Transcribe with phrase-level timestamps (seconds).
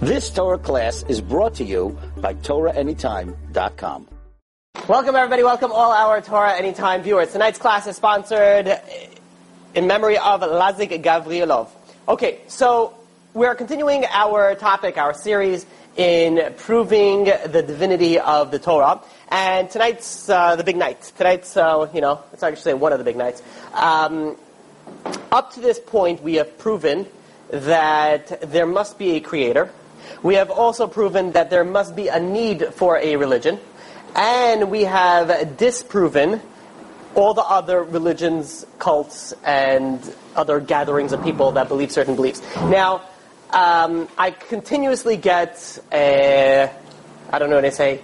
[0.00, 4.06] This Torah class is brought to you by TorahAnytime.com.
[4.86, 5.42] Welcome, everybody.
[5.42, 7.32] Welcome, all our Torah Anytime viewers.
[7.32, 8.80] Tonight's class is sponsored
[9.74, 11.70] in memory of Lazik Gavrilov.
[12.06, 12.96] Okay, so
[13.34, 15.66] we're continuing our topic, our series
[15.96, 19.00] in proving the divinity of the Torah.
[19.30, 21.12] And tonight's uh, the big night.
[21.16, 23.42] Tonight's, uh, you know, it's actually one of the big nights.
[23.74, 24.36] Um,
[25.32, 27.04] up to this point, we have proven
[27.50, 29.72] that there must be a creator.
[30.22, 33.58] We have also proven that there must be a need for a religion.
[34.14, 36.40] And we have disproven
[37.14, 40.00] all the other religions, cults, and
[40.36, 42.42] other gatherings of people that believe certain beliefs.
[42.56, 43.02] Now,
[43.50, 46.68] um, I continuously get, uh,
[47.32, 48.00] I don't know what I say,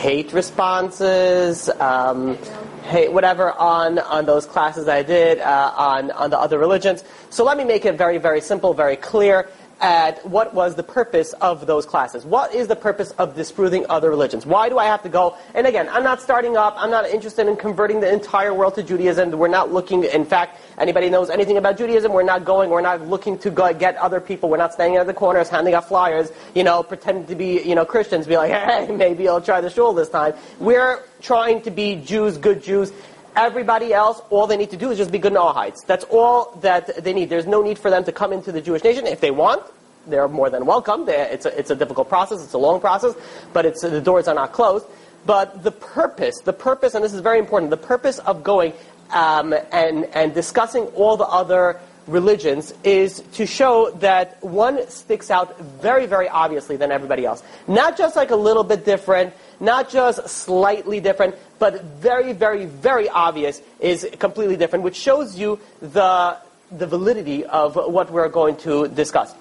[0.00, 2.36] hate responses, um,
[2.84, 7.04] hate whatever on on those classes I did uh, on on the other religions.
[7.30, 9.48] So let me make it very very simple, very clear
[9.80, 12.24] at what was the purpose of those classes.
[12.24, 14.44] What is the purpose of disproving other religions?
[14.44, 15.36] Why do I have to go?
[15.54, 16.74] And again, I'm not starting up.
[16.76, 19.30] I'm not interested in converting the entire world to Judaism.
[19.30, 23.02] We're not looking, in fact, anybody knows anything about Judaism, we're not going, we're not
[23.02, 24.48] looking to go get other people.
[24.48, 27.74] We're not standing at the corners handing out flyers, you know, pretending to be, you
[27.74, 30.34] know, Christians, be like, hey, maybe I'll try the shul this time.
[30.58, 32.92] We're trying to be Jews, good Jews,
[33.38, 35.86] Everybody else, all they need to do is just be good Noahides.
[35.86, 37.30] That's all that they need.
[37.30, 39.06] There's no need for them to come into the Jewish nation.
[39.06, 39.62] If they want,
[40.08, 41.08] they're more than welcome.
[41.08, 42.42] It's, a, it's a difficult process.
[42.42, 43.14] It's a long process,
[43.52, 44.86] but it's, the doors are not closed.
[45.24, 48.72] But the purpose, the purpose, and this is very important, the purpose of going
[49.10, 55.60] um, and, and discussing all the other religions is to show that one sticks out
[55.60, 57.42] very, very obviously than everybody else.
[57.68, 63.08] Not just like a little bit different, not just slightly different, but very, very, very
[63.08, 66.36] obvious is completely different, which shows you the,
[66.70, 69.34] the validity of what we're going to discuss.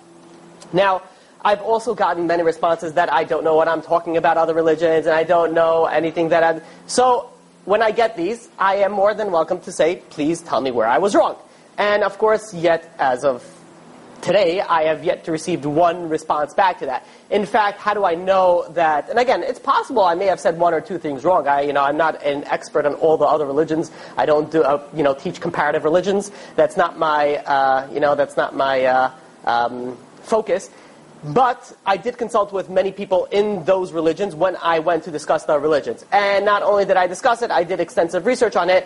[0.74, 1.04] Now,
[1.42, 5.06] I've also gotten many responses that I don't know what I'm talking about other religions
[5.06, 6.62] and I don't know anything that I'm.
[6.88, 7.30] So,
[7.66, 10.88] when I get these, I am more than welcome to say, please tell me where
[10.88, 11.36] I was wrong.
[11.78, 13.44] And of course, yet as of
[14.22, 17.06] today, I have yet to receive one response back to that.
[17.30, 19.10] In fact, how do I know that?
[19.10, 21.48] And again, it's possible I may have said one or two things wrong.
[21.48, 23.92] I, you know, I'm not an expert on all the other religions.
[24.18, 26.32] I don't do, uh, you know, teach comparative religions.
[26.56, 29.12] That's not my, uh, you know, that's not my uh,
[29.46, 30.70] um, focus.
[31.24, 35.46] But I did consult with many people in those religions when I went to discuss
[35.46, 36.06] the religions.
[36.12, 38.86] And not only did I discuss it, I did extensive research on it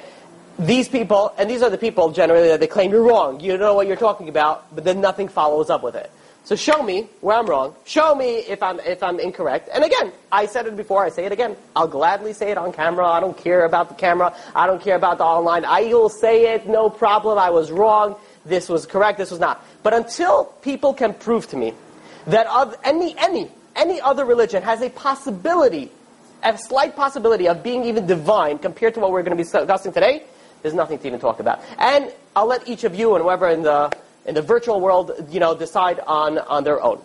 [0.59, 3.59] these people, and these are the people generally that they claim you're wrong, you don't
[3.59, 6.11] know what you're talking about, but then nothing follows up with it.
[6.43, 7.75] So show me where I'm wrong.
[7.85, 9.69] Show me if I'm if I'm incorrect.
[9.71, 11.05] And again, I said it before.
[11.05, 11.55] I say it again.
[11.75, 13.05] I'll gladly say it on camera.
[13.05, 14.35] I don't care about the camera.
[14.55, 15.65] I don't care about the online.
[15.65, 16.67] I will say it.
[16.67, 17.37] No problem.
[17.37, 18.15] I was wrong.
[18.43, 19.19] This was correct.
[19.19, 19.63] This was not.
[19.83, 21.75] But until people can prove to me
[22.25, 22.47] that
[22.83, 25.91] any any any other religion has a possibility,
[26.41, 29.93] a slight possibility of being even divine compared to what we're going to be discussing
[29.93, 30.23] today,
[30.61, 31.61] there's nothing to even talk about.
[31.77, 33.91] And I'll let each of you and whoever in the
[34.25, 37.01] in the virtual world, you know, decide on on their own.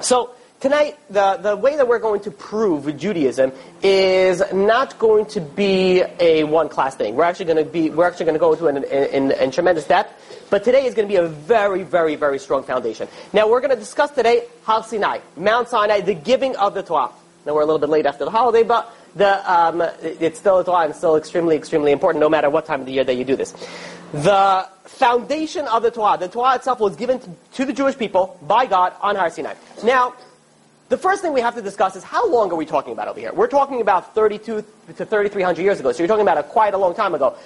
[0.00, 0.30] So
[0.60, 3.52] tonight, the the way that we're going to prove Judaism
[3.82, 7.14] is not going to be a one class thing.
[7.14, 9.50] We're actually going to be we're actually going to go into it in, in, in
[9.50, 10.48] tremendous depth.
[10.50, 13.06] But today is going to be a very, very, very strong foundation.
[13.32, 17.10] Now we're going to discuss today Har Sinai, Mount Sinai, the giving of the Torah.
[17.46, 20.64] Now we're a little bit late after the holiday, but the, um, it's still a
[20.64, 23.24] Torah and still extremely, extremely important no matter what time of the year that you
[23.24, 23.54] do this.
[24.12, 27.20] The foundation of the Torah, the Torah itself was given
[27.54, 29.54] to the Jewish people by God on Har Sinai.
[29.84, 30.14] Now,
[30.88, 33.20] the first thing we have to discuss is how long are we talking about over
[33.20, 33.32] here?
[33.32, 34.62] We're talking about 32 to
[34.92, 37.36] 3,300 years ago, so you're talking about a quite a long time ago.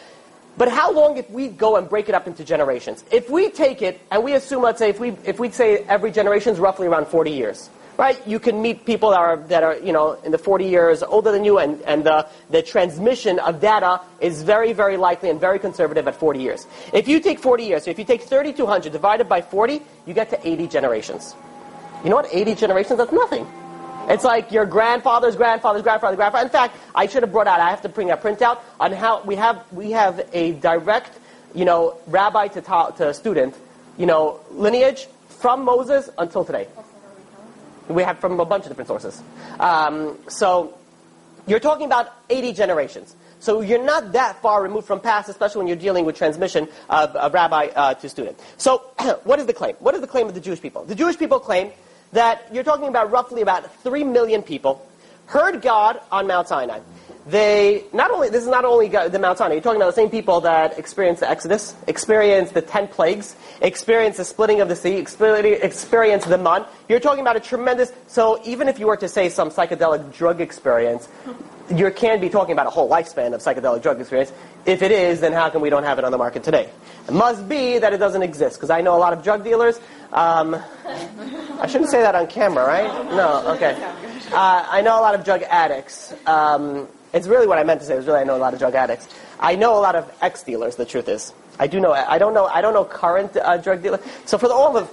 [0.57, 3.05] But how long if we go and break it up into generations?
[3.11, 6.11] If we take it and we assume, let's say, if we if we say every
[6.11, 8.21] generation is roughly around 40 years, right?
[8.27, 11.31] You can meet people that are, that are you know, in the 40 years older
[11.31, 15.59] than you, and, and the, the transmission of data is very, very likely and very
[15.59, 16.67] conservative at 40 years.
[16.93, 20.31] If you take 40 years, so if you take 3,200 divided by 40, you get
[20.31, 21.35] to 80 generations.
[22.03, 22.29] You know what?
[22.33, 23.47] 80 generations, that's nothing.
[24.09, 26.45] It's like your grandfather's grandfather's grandfather's grandfather.
[26.45, 29.23] In fact, I should have brought out, I have to bring a printout on how
[29.23, 31.19] we have, we have a direct,
[31.55, 33.55] you know, rabbi to, ta- to student,
[33.97, 36.69] you know, lineage from Moses until today.
[37.89, 39.23] We have from a bunch of different sources.
[39.61, 40.79] Um, so
[41.47, 43.17] you're talking about 80 generations.
[43.41, 47.15] So you're not that far removed from past, especially when you're dealing with transmission of,
[47.15, 48.41] of rabbi uh, to student.
[48.57, 48.79] So
[49.25, 49.75] what is the claim?
[49.81, 50.85] What is the claim of the Jewish people?
[50.85, 51.71] The Jewish people claim
[52.13, 54.87] that you're talking about roughly about 3 million people
[55.27, 56.81] heard God on Mount Sinai.
[57.27, 59.55] They not only this is not only the Mount Sinai.
[59.55, 64.19] You're talking about the same people that experienced the Exodus, experienced the ten plagues, experienced
[64.19, 66.67] the splitting of the sea, experienced the man.
[66.89, 67.93] You're talking about a tremendous.
[68.09, 71.09] So even if you were to say some psychedelic drug experience,
[71.75, 74.33] you can be talking about a whole lifespan of psychedelic drug experience.
[74.67, 76.69] If it is, then how come we don't have it on the market today?
[77.09, 79.81] It must be that it doesn't exist because I know a lot of drug dealers.
[80.13, 83.07] Um, I shouldn't say that on camera, right?
[83.07, 83.75] No, okay.
[84.31, 86.13] Uh, I know a lot of drug addicts.
[86.27, 87.97] Um, it's really what I meant to say.
[87.97, 89.09] Was really I know a lot of drug addicts.
[89.41, 90.77] I know a lot of ex dealers.
[90.77, 91.93] The truth is, I do know.
[91.93, 92.47] I don't know.
[92.47, 94.01] I don't know current uh, drug dealers.
[94.27, 94.85] So for the, all the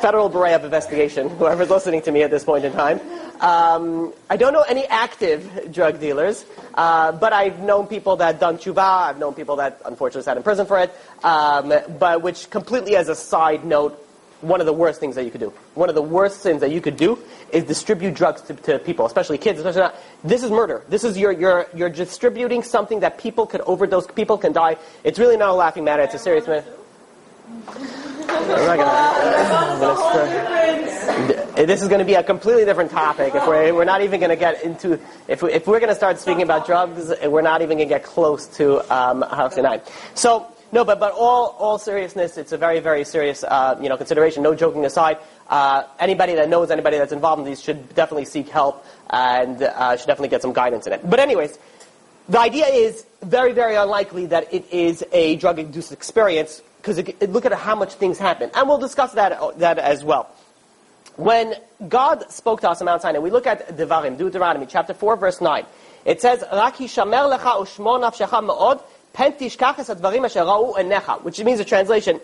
[0.00, 2.98] Federal Bureau of Investigation, whoever's listening to me at this point in time,
[3.40, 8.56] um, I don't know any active drug dealers, uh, but I've known people that done
[8.56, 9.08] tshuva.
[9.08, 10.90] I've known people that unfortunately sat in prison for it.
[11.22, 14.06] Um, but which completely as a side note
[14.40, 15.52] one of the worst things that you could do.
[15.74, 17.18] One of the worst sins that you could do
[17.52, 19.58] is distribute drugs to, to people, especially kids.
[19.58, 20.82] Especially not, this is murder.
[20.88, 24.76] This is you're, you're, you're distributing something that people could overdose, people can die.
[25.04, 26.02] It's really not a laughing matter.
[26.02, 26.72] It's a serious matter.
[31.56, 33.34] this is going to be a completely different topic.
[33.34, 34.98] If we're, we're not even going to get into,
[35.28, 37.94] if, we, if we're going to start speaking about drugs, we're not even going to
[37.94, 39.78] get close to um, Sinai.
[40.14, 43.96] So, no, but, but all, all seriousness, it's a very, very serious uh, you know,
[43.96, 44.42] consideration.
[44.42, 45.18] No joking aside,
[45.48, 49.96] uh, anybody that knows anybody that's involved in these should definitely seek help and uh,
[49.96, 51.08] should definitely get some guidance in it.
[51.08, 51.58] But anyways,
[52.28, 57.52] the idea is very, very unlikely that it is a drug-induced experience because look at
[57.52, 58.50] how much things happen.
[58.54, 60.30] And we'll discuss that, that as well.
[61.16, 61.54] When
[61.88, 65.40] God spoke to us on Mount Sinai, we look at Devarim, Deuteronomy chapter 4, verse
[65.40, 65.66] 9.
[66.04, 68.80] It says, "Rak hishamer lecha ushmor nafshecha
[69.18, 69.38] me'od
[71.22, 72.20] which means a translation.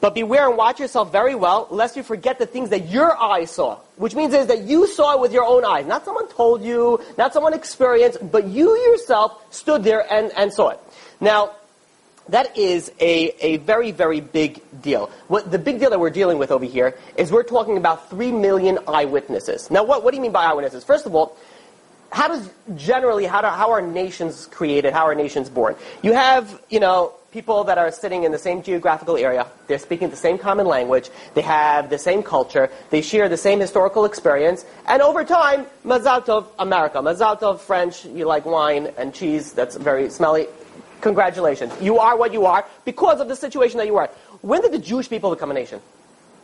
[0.00, 3.50] But beware and watch yourself very well, lest you forget the things that your eyes
[3.50, 3.78] saw.
[3.96, 5.86] Which means is that you saw it with your own eyes.
[5.86, 10.70] Not someone told you, not someone experienced, but you yourself stood there and, and saw
[10.70, 10.80] it.
[11.18, 11.52] Now,
[12.28, 15.10] that is a, a very, very big deal.
[15.28, 18.32] What the big deal that we're dealing with over here is we're talking about three
[18.32, 19.70] million eyewitnesses.
[19.70, 20.84] Now, what, what do you mean by eyewitnesses?
[20.84, 21.36] First of all,
[22.16, 24.94] how does generally how, do, how are nations created?
[24.94, 25.76] How are nations born?
[26.02, 29.46] You have you know people that are sitting in the same geographical area.
[29.66, 31.10] They're speaking the same common language.
[31.34, 32.70] They have the same culture.
[32.88, 34.64] They share the same historical experience.
[34.86, 38.06] And over time, Mazal Tov America, Mazal Tov French.
[38.06, 39.52] You like wine and cheese.
[39.52, 40.46] That's very smelly.
[41.02, 41.74] Congratulations.
[41.82, 44.08] You are what you are because of the situation that you are.
[44.40, 45.82] When did the Jewish people become a nation?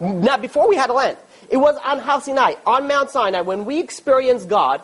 [0.01, 1.17] Not before we had a land.
[1.49, 4.83] It was on Sinai, on Mount Sinai, when we experienced God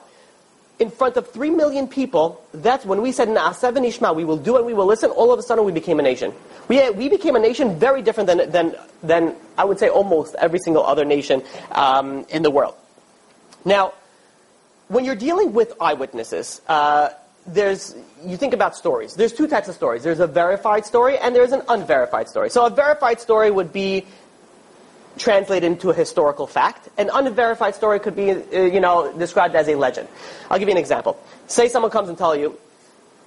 [0.78, 4.56] in front of three million people, that's when we said, Na'aseh Ishma, we will do
[4.56, 6.32] it, we will listen, all of a sudden we became a nation.
[6.68, 10.58] We, we became a nation very different than, than, than, I would say, almost every
[10.60, 11.42] single other nation
[11.72, 12.74] um, in the world.
[13.64, 13.94] Now,
[14.88, 17.10] when you're dealing with eyewitnesses, uh,
[17.46, 17.94] there's,
[18.24, 19.14] you think about stories.
[19.14, 20.02] There's two types of stories.
[20.02, 22.50] There's a verified story and there's an unverified story.
[22.50, 24.06] So a verified story would be
[25.18, 26.88] translate into a historical fact.
[26.96, 30.08] An unverified story could be, uh, you know, described as a legend.
[30.50, 31.18] I'll give you an example.
[31.46, 32.58] Say someone comes and tell you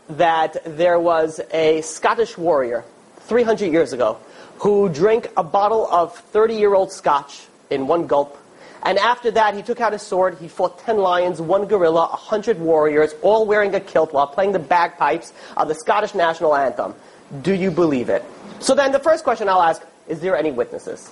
[0.10, 2.84] that there was a Scottish warrior
[3.22, 4.18] 300 years ago
[4.60, 8.38] who drank a bottle of 30-year-old scotch in one gulp.
[8.84, 12.60] And after that, he took out his sword, he fought 10 lions, one gorilla, 100
[12.60, 16.96] warriors, all wearing a kilt while playing the bagpipes of the Scottish national anthem.
[17.42, 18.26] Do you believe it?
[18.60, 21.12] So then the first question I'll ask, is there any witnesses?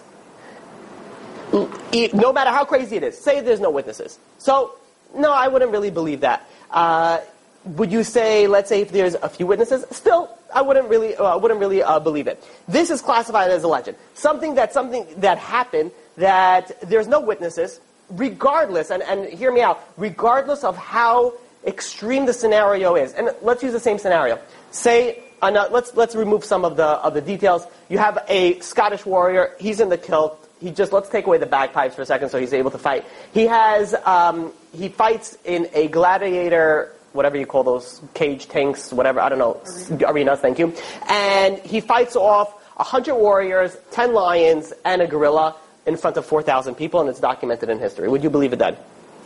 [1.51, 4.19] No matter how crazy it is, say there's no witnesses.
[4.38, 4.75] So,
[5.15, 6.48] no, I wouldn't really believe that.
[6.70, 7.20] Uh,
[7.65, 11.38] would you say, let's say, if there's a few witnesses, still, I wouldn't really, uh,
[11.38, 12.44] wouldn't really uh, believe it.
[12.68, 13.98] This is classified as a legend.
[14.13, 17.79] Something that something that happened that there's no witnesses,
[18.10, 21.34] regardless, and, and hear me out, regardless of how
[21.65, 23.13] extreme the scenario is.
[23.13, 24.39] And let's use the same scenario.
[24.72, 27.65] Say, uh, let's let's remove some of the of the details.
[27.89, 29.51] You have a Scottish warrior.
[29.60, 32.39] He's in the kilt he just let's take away the bagpipes for a second, so
[32.39, 33.06] he's able to fight.
[33.34, 39.20] He has um, he fights in a gladiator, whatever you call those cage tanks, whatever
[39.20, 39.62] I don't know
[39.92, 40.08] Arena.
[40.12, 40.39] arenas.
[40.39, 40.74] Thank you.
[41.08, 46.44] And he fights off hundred warriors, ten lions, and a gorilla in front of four
[46.44, 48.08] thousand people, and it's documented in history.
[48.10, 48.75] Would you believe it then?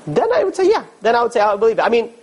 [0.05, 0.85] Then I would say yeah.
[1.01, 1.81] Then I would say I would believe it.
[1.81, 2.13] I mean,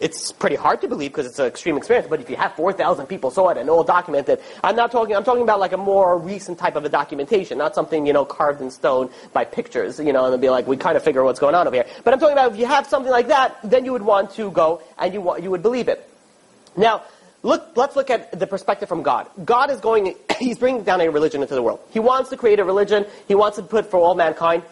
[0.00, 2.08] it's pretty hard to believe because it's an extreme experience.
[2.08, 5.24] But if you have 4,000 people saw it and all documented, I'm not talking, I'm
[5.24, 8.62] talking about like a more recent type of a documentation, not something, you know, carved
[8.62, 11.38] in stone by pictures, you know, and then be like, we kind of figure what's
[11.38, 11.86] going on over here.
[12.02, 14.50] But I'm talking about if you have something like that, then you would want to
[14.50, 16.08] go and you, you would believe it.
[16.76, 17.02] Now,
[17.42, 19.28] look, let's look at the perspective from God.
[19.44, 21.80] God is going, he's bringing down a religion into the world.
[21.90, 23.04] He wants to create a religion.
[23.28, 24.62] He wants to put for all mankind.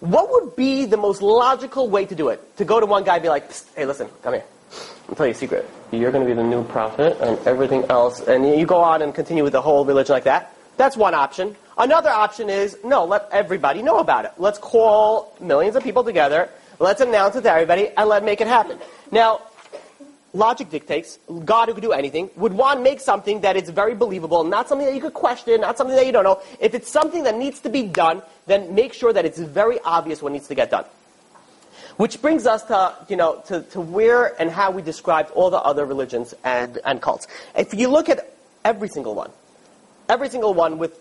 [0.00, 2.56] What would be the most logical way to do it?
[2.56, 4.44] To go to one guy and be like, hey, listen, come here.
[5.08, 5.68] I'll tell you a secret.
[5.90, 9.14] You're going to be the new prophet and everything else, and you go on and
[9.14, 10.54] continue with the whole religion like that.
[10.76, 11.54] That's one option.
[11.76, 14.32] Another option is, no, let everybody know about it.
[14.38, 16.48] Let's call millions of people together,
[16.78, 18.78] let's announce it to everybody, and let's make it happen.
[19.10, 19.42] Now,
[20.32, 23.94] logic dictates, God who could do anything, would want to make something that is very
[23.94, 26.40] believable, not something that you could question, not something that you don't know.
[26.58, 30.22] If it's something that needs to be done, then make sure that it's very obvious
[30.22, 30.86] what needs to get done.
[31.96, 35.60] Which brings us to, you know, to, to where and how we described all the
[35.60, 37.26] other religions and, and cults.
[37.56, 38.32] If you look at
[38.64, 39.30] every single one,
[40.08, 40.98] every single one with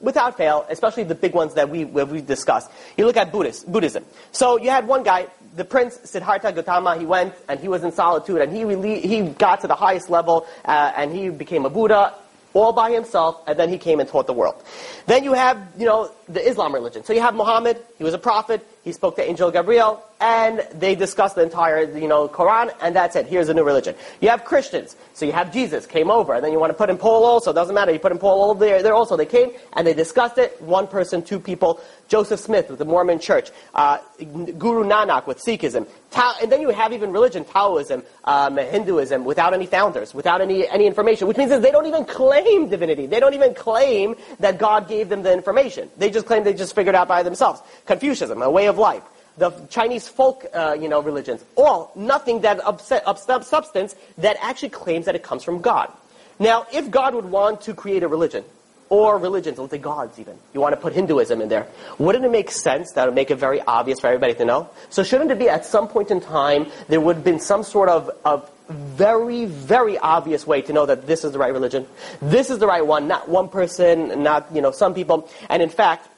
[0.00, 2.70] without fail, especially the big ones that we we discussed.
[2.96, 4.04] You look at Buddhist, Buddhism.
[4.32, 6.96] So you had one guy, the prince Siddhartha Gautama.
[6.96, 10.46] He went and he was in solitude, and he he got to the highest level,
[10.64, 12.14] uh, and he became a Buddha
[12.54, 14.54] all by himself, and then he came and taught the world.
[15.06, 17.04] Then you have, you know, the Islam religion.
[17.04, 17.82] So you have Muhammad.
[17.98, 18.64] He was a prophet.
[18.84, 23.14] He spoke to Angel Gabriel, and they discussed the entire, you know, Quran, and that's
[23.14, 23.26] it.
[23.26, 23.94] Here's a new religion.
[24.22, 24.96] You have Christians.
[25.12, 27.52] So you have Jesus came over, and then you want to put in Paul also.
[27.52, 27.92] Doesn't matter.
[27.92, 29.18] You put in Paul over there, there also.
[29.18, 30.58] They came and they discussed it.
[30.62, 31.78] One person, two people.
[32.08, 33.50] Joseph Smith with the Mormon Church.
[33.74, 35.86] Uh, Guru Nanak with Sikhism.
[36.40, 40.86] And then you have even religion, Taoism, um, Hinduism, without any founders, without any any
[40.86, 41.28] information.
[41.28, 43.06] Which means that they don't even claim divinity.
[43.06, 45.90] They don't even claim that God gave them the information.
[45.98, 47.60] They just claim they just figured out by themselves.
[47.84, 49.02] Confucianism, a way of life.
[49.36, 53.04] The Chinese folk, uh, you know, religions, all nothing that upset,
[53.44, 55.92] substance that actually claims that it comes from God.
[56.38, 58.44] Now, if God would want to create a religion,
[58.90, 61.66] or religions, let's say gods even, you want to put Hinduism in there,
[61.98, 64.68] wouldn't it make sense that would make it very obvious for everybody to know?
[64.90, 67.88] So shouldn't it be at some point in time there would have been some sort
[67.88, 71.86] of, of very, very obvious way to know that this is the right religion,
[72.22, 75.68] this is the right one, not one person, not you know some people, and in
[75.68, 76.08] fact,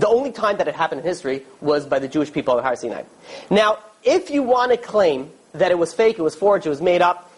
[0.00, 2.76] the only time that it happened in history was by the Jewish people of Har
[2.76, 3.02] Sinai.
[3.50, 6.82] Now, if you want to claim that it was fake, it was forged, it was
[6.82, 7.32] made up,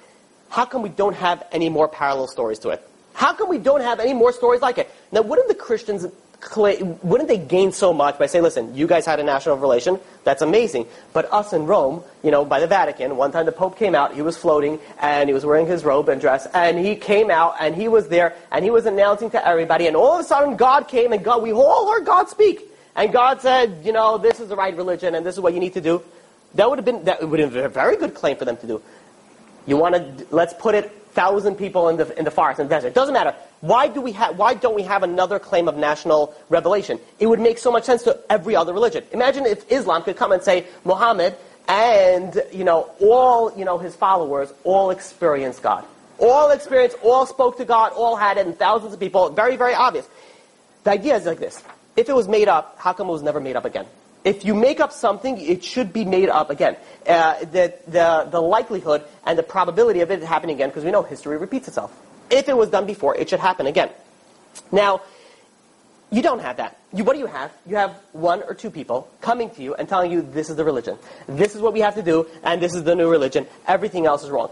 [0.50, 2.86] how come we don't have any more parallel stories to it?
[3.12, 4.90] How come we don't have any more stories like it?
[5.12, 6.06] Now, wouldn't the Christians
[7.02, 10.40] wouldn't they gain so much by saying, listen, you guys had a national relation, that's
[10.40, 13.94] amazing, but us in Rome, you know, by the Vatican, one time the Pope came
[13.94, 17.30] out, he was floating, and he was wearing his robe and dress, and he came
[17.30, 20.24] out, and he was there, and he was announcing to everybody, and all of a
[20.24, 22.62] sudden God came, and God, we all heard God speak,
[22.94, 25.60] and God said, you know, this is the right religion, and this is what you
[25.60, 26.02] need to do.
[26.54, 28.66] That would have been, that would have been a very good claim for them to
[28.66, 28.82] do.
[29.66, 32.74] You want to, let's put it, thousand people in the, in the forest, in the
[32.74, 32.94] desert.
[32.94, 33.34] Doesn't matter.
[33.60, 37.00] Why, do we ha- why don't we have another claim of national revelation?
[37.18, 39.04] It would make so much sense to every other religion.
[39.12, 41.36] Imagine if Islam could come and say, Muhammad
[41.68, 45.84] and, you know, all, you know, his followers all experienced God.
[46.18, 49.30] All experienced, all spoke to God, all had it, and thousands of people.
[49.30, 50.08] Very, very obvious.
[50.84, 51.62] The idea is like this.
[51.96, 53.86] If it was made up, how come it was never made up again?
[54.28, 56.76] If you make up something, it should be made up again.
[57.06, 61.02] Uh, the, the, the likelihood and the probability of it happening again, because we know
[61.02, 61.98] history repeats itself.
[62.28, 63.88] If it was done before, it should happen again.
[64.70, 65.00] Now,
[66.10, 66.76] you don't have that.
[66.92, 67.50] You, what do you have?
[67.66, 70.64] You have one or two people coming to you and telling you this is the
[70.64, 70.98] religion.
[71.26, 73.46] This is what we have to do, and this is the new religion.
[73.66, 74.50] Everything else is wrong.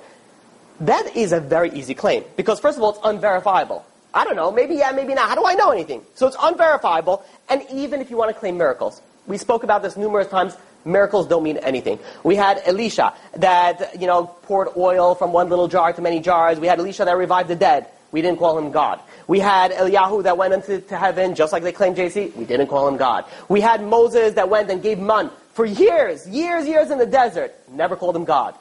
[0.80, 2.25] That is a very easy claim.
[2.35, 3.85] Because first of all, it's unverifiable.
[4.14, 5.28] I don't know, maybe yeah, maybe not.
[5.28, 6.00] How do I know anything?
[6.14, 9.97] So it's unverifiable, and even if you want to claim miracles, we spoke about this
[9.97, 10.56] numerous times.
[10.85, 11.99] Miracles don't mean anything.
[12.23, 16.61] We had Elisha that, you know, poured oil from one little jar to many jars.
[16.61, 17.88] We had Elisha that revived the dead.
[18.12, 19.00] We didn't call him God.
[19.26, 22.35] We had Eliyahu that went into heaven, just like they claim JC.
[22.37, 23.25] We didn't call him God.
[23.49, 27.54] We had Moses that went and gave man for years, years, years in the desert.
[27.68, 28.54] Never called him God.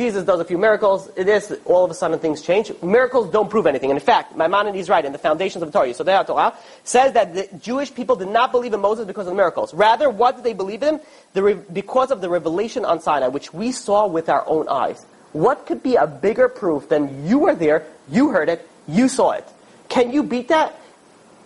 [0.00, 1.10] Jesus does a few miracles.
[1.14, 2.72] It is all of a sudden things change.
[2.82, 3.90] Miracles don't prove anything.
[3.90, 5.92] And in fact, Maimonides is right in the foundations of the Torah.
[5.92, 6.54] So the Torah
[6.84, 9.74] says that the Jewish people did not believe in Moses because of the miracles.
[9.74, 11.00] Rather, what did they believe in?
[11.34, 15.04] The because of the revelation on Sinai, which we saw with our own eyes.
[15.32, 19.32] What could be a bigger proof than you were there, you heard it, you saw
[19.32, 19.46] it?
[19.90, 20.79] Can you beat that?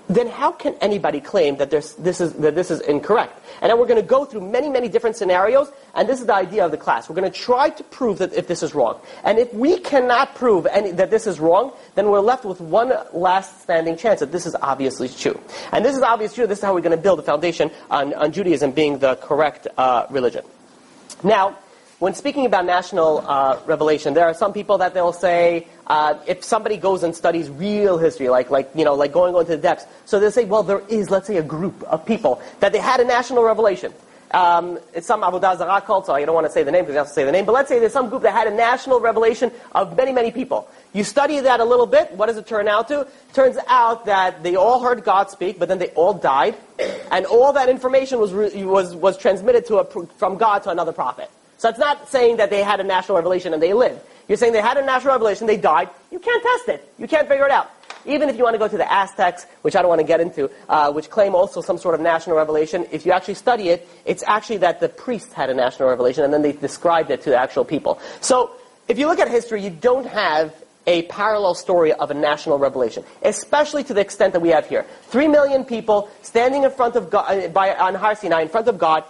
[0.08, 3.40] Then how can anybody claim that, this, is, that this is incorrect?
[3.62, 6.34] And then we're going to go through many, many different scenarios, and this is the
[6.34, 7.08] idea of the class.
[7.08, 9.00] We're going to try to prove that if this is wrong.
[9.24, 12.92] And if we cannot prove any, that this is wrong, then we're left with one
[13.12, 15.40] last standing chance that this is obviously true.
[15.72, 16.46] And this is obviously true.
[16.46, 19.66] This is how we're going to build a foundation on, on Judaism being the correct
[19.78, 20.44] uh, religion.
[21.22, 21.56] Now,
[21.98, 26.42] when speaking about national uh, revelation, there are some people that they'll say, uh, if
[26.42, 29.86] somebody goes and studies real history, like, like, you know, like going into the depths,
[30.04, 33.00] so they'll say, well, there is, let's say, a group of people that they had
[33.00, 33.92] a national revelation.
[34.32, 36.94] Um, it's some Avodah Zarah cult, so I don't want to say the name because
[36.94, 38.54] you have to say the name, but let's say there's some group that had a
[38.54, 40.68] national revelation of many, many people.
[40.92, 43.06] You study that a little bit, what does it turn out to?
[43.32, 46.56] Turns out that they all heard God speak, but then they all died,
[47.12, 51.30] and all that information was, was, was transmitted to a, from God to another prophet.
[51.58, 54.00] So it's not saying that they had a national revelation and they lived.
[54.28, 55.90] You're saying they had a national revelation, they died.
[56.10, 56.92] You can't test it.
[56.98, 57.70] You can't figure it out.
[58.06, 60.20] Even if you want to go to the Aztecs, which I don't want to get
[60.20, 63.88] into, uh, which claim also some sort of national revelation, if you actually study it,
[64.04, 67.30] it's actually that the priests had a national revelation and then they described it to
[67.30, 67.98] the actual people.
[68.20, 68.52] So
[68.88, 70.54] if you look at history, you don't have
[70.86, 74.84] a parallel story of a national revelation, especially to the extent that we have here.
[75.04, 78.68] Three million people standing in front of God, uh, by, on Har Sinai, in front
[78.68, 79.04] of God,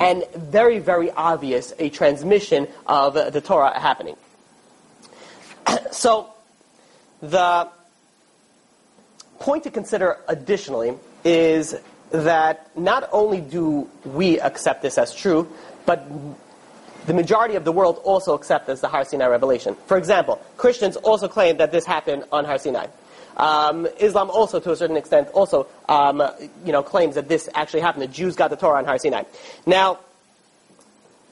[0.00, 4.16] and very, very obvious a transmission of the Torah happening.
[5.90, 6.32] so,
[7.20, 7.68] the
[9.38, 11.76] point to consider additionally is
[12.10, 15.50] that not only do we accept this as true,
[15.86, 16.06] but
[17.06, 19.76] the majority of the world also accept as the Har Sinai revelation.
[19.86, 22.86] For example, Christians also claim that this happened on Har Sinai.
[23.36, 26.22] Um, Islam also, to a certain extent, also um,
[26.64, 28.02] you know claims that this actually happened.
[28.02, 29.24] The Jews got the Torah on Har Sinai.
[29.66, 29.98] Now,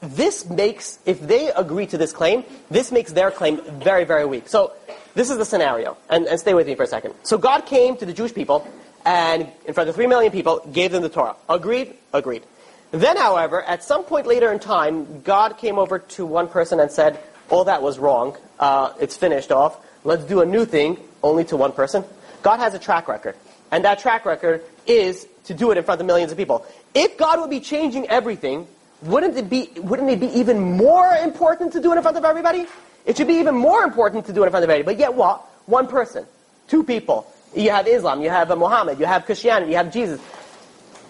[0.01, 4.49] this makes, if they agree to this claim, this makes their claim very, very weak.
[4.49, 4.73] So,
[5.15, 7.13] this is the scenario, and, and stay with me for a second.
[7.23, 8.67] So, God came to the Jewish people,
[9.05, 11.35] and in front of three million people, gave them the Torah.
[11.47, 11.93] Agreed?
[12.11, 12.43] Agreed.
[12.91, 16.91] Then, however, at some point later in time, God came over to one person and
[16.91, 17.17] said,
[17.49, 18.37] all that was wrong.
[18.59, 19.77] Uh, it's finished off.
[20.03, 22.03] Let's do a new thing, only to one person.
[22.41, 23.35] God has a track record.
[23.71, 26.65] And that track record is to do it in front of millions of people.
[26.93, 28.67] If God would be changing everything,
[29.01, 32.25] wouldn't it be, wouldn't it be even more important to do it in front of
[32.25, 32.67] everybody?
[33.05, 34.95] It should be even more important to do it in front of everybody.
[34.95, 35.41] But yet what?
[35.65, 36.25] One person.
[36.67, 37.27] Two people.
[37.55, 40.19] You have Islam, you have Muhammad, you have Christianity, you have Jesus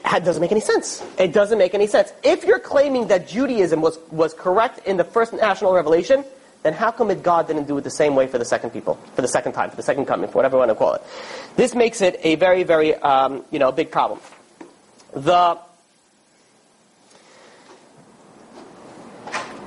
[0.05, 1.03] it doesn't make any sense.
[1.17, 2.13] It doesn't make any sense.
[2.23, 6.23] If you're claiming that Judaism was, was correct in the first national revelation,
[6.63, 8.95] then how come it God didn't do it the same way for the second people,
[9.15, 11.03] for the second time, for the second coming, for whatever you want to call it?
[11.55, 14.19] This makes it a very, very, um, you know, big problem.
[15.13, 15.59] The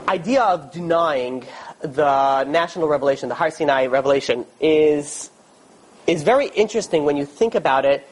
[0.09, 1.45] idea of denying
[1.81, 5.31] the national revelation, the Har Sinai revelation, is
[6.07, 8.09] is very interesting when you think about it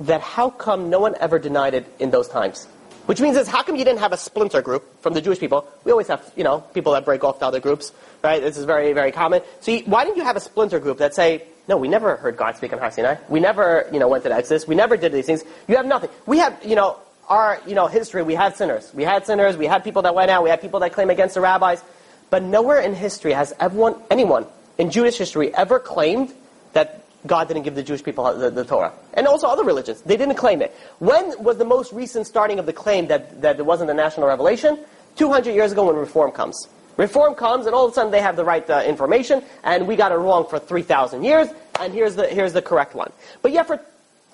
[0.00, 2.66] that how come no one ever denied it in those times?
[3.08, 5.66] Which means is how come you didn't have a splinter group from the Jewish people?
[5.82, 7.90] We always have, you know, people that break off to other groups,
[8.22, 8.42] right?
[8.42, 9.40] This is very, very common.
[9.60, 12.36] So you, why didn't you have a splinter group that say, no, we never heard
[12.36, 13.16] God speak on Har Sinai.
[13.30, 14.68] We never, you know, went to the Exodus.
[14.68, 15.42] We never did these things.
[15.68, 16.10] You have nothing.
[16.26, 16.98] We have, you know,
[17.30, 18.92] our, you know, history, we had sinners.
[18.92, 19.56] We had sinners.
[19.56, 20.44] We had people that went out.
[20.44, 21.82] We had people that claim against the rabbis.
[22.28, 24.44] But nowhere in history has everyone, anyone
[24.76, 26.34] in Jewish history ever claimed
[26.74, 28.92] that God didn't give the Jewish people the, the, Torah.
[29.14, 30.02] And also other religions.
[30.02, 30.74] They didn't claim it.
[30.98, 34.28] When was the most recent starting of the claim that, that it wasn't a national
[34.28, 34.78] revelation?
[35.16, 36.68] 200 years ago when Reform comes.
[36.96, 39.96] Reform comes and all of a sudden they have the right uh, information and we
[39.96, 41.48] got it wrong for 3,000 years
[41.80, 43.12] and here's the, here's the correct one.
[43.42, 43.80] But yet for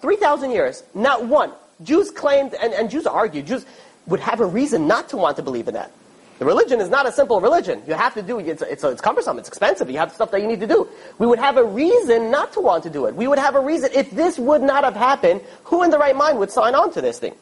[0.00, 1.52] 3,000 years, not one.
[1.82, 3.64] Jews claimed, and, and Jews argued, Jews
[4.06, 5.90] would have a reason not to want to believe in that.
[6.38, 7.82] The religion is not a simple religion.
[7.86, 10.48] You have to do it's, it's, it's cumbersome, it's expensive, you have stuff that you
[10.48, 10.88] need to do.
[11.18, 13.14] We would have a reason not to want to do it.
[13.14, 16.16] We would have a reason, if this would not have happened, who in the right
[16.16, 17.34] mind would sign on to this thing?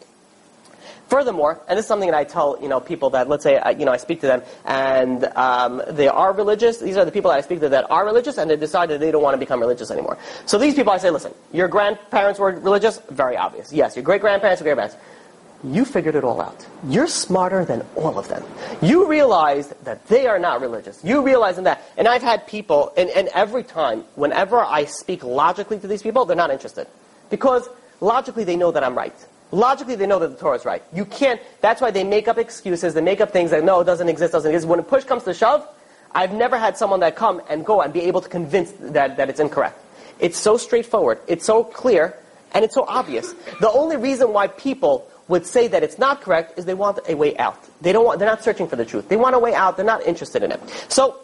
[1.09, 3.73] Furthermore, and this is something that I tell you know people that let's say I,
[3.73, 6.79] you know I speak to them and um, they are religious.
[6.79, 9.01] These are the people that I speak to that are religious and they decide that
[9.01, 10.17] they don't want to become religious anymore.
[10.47, 13.75] So these people I say, listen, your grandparents were religious, very obvious.
[13.75, 14.97] Yes, your great grandparents were great grandparents
[15.65, 16.67] you figured it all out.
[16.89, 18.43] You're smarter than all of them.
[18.81, 21.03] You realized that they are not religious.
[21.05, 21.83] You realize that.
[21.97, 26.25] And I've had people, and, and every time, whenever I speak logically to these people,
[26.25, 26.89] they're not interested.
[27.31, 27.69] Because
[28.01, 29.15] logically they know that I'm right.
[29.53, 30.83] Logically they know that the Torah is right.
[30.93, 33.85] You can't, that's why they make up excuses, they make up things that no, it
[33.85, 34.67] doesn't exist, doesn't exist.
[34.67, 35.67] When push comes to shove,
[36.13, 39.29] I've never had someone that come and go and be able to convince that, that
[39.31, 39.79] it's incorrect.
[40.19, 42.17] It's so straightforward, it's so clear,
[42.53, 43.35] and it's so obvious.
[43.61, 47.15] The only reason why people would say that it's not correct is they want a
[47.17, 47.59] way out.
[47.81, 49.09] They don't want, they're not searching for the truth.
[49.09, 49.77] They want a way out.
[49.77, 50.61] They're not interested in it.
[50.89, 51.19] So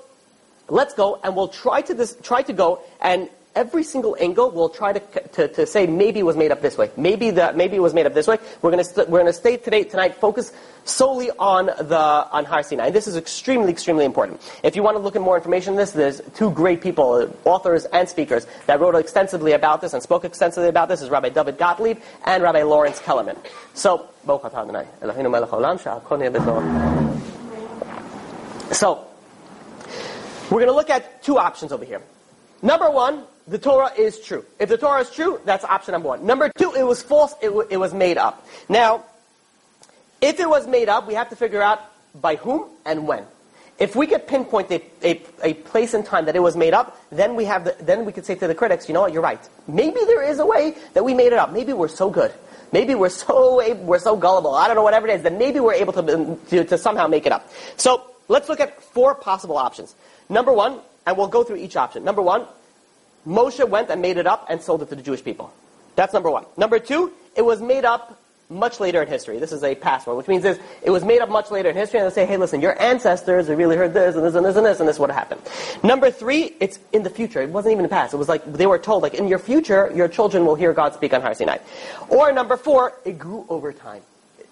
[0.70, 4.92] let's go and we'll try to try to go and every single angle we'll try
[4.92, 6.92] to, to, to say maybe it was made up this way.
[6.96, 8.38] Maybe the, maybe it was made up this way.
[8.62, 10.52] We're going to we're going to stay today tonight focus
[10.84, 12.86] solely on the on Har Sinai.
[12.86, 14.40] And this is extremely extremely important.
[14.62, 17.84] If you want to look at more information on this, there's two great people, authors
[17.86, 21.58] and speakers that wrote extensively about this and spoke extensively about this is Rabbi David
[21.58, 23.36] Gottlieb and Rabbi Lawrence Kelemen.
[23.74, 24.08] So,
[28.70, 29.06] so
[30.50, 32.00] we're going to look at two options over here.
[32.62, 34.44] Number one, the Torah is true.
[34.58, 36.26] If the Torah is true, that's option number one.
[36.26, 38.46] Number two, it was false, it, w- it was made up.
[38.68, 39.04] Now,
[40.20, 41.80] if it was made up, we have to figure out
[42.14, 43.24] by whom and when.
[43.78, 47.00] If we could pinpoint a, a, a, place and time that it was made up,
[47.10, 49.22] then we have the, then we could say to the critics, you know what, you're
[49.22, 49.40] right.
[49.68, 51.52] Maybe there is a way that we made it up.
[51.52, 52.34] Maybe we're so good
[52.72, 54.54] Maybe we're so we're so gullible.
[54.54, 57.06] I don't know whatever it is that maybe we're able to, um, to, to somehow
[57.06, 57.50] make it up.
[57.76, 59.94] So let's look at four possible options.
[60.28, 62.04] Number one, and we'll go through each option.
[62.04, 62.46] Number one,
[63.28, 65.52] Moshe went and made it up and sold it to the Jewish people.
[65.96, 66.46] That's number one.
[66.56, 68.18] Number two, it was made up
[68.50, 69.38] much later in history.
[69.38, 71.76] This is a past one, which means this, it was made up much later in
[71.76, 74.56] history, and they say, hey, listen, your ancestors really heard this, and this, and this,
[74.56, 75.42] and this, and this would have happened.
[75.82, 77.42] Number three, it's in the future.
[77.42, 78.14] It wasn't even in the past.
[78.14, 80.94] It was like they were told, like, in your future, your children will hear God
[80.94, 81.58] speak on Har Sinai.
[82.08, 84.00] Or number four, it grew over time.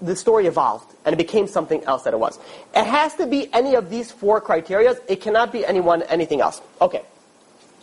[0.03, 2.39] The story evolved, and it became something else that it was.
[2.75, 4.97] It has to be any of these four criteria.
[5.09, 6.61] It cannot be anyone, anything else.
[6.83, 7.01] Okay.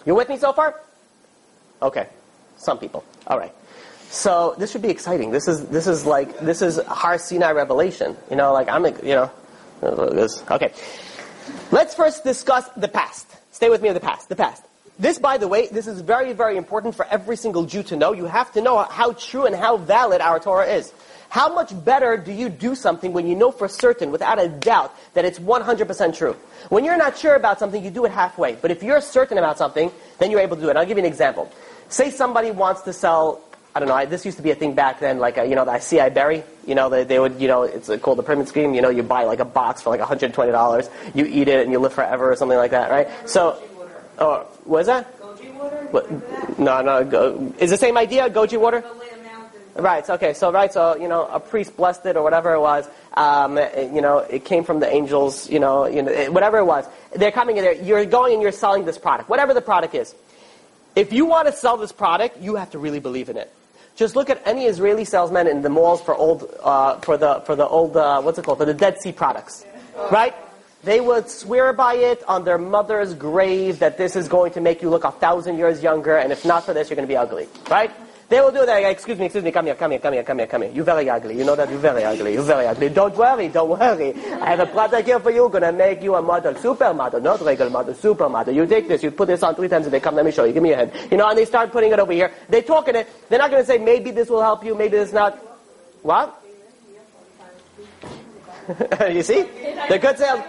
[0.06, 0.80] You with me so far?
[1.82, 2.08] Okay.
[2.58, 3.04] Some people.
[3.28, 3.54] All right.
[4.10, 5.32] So this should be exciting.
[5.32, 8.16] This is this is like this is Har Sinai revelation.
[8.30, 9.32] You know, like I'm you know.
[10.52, 10.72] Okay.
[11.72, 13.28] Let's first discuss the past.
[13.52, 14.30] Stay with me in the past.
[14.30, 14.64] The past.
[15.00, 18.14] This, by the way, this is very, very important for every single Jew to know.
[18.14, 20.94] You have to know how true and how valid our Torah is.
[21.34, 24.94] How much better do you do something when you know for certain, without a doubt,
[25.16, 26.36] that it's 100% true?
[26.70, 28.54] When you're not sure about something, you do it halfway.
[28.54, 30.78] But if you're certain about something, then you're able to do it.
[30.78, 31.52] I'll give you an example.
[31.90, 33.42] Say somebody wants to sell
[33.76, 33.96] I don't know.
[33.96, 36.14] I, this used to be a thing back then, like a, you know the acai
[36.14, 36.44] berry.
[36.68, 38.76] You know they, they would you know it's called the pyramid scheme.
[38.76, 40.92] You know you buy like a box for like 120 dollars.
[41.16, 43.10] You eat it and you live forever or something like that, right?
[43.28, 43.60] So,
[44.20, 45.20] oh, what is that?
[45.20, 45.88] Goji water?
[45.90, 46.60] What?
[46.60, 47.04] No, no.
[47.04, 48.30] Go, is the same idea?
[48.30, 48.84] Goji water?
[49.76, 50.08] Right.
[50.08, 50.34] Okay.
[50.34, 50.72] So right.
[50.72, 52.88] So you know, a priest blessed it or whatever it was.
[53.16, 55.50] Um, you know, it came from the angels.
[55.50, 56.86] You know, you know, whatever it was.
[57.16, 57.74] They're coming in there.
[57.74, 60.14] You're going and you're selling this product, whatever the product is.
[60.96, 63.52] If you want to sell this product, you have to really believe in it.
[63.96, 67.56] Just look at any Israeli salesman in the malls for old, uh, for the for
[67.56, 69.66] the old, uh, what's it called, for the Dead Sea products,
[70.12, 70.36] right?
[70.84, 74.82] They would swear by it on their mother's grave that this is going to make
[74.82, 77.18] you look a thousand years younger, and if not for this, you're going to be
[77.18, 77.92] ugly, right?
[78.34, 78.80] They will do that.
[78.90, 80.72] Excuse me, excuse me, come here, come here, come here, come here, come here.
[80.72, 81.38] You're very ugly.
[81.38, 82.34] You know that you're very ugly.
[82.34, 82.90] You're very ugly.
[82.90, 84.16] Don't worry, don't worry.
[84.42, 85.48] I have a product here for you.
[85.50, 88.56] Gonna make you a model, supermodel, not regular model, supermodel.
[88.56, 90.00] You take this, you put this on three times a day.
[90.00, 90.54] Come, let me show you.
[90.54, 90.94] Give me your hand.
[91.12, 92.32] You know, and they start putting it over here.
[92.50, 93.08] They talk in it.
[93.30, 95.38] They're not gonna say maybe this will help you, maybe this not.
[96.02, 96.44] What?
[99.12, 99.44] you see?
[99.88, 100.42] They're good sales.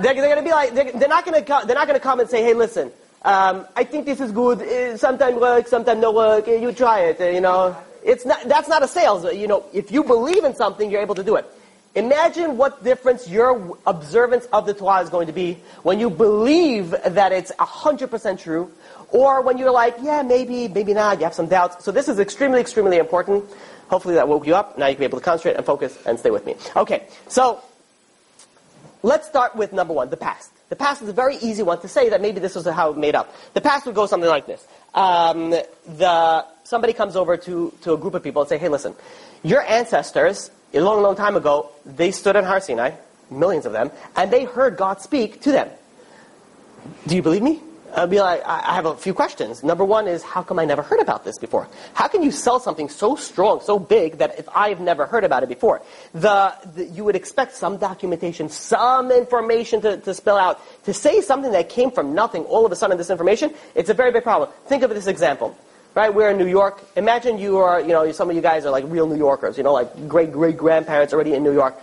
[0.00, 2.42] They're, they're gonna be like, they're, they're not gonna they're not gonna come and say,
[2.42, 2.90] hey, listen.
[3.26, 4.62] Um, I think this is good.
[4.62, 6.46] Uh, sometimes work, sometimes no work.
[6.46, 7.20] Uh, you try it.
[7.20, 8.40] Uh, you know, it's not.
[8.44, 9.24] That's not a sales.
[9.34, 11.44] You know, if you believe in something, you're able to do it.
[11.96, 16.90] Imagine what difference your observance of the Torah is going to be when you believe
[16.90, 18.70] that it's 100% true,
[19.08, 21.84] or when you're like, yeah, maybe, maybe not, you have some doubts.
[21.84, 23.46] So this is extremely, extremely important.
[23.88, 24.78] Hopefully that woke you up.
[24.78, 26.54] Now you can be able to concentrate and focus and stay with me.
[26.76, 27.62] Okay, so
[29.02, 30.52] let's start with number one, the past.
[30.68, 32.96] The past is a very easy one to say that maybe this was how it
[32.96, 33.32] made up.
[33.54, 34.66] The past would go something like this.
[34.94, 38.94] Um, the, somebody comes over to, to a group of people and say, hey, listen,
[39.44, 42.92] your ancestors, a long, long time ago, they stood on Har Sinai,
[43.30, 45.68] millions of them, and they heard God speak to them.
[47.06, 47.60] Do you believe me?
[47.96, 49.64] I'd be like, I have a few questions.
[49.64, 51.66] Number one is, how come I never heard about this before?
[51.94, 55.42] How can you sell something so strong, so big, that if I've never heard about
[55.42, 55.80] it before?
[56.12, 60.60] The, the you would expect some documentation, some information to, to spell out.
[60.84, 63.94] To say something that came from nothing, all of a sudden this information, it's a
[63.94, 64.50] very big problem.
[64.66, 65.56] Think of this example.
[65.94, 66.84] Right, we're in New York.
[66.96, 69.64] Imagine you are, you know, some of you guys are like real New Yorkers, you
[69.64, 71.74] know, like great great grandparents already in New York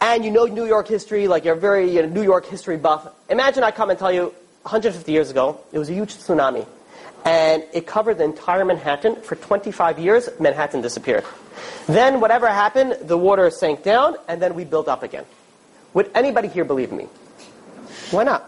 [0.00, 3.06] and you know New York history, like you're very you know, New York history buff.
[3.28, 6.66] Imagine I come and tell you, 150 years ago, it was a huge tsunami.
[7.24, 9.20] And it covered the entire Manhattan.
[9.22, 11.24] For 25 years, Manhattan disappeared.
[11.86, 15.24] Then whatever happened, the water sank down, and then we built up again.
[15.94, 17.08] Would anybody here believe me?
[18.10, 18.46] Why not?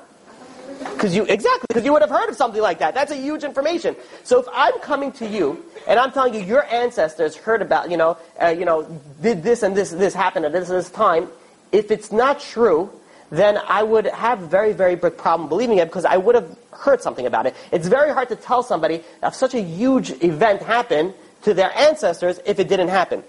[0.79, 2.94] Because you exactly because you would have heard of something like that.
[2.94, 3.94] That's a huge information.
[4.25, 7.96] So if I'm coming to you and I'm telling you your ancestors heard about you
[7.96, 8.83] know uh, you know
[9.20, 11.29] did this and this this happened at this and this time,
[11.70, 12.90] if it's not true,
[13.33, 17.01] then I would have very, very big problem believing it because I would have heard
[17.01, 17.57] something about it.
[17.73, 21.14] It's very hard to tell somebody if such a huge event happened
[21.45, 23.25] to their ancestors if it didn't happen.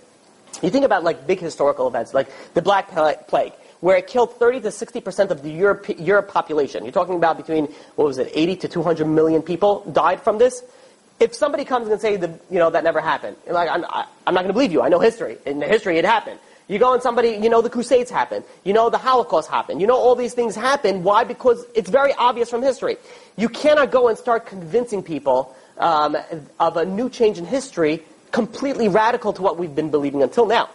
[0.61, 2.89] You think about like big historical events, like the Black
[3.27, 6.83] Plague, where it killed 30 to 60 percent of the Europe, Europe population.
[6.83, 10.63] You're talking about between what was it, 80 to 200 million people died from this.
[11.21, 14.41] If somebody comes and say, the, you know, that never happened, like I'm, I'm not
[14.41, 14.81] going to believe you.
[14.81, 15.37] I know history.
[15.45, 16.39] In the history, it happened.
[16.67, 18.45] You go and somebody, you know the Crusades happened.
[18.63, 19.81] You know the Holocaust happened.
[19.81, 21.03] You know all these things happened.
[21.03, 21.23] Why?
[21.23, 22.97] Because it's very obvious from history.
[23.35, 26.15] You cannot go and start convincing people um,
[26.59, 30.69] of a new change in history completely radical to what we've been believing until now.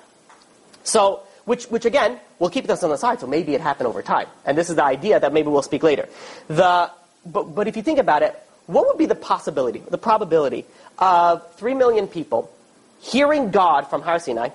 [0.85, 4.01] So, which, which again, we'll keep this on the side, so maybe it happened over
[4.01, 4.29] time.
[4.45, 6.09] And this is the idea that maybe we'll speak later.
[6.47, 6.91] The,
[7.27, 8.35] but, but if you think about it,
[8.67, 10.67] what would be the possibility, the probability
[10.99, 12.53] of 3 million people
[13.01, 14.51] hearing God from Har Sinai,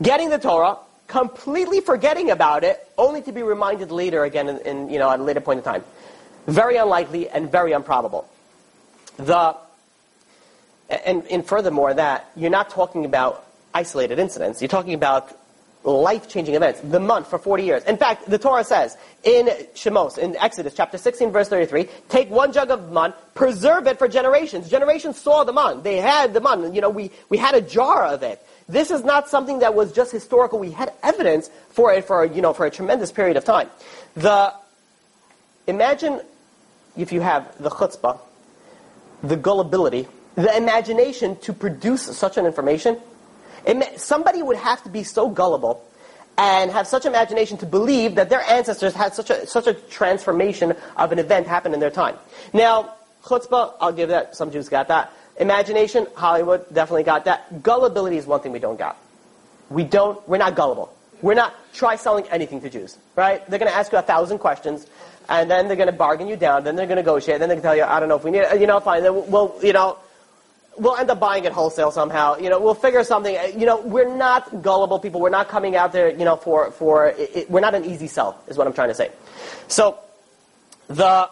[0.00, 4.90] getting the Torah, completely forgetting about it, only to be reminded later again in, in,
[4.90, 5.84] you know, at a later point in time.
[6.46, 8.28] Very unlikely and very improbable.
[9.16, 9.56] The,
[10.88, 14.60] and, and furthermore, that you're not talking about isolated incidents.
[14.60, 15.38] You're talking about
[15.84, 16.80] life-changing events.
[16.80, 17.84] The month for 40 years.
[17.84, 22.52] In fact, the Torah says in Shemos, in Exodus chapter 16, verse 33, take one
[22.52, 24.70] jug of man, preserve it for generations.
[24.70, 25.82] Generations saw the man.
[25.82, 26.74] They had the man.
[26.74, 28.44] You know, we, we had a jar of it.
[28.68, 30.58] This is not something that was just historical.
[30.58, 33.68] We had evidence for it for, you know, for a tremendous period of time.
[34.14, 34.54] The,
[35.66, 36.20] imagine
[36.96, 38.18] if you have the chutzpah,
[39.22, 42.98] the gullibility, the imagination to produce such an information,
[43.96, 45.84] somebody would have to be so gullible
[46.38, 50.74] and have such imagination to believe that their ancestors had such a, such a transformation
[50.96, 52.16] of an event happen in their time.
[52.52, 52.94] Now,
[53.24, 55.12] chutzpah, I'll give that, some Jews got that.
[55.38, 57.62] Imagination, Hollywood definitely got that.
[57.62, 58.96] Gullibility is one thing we don't got.
[59.70, 60.94] We don't, we're not gullible.
[61.22, 63.48] We're not, try selling anything to Jews, right?
[63.48, 64.86] They're going to ask you a thousand questions,
[65.28, 67.56] and then they're going to bargain you down, then they're going to negotiate, then they're
[67.56, 69.30] going to tell you, I don't know if we need it, you know, fine, then
[69.30, 69.98] we'll, you know,
[70.76, 72.36] we'll end up buying it wholesale somehow.
[72.36, 73.36] You know, we'll figure something.
[73.58, 75.20] You know, we're not gullible people.
[75.20, 76.10] We're not coming out there.
[76.10, 78.88] You know, for for it, it, we're not an easy sell, is what I'm trying
[78.88, 79.10] to say.
[79.68, 79.98] So,
[80.88, 81.28] the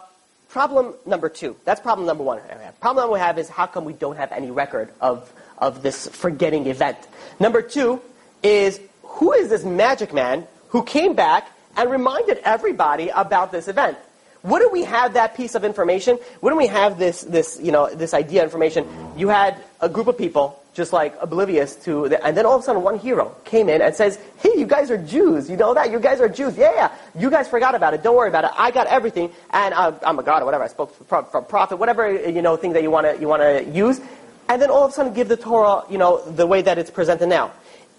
[0.51, 1.55] problem number two.
[1.63, 2.39] That's problem number one.
[2.79, 6.07] Problem number we have is how come we don't have any record of of this
[6.07, 6.97] forgetting event.
[7.39, 8.01] Number two
[8.43, 13.97] is who is this magic man who came back and reminded everybody about this event?
[14.43, 16.17] Wouldn't we have that piece of information?
[16.41, 18.87] Wouldn't we have this, this, you know, this idea information?
[19.15, 22.61] You had a group of people just like oblivious to, the, and then all of
[22.61, 25.49] a sudden one hero came in and says, "Hey, you guys are Jews.
[25.49, 25.91] You know that?
[25.91, 26.57] You guys are Jews.
[26.57, 26.91] Yeah, yeah.
[27.13, 28.03] You guys forgot about it.
[28.03, 28.51] Don't worry about it.
[28.57, 30.63] I got everything, and uh, I'm a god or whatever.
[30.63, 33.69] I spoke from prophet, whatever you know thing that you want to you want to
[33.69, 33.99] use."
[34.47, 36.89] And then all of a sudden give the Torah, you know, the way that it's
[36.89, 37.51] presented now.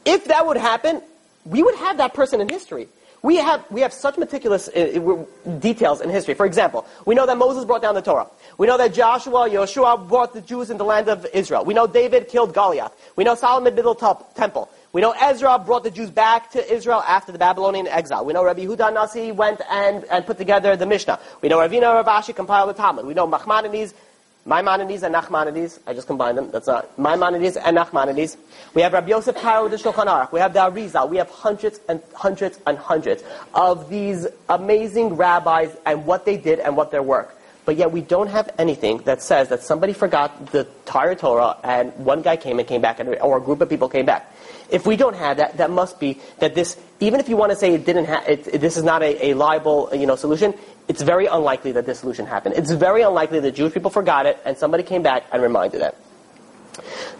[0.05, 1.00] If that would happen,
[1.44, 2.88] we would have that person in history.
[3.23, 5.25] We have, we have such meticulous uh,
[5.61, 6.35] details in history.
[6.35, 8.27] For example, we know that Moses brought down the Torah.
[8.59, 11.65] We know that Joshua, Yeshua brought the Jews in the land of Israel.
[11.65, 12.93] We know David killed Goliath.
[13.15, 14.69] We know Solomon built the temple.
[14.93, 18.25] We know Ezra brought the Jews back to Israel after the Babylonian exile.
[18.25, 21.19] We know Rabbi Yehuda Nasi went and, and put together the Mishnah.
[21.41, 23.07] We know Ravina Rav Ashi compiled the Talmud.
[23.07, 23.95] We know Nachmanides
[24.44, 28.37] Maimonides and Nachmanides, I just combined them, that's not, Maimonides and Nachmanides.
[28.74, 30.33] We have Rabbi Yosef Karo the Shulchan Aruch.
[30.33, 31.09] We have the Arizal.
[31.09, 33.22] We have hundreds and hundreds and hundreds
[33.55, 37.38] of these amazing rabbis and what they did and what their work.
[37.64, 41.94] But yet we don't have anything that says that somebody forgot the entire Torah and
[42.05, 44.35] one guy came and came back, or a group of people came back.
[44.68, 47.57] If we don't have that, that must be that this, even if you want to
[47.57, 50.55] say it didn't ha- it, this is not a, a liable you know, solution,
[50.88, 52.57] it's very unlikely that this solution happened.
[52.57, 55.97] It's very unlikely that Jewish people forgot it and somebody came back and reminded it.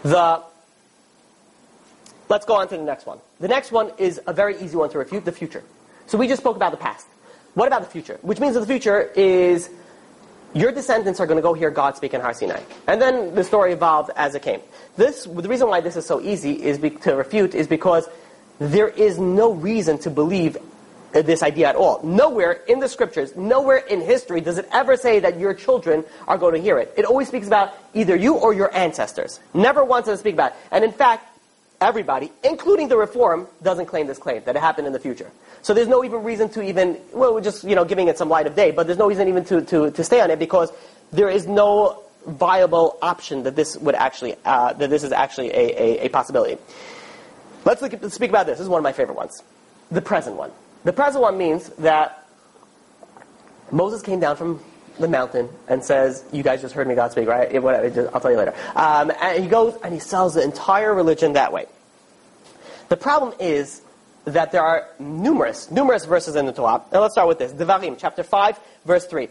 [0.03, 0.43] The,
[2.29, 3.19] let's go on to the next one.
[3.39, 5.63] The next one is a very easy one to refute, the future.
[6.07, 7.07] So we just spoke about the past.
[7.53, 8.19] What about the future?
[8.21, 9.69] Which means that the future is
[10.53, 12.61] your descendants are going to go hear God speak in Har Sinai.
[12.87, 14.61] And then the story evolved as it came.
[14.97, 18.07] This, the reason why this is so easy is be, to refute is because
[18.59, 20.57] there is no reason to believe
[21.13, 22.01] this idea at all.
[22.03, 26.37] Nowhere in the scriptures, nowhere in history does it ever say that your children are
[26.37, 26.93] going to hear it.
[26.97, 29.39] It always speaks about either you or your ancestors.
[29.53, 30.57] Never once does it speak about it.
[30.71, 31.29] And in fact,
[31.79, 35.29] everybody, including the Reform, doesn't claim this claim, that it happened in the future.
[35.61, 38.29] So there's no even reason to even, well, we're just, you know, giving it some
[38.29, 40.71] light of day, but there's no reason even to, to, to stay on it because
[41.11, 45.81] there is no viable option that this would actually, uh, that this is actually a,
[45.81, 46.57] a, a possibility.
[47.65, 48.57] Let's, look at, let's speak about this.
[48.57, 49.43] This is one of my favorite ones.
[49.91, 50.51] The present one.
[50.83, 52.27] The present one means that
[53.71, 54.59] Moses came down from
[54.99, 57.51] the mountain and says, "You guys just heard me God speak, right?
[57.51, 60.93] It, whatever, I'll tell you later." Um, and he goes and he sells the entire
[60.93, 61.65] religion that way.
[62.89, 63.81] The problem is
[64.25, 66.81] that there are numerous, numerous verses in the Torah.
[66.91, 67.51] And let's start with this.
[67.51, 69.27] Devarim, chapter 5, verse 3.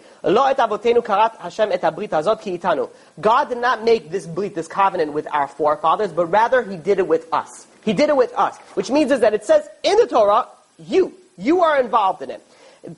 [3.20, 6.98] God did not make this brit, this covenant with our forefathers, but rather He did
[6.98, 7.66] it with us.
[7.84, 8.56] He did it with us.
[8.74, 12.46] Which means is that it says in the Torah, you, you are involved in it.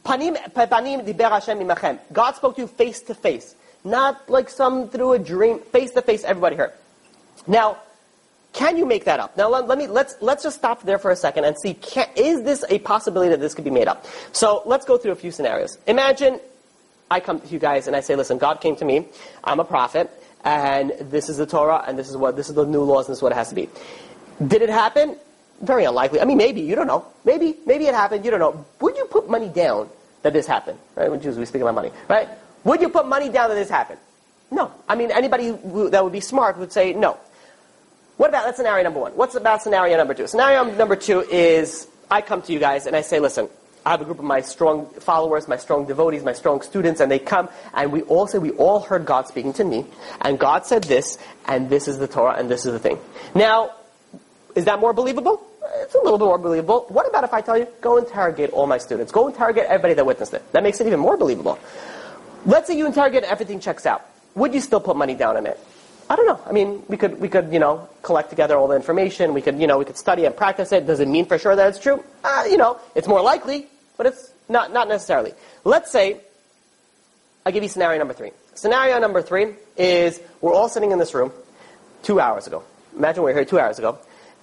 [0.05, 1.99] Panim, diber Hashem imachem.
[2.13, 3.55] God spoke to you face to face.
[3.85, 5.59] Not like some through a dream.
[5.61, 6.73] Face to face, everybody heard.
[7.47, 7.79] Now,
[8.55, 9.37] can you make that up?
[9.37, 12.07] Now let, let, me let's let's just stop there for a second and see can,
[12.17, 14.07] is this a possibility that this could be made up?
[14.33, 15.77] So let's go through a few scenarios.
[15.89, 16.41] Imagine
[17.11, 19.09] I come to you guys and I say, listen, God came to me.
[19.43, 20.11] I'm a prophet,
[20.45, 23.13] and this is the Torah, and this is what this is the new laws, and
[23.13, 23.69] this is what it has to be.
[24.47, 25.17] Did it happen?
[25.65, 26.21] Very unlikely.
[26.21, 26.61] I mean, maybe.
[26.61, 27.07] You don't know.
[27.25, 27.57] Maybe.
[27.67, 28.25] Maybe it happened.
[28.25, 28.65] You don't know.
[28.81, 29.89] Would you put money down
[30.23, 30.79] that this happened?
[30.95, 31.11] Right?
[31.11, 31.91] When Jews, we speak about money.
[32.09, 32.29] Right?
[32.65, 34.01] Would you put money down that this happened?
[34.51, 34.73] No.
[34.89, 35.51] I mean, anybody
[35.91, 37.19] that would be smart would say no.
[38.17, 39.13] What about that's scenario number one?
[39.13, 40.27] What's about scenario number two?
[40.27, 43.49] Scenario number two is I come to you guys and I say, listen,
[43.85, 47.11] I have a group of my strong followers, my strong devotees, my strong students, and
[47.11, 49.85] they come and we all say we all heard God speaking to me,
[50.21, 52.99] and God said this, and this is the Torah, and this is the thing.
[53.35, 53.73] Now,
[54.55, 55.45] is that more believable?
[55.77, 56.87] It's a little bit more believable.
[56.89, 60.07] What about if I tell you, go interrogate all my students, go interrogate everybody that
[60.07, 60.53] witnessed it?
[60.53, 61.59] That makes it even more believable.
[62.47, 64.05] Let's say you interrogate and everything checks out.
[64.35, 65.59] Would you still put money down on it?
[66.11, 66.41] I don't know.
[66.47, 69.33] I mean, we could we could you know collect together all the information.
[69.33, 70.87] We could you know we could study and practice it.
[70.87, 72.05] Does it mean for sure that it's true?
[72.23, 75.33] Uh, you know, it's more likely, but it's not not necessarily.
[75.65, 76.21] Let's say
[77.47, 78.33] I'll give you scenario number three.
[78.55, 81.33] Scenario number three is we're all sitting in this room
[82.03, 82.63] two hours ago.
[82.97, 83.99] Imagine we we're here two hours ago,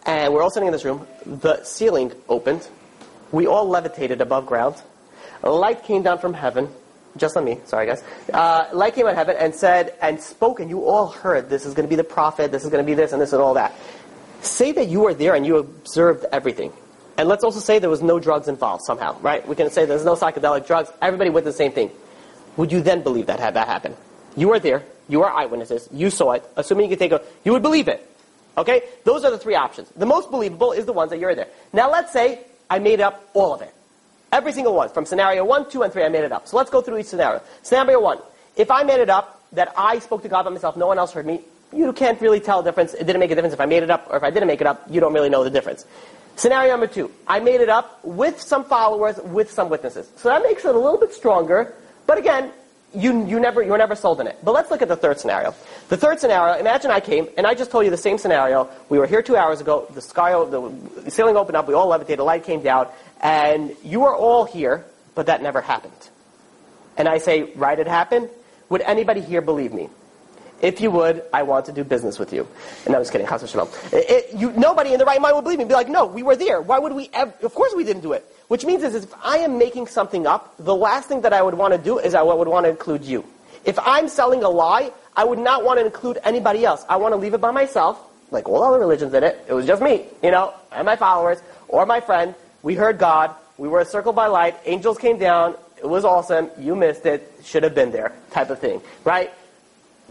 [0.06, 1.08] and we're all sitting in this room.
[1.26, 2.68] The ceiling opened.
[3.32, 4.82] We all levitated above ground.
[5.44, 6.70] Light came down from heaven
[7.18, 10.60] just on me, sorry guys, uh, light came out of heaven and said, and spoke,
[10.60, 12.88] and you all heard, this is going to be the prophet, this is going to
[12.88, 13.74] be this, and this, and all that.
[14.42, 16.74] Say that you were there and you observed everything.
[17.18, 19.48] And let's also say there was no drugs involved somehow, right?
[19.48, 21.92] We can say there's no psychedelic drugs, everybody went the same thing.
[22.58, 23.96] Would you then believe that had that happened?
[24.36, 27.52] You were there, you are eyewitnesses, you saw it, assuming you could take a, you
[27.52, 28.08] would believe it.
[28.62, 28.84] Okay?
[29.04, 29.90] Those are the three options.
[29.96, 31.48] The most believable is the ones that you're there.
[31.74, 33.74] Now let's say I made up all of it.
[34.32, 34.90] Every single one.
[34.90, 36.48] From scenario 1, 2, and 3, I made it up.
[36.48, 37.42] So let's go through each scenario.
[37.64, 38.20] Scenario 1.
[38.56, 41.12] If I made it up that I spoke to God by myself, no one else
[41.12, 41.42] heard me,
[41.74, 42.94] you can't really tell the difference.
[42.94, 44.62] It didn't make a difference if I made it up or if I didn't make
[44.62, 44.84] it up.
[44.90, 45.86] You don't really know the difference.
[46.36, 47.12] Scenario number 2.
[47.28, 50.10] I made it up with some followers, with some witnesses.
[50.16, 51.74] So that makes it a little bit stronger.
[52.08, 52.52] But again,
[52.94, 54.38] you, you never, you were never sold in it.
[54.44, 55.56] But let's look at the third scenario.
[55.90, 58.70] The third scenario, imagine I came and I just told you the same scenario.
[58.90, 59.88] We were here two hours ago.
[59.94, 61.68] The sky, the ceiling opened up.
[61.68, 62.20] We all levitated.
[62.20, 62.88] The light came down
[63.22, 66.10] and you are all here, but that never happened.
[66.98, 68.30] And I say, right, it happened?
[68.70, 69.90] Would anybody here believe me?
[70.62, 72.48] If you would, I want to do business with you.
[72.86, 73.26] And I was kidding.
[73.92, 75.66] It, you, nobody in the right mind would believe me.
[75.66, 76.62] Be like, no, we were there.
[76.62, 77.34] Why would we ever?
[77.42, 78.24] Of course we didn't do it.
[78.52, 81.54] Which means is, if I am making something up, the last thing that I would
[81.54, 83.24] want to do is I would want to include you.
[83.64, 86.84] If I'm selling a lie, I would not want to include anybody else.
[86.90, 87.98] I want to leave it by myself,
[88.30, 89.46] like all other religions did it.
[89.48, 93.34] It was just me, you know, and my followers, or my friend, we heard God.
[93.58, 94.58] We were circled by light.
[94.66, 95.56] Angels came down.
[95.78, 96.50] It was awesome.
[96.60, 97.32] You missed it.
[97.46, 98.12] Should have been there.
[98.32, 98.82] Type of thing.
[99.06, 99.32] Right?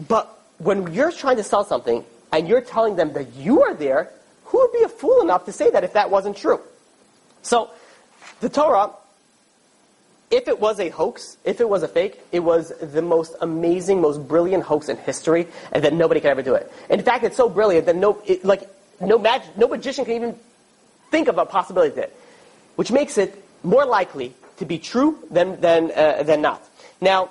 [0.07, 0.25] But
[0.57, 4.09] when you're trying to sell something and you're telling them that you are there,
[4.45, 6.59] who would be a fool enough to say that if that wasn't true?
[7.43, 7.69] So,
[8.41, 8.91] the Torah,
[10.29, 14.01] if it was a hoax, if it was a fake, it was the most amazing,
[14.01, 16.71] most brilliant hoax in history, and that nobody could ever do it.
[16.89, 20.35] In fact, it's so brilliant that no, it, like, no, mag- no magician can even
[21.09, 22.17] think of a possibility of it
[22.75, 26.67] which makes it more likely to be true than, than, uh, than not.
[26.99, 27.29] Now,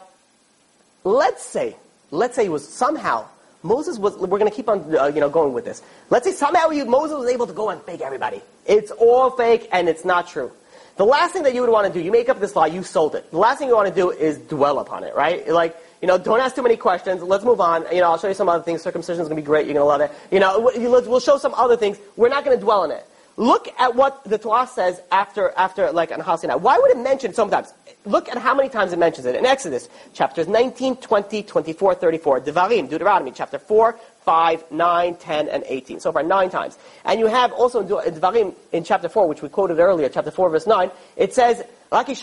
[1.04, 1.76] let's say,
[2.10, 3.26] let's say it was somehow,
[3.62, 5.82] Moses was, we're going to keep on uh, you know, going with this.
[6.08, 8.40] Let's say somehow Moses was able to go and fake everybody.
[8.66, 10.52] It's all fake and it's not true.
[11.00, 12.82] The last thing that you would want to do, you make up this lie, you
[12.82, 13.30] sold it.
[13.30, 15.48] The last thing you want to do is dwell upon it, right?
[15.48, 17.22] Like, you know, don't ask too many questions.
[17.22, 17.86] Let's move on.
[17.90, 18.82] You know, I'll show you some other things.
[18.82, 19.64] Circumcision is going to be great.
[19.64, 20.12] You're going to love it.
[20.30, 21.96] You know, we'll show some other things.
[22.16, 23.06] We're not going to dwell on it.
[23.38, 27.32] Look at what the Torah says after, after like on Har Why would it mention
[27.32, 27.72] sometimes?
[28.04, 29.34] Look at how many times it mentions it.
[29.34, 32.40] In Exodus, chapters 19, 20, 24, 34.
[32.42, 36.00] Devarim, Deuteronomy, chapter 4, 5, 9, 10, and 18.
[36.00, 36.78] So far, nine times.
[37.04, 40.50] And you have also in Devarim in chapter 4, which we quoted earlier, chapter 4,
[40.50, 42.14] verse 9, it says, that you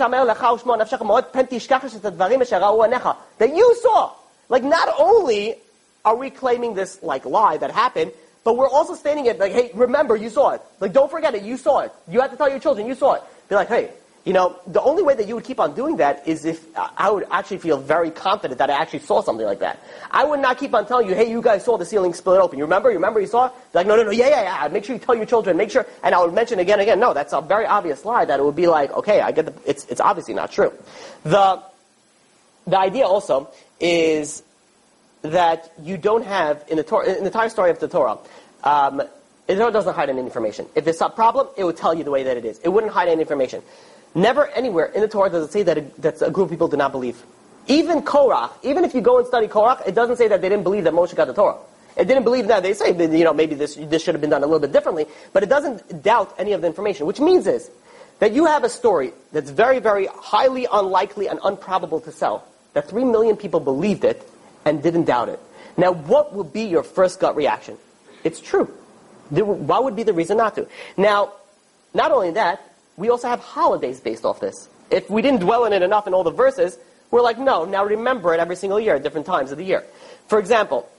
[3.76, 4.14] saw.
[4.50, 5.56] Like, not only
[6.06, 8.14] are we claiming this, like, lie that happened,
[8.46, 10.62] but we're also stating it like, hey, remember, you saw it.
[10.80, 11.92] Like, don't forget it, you saw it.
[12.08, 13.24] You have to tell your children, you saw it.
[13.50, 13.92] Be like, hey,
[14.28, 17.10] you know, the only way that you would keep on doing that is if I
[17.10, 19.82] would actually feel very confident that I actually saw something like that.
[20.12, 22.60] I would not keep on telling you, hey, you guys saw the ceiling split open.
[22.60, 22.90] You remember?
[22.90, 23.48] You remember you saw?
[23.48, 24.68] Be like, no, no, no, yeah, yeah, yeah.
[24.68, 25.56] Make sure you tell your children.
[25.56, 25.86] Make sure.
[26.04, 28.44] And I would mention again and again, no, that's a very obvious lie that it
[28.44, 30.74] would be like, okay, I get the, it's, it's obviously not true.
[31.24, 31.64] The,
[32.66, 34.44] the idea also is
[35.22, 38.18] that you don't have, in the, Torah, in the entire story of the Torah,
[38.66, 39.04] um,
[39.48, 40.66] it doesn't hide any information.
[40.76, 42.60] If it's a problem, it would tell you the way that it is.
[42.60, 43.64] It wouldn't hide any information.
[44.18, 46.68] Never anywhere in the Torah does it say that, it, that a group of people
[46.68, 47.22] did not believe.
[47.68, 50.64] Even Korach, even if you go and study Korach, it doesn't say that they didn't
[50.64, 51.58] believe that Moshe got the Torah.
[51.96, 52.64] It didn't believe that.
[52.64, 55.06] They say, you know, maybe this, this should have been done a little bit differently,
[55.34, 57.70] but it doesn't doubt any of the information, which means is
[58.18, 62.90] that you have a story that's very, very highly unlikely and improbable to sell, that
[62.90, 64.28] three million people believed it
[64.66, 65.40] and didn't doubt it.
[65.78, 67.78] Now, what would be your first gut reaction?
[68.24, 68.66] It's true.
[69.30, 70.68] What would be the reason not to?
[70.98, 71.34] Now,
[71.94, 72.67] not only that,
[72.98, 74.68] we also have holidays based off this.
[74.92, 76.78] If we didn't dwell on it enough in all the verses,
[77.12, 79.86] we're like, no, now remember it every single year at different times of the year.
[80.28, 80.90] For example,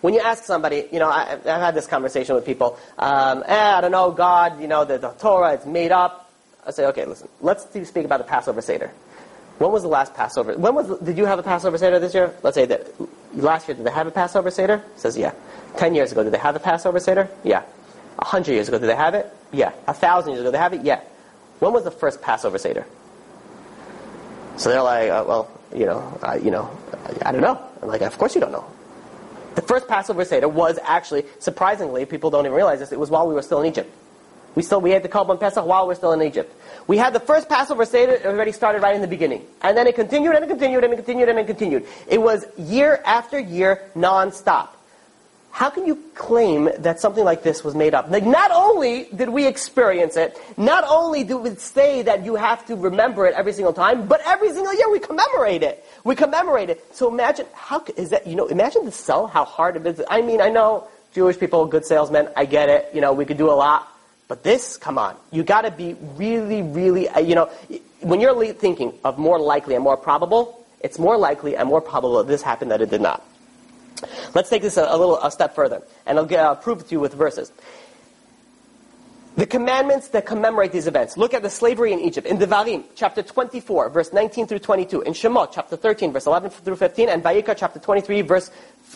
[0.00, 2.78] When you ask somebody, you know, I, I've had this conversation with people.
[2.98, 6.30] Um, eh, I don't know, God, you know, the, the Torah, it's made up.
[6.66, 8.90] I say, okay, listen, let's speak about the Passover Seder.
[9.58, 10.56] When was the last Passover?
[10.56, 10.98] When was?
[11.00, 12.34] Did you have a Passover Seder this year?
[12.42, 12.88] Let's say that
[13.34, 13.76] last year.
[13.76, 14.82] Did they have a Passover Seder?
[14.96, 15.32] Says yeah.
[15.76, 17.28] Ten years ago, did they have a Passover Seder?
[17.44, 17.62] Yeah.
[18.20, 19.26] A hundred years ago, did they have it?
[19.52, 19.72] Yeah.
[19.86, 20.82] A thousand years ago, they have it?
[20.82, 21.00] Yeah.
[21.58, 22.86] When was the first Passover Seder?
[24.56, 27.60] So they're like, uh, well, you know, I, you know, I, I don't know.
[27.80, 28.66] I'm like, of course you don't know.
[29.54, 33.26] The first Passover Seder was actually, surprisingly, people don't even realize this, it was while
[33.26, 33.90] we were still in Egypt.
[34.54, 36.52] We still we had the Korban Pesach while we're still in Egypt.
[36.86, 39.46] We had the first Passover Seder it already started right in the beginning.
[39.62, 41.86] And then it continued and it continued and it continued and it continued.
[42.08, 44.76] It was year after year non-stop.
[45.50, 48.10] How can you claim that something like this was made up?
[48.10, 52.64] Like, not only did we experience it, not only do we say that you have
[52.66, 55.84] to remember it every single time, but every single year we commemorate it.
[56.04, 56.94] We commemorate it.
[56.94, 60.02] So imagine, how is that, you know, imagine to sell how hard it is.
[60.08, 63.38] I mean, I know Jewish people, good salesmen, I get it, you know, we could
[63.38, 63.88] do a lot.
[64.28, 67.50] But this, come on, you got to be really, really, uh, you know,
[68.00, 72.18] when you're thinking of more likely and more probable, it's more likely and more probable
[72.18, 73.26] that this happened than it did not.
[74.34, 76.92] Let's take this a, a little a step further, and I'll, get, prove it to
[76.92, 77.52] you with verses.
[79.36, 81.16] The commandments that commemorate these events.
[81.16, 82.26] Look at the slavery in Egypt.
[82.26, 85.02] In Devarim, chapter 24, verse 19 through 22.
[85.02, 87.08] In Shemot, chapter 13, verse 11 through 15.
[87.08, 88.50] And Vayikra, chapter 23, verse,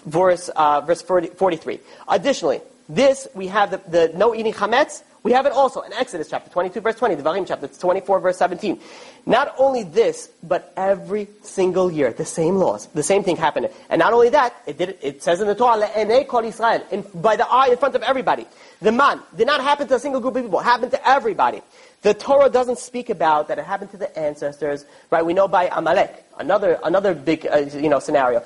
[0.06, 1.80] verse, uh, verse 40, 43.
[2.08, 6.28] Additionally, this, we have the, the no eating chametz, we have it also in Exodus
[6.28, 8.78] chapter 22 verse 20, Devarim chapter 24 verse 17.
[9.24, 13.70] Not only this, but every single year, the same laws, the same thing happened.
[13.88, 14.98] And not only that, it did.
[15.00, 18.02] It says in the Torah, "Le'enei kol Israel," in, by the eye in front of
[18.02, 18.46] everybody.
[18.82, 21.62] The man did not happen to a single group of people; happened to everybody.
[22.02, 25.24] The Torah doesn't speak about that it happened to the ancestors, right?
[25.24, 28.42] We know by Amalek, another another big uh, you know scenario.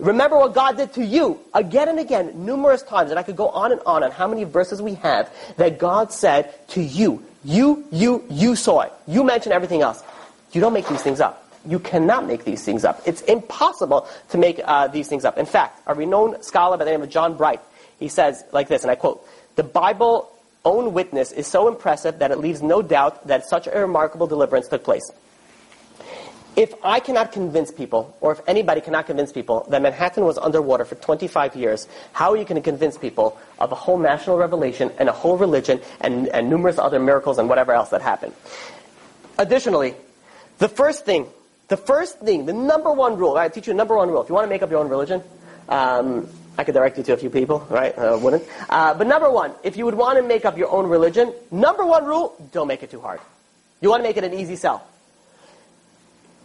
[0.00, 3.10] Remember what God did to you again and again, numerous times.
[3.10, 6.12] And I could go on and on on how many verses we have that God
[6.12, 8.92] said to you, you, you, you saw it.
[9.06, 10.02] You mentioned everything else.
[10.52, 11.46] You don't make these things up.
[11.66, 13.02] You cannot make these things up.
[13.04, 15.36] It's impossible to make uh, these things up.
[15.36, 17.60] In fact, a renowned scholar by the name of John Bright,
[17.98, 19.26] he says like this, and I quote,
[19.56, 20.32] the Bible
[20.64, 24.68] own witness is so impressive that it leaves no doubt that such a remarkable deliverance
[24.68, 25.10] took place.
[26.56, 30.84] If I cannot convince people, or if anybody cannot convince people, that Manhattan was underwater
[30.84, 34.90] for 25 years, how are you going to convince people of a whole national revelation
[34.98, 38.34] and a whole religion and, and numerous other miracles and whatever else that happened?
[39.38, 39.94] Additionally,
[40.58, 41.26] the first thing,
[41.68, 44.22] the first thing, the number one rule, I teach you a number one rule.
[44.22, 45.22] If you want to make up your own religion,
[45.68, 46.28] um,
[46.58, 47.96] I could direct you to a few people, right?
[47.96, 48.44] Uh, wouldn't.
[48.68, 51.86] Uh, but number one, if you would want to make up your own religion, number
[51.86, 53.20] one rule, don't make it too hard.
[53.80, 54.86] You want to make it an easy sell.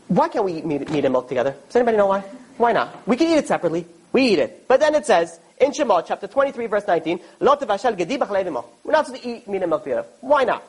[0.08, 1.56] Why can't we eat meat, meat and milk together?
[1.68, 2.22] Does anybody know why?
[2.58, 3.08] Why not?
[3.08, 3.86] We can eat it separately.
[4.12, 4.68] We eat it.
[4.68, 9.06] But then it says, in Shemot, chapter 23, verse 19, Lo tevashel gedi We're not
[9.06, 10.06] supposed to eat meat and milk together.
[10.22, 10.64] Why not?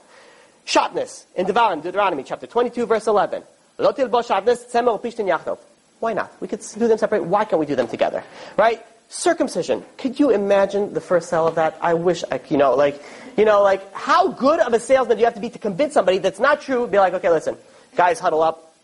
[0.67, 3.43] Shatnez, in Devarim, Deuteronomy, chapter 22, verse 11.
[3.79, 5.59] Lo tilbo shatnez tzemer pishtin yachdov.
[6.01, 6.33] Why not?
[6.41, 7.25] We could do them separate.
[7.25, 8.25] Why can't we do them together?
[8.57, 8.85] Right?
[9.09, 9.85] Circumcision.
[9.97, 11.79] Could you imagine the first sale of that?
[11.81, 13.01] I wish I, you know, like,
[13.37, 15.95] you know, like, how good of a salesman do you have to be to convince
[15.95, 16.87] somebody that's not true?
[16.87, 17.57] Be like, okay, listen,
[17.95, 18.75] guys, huddle up.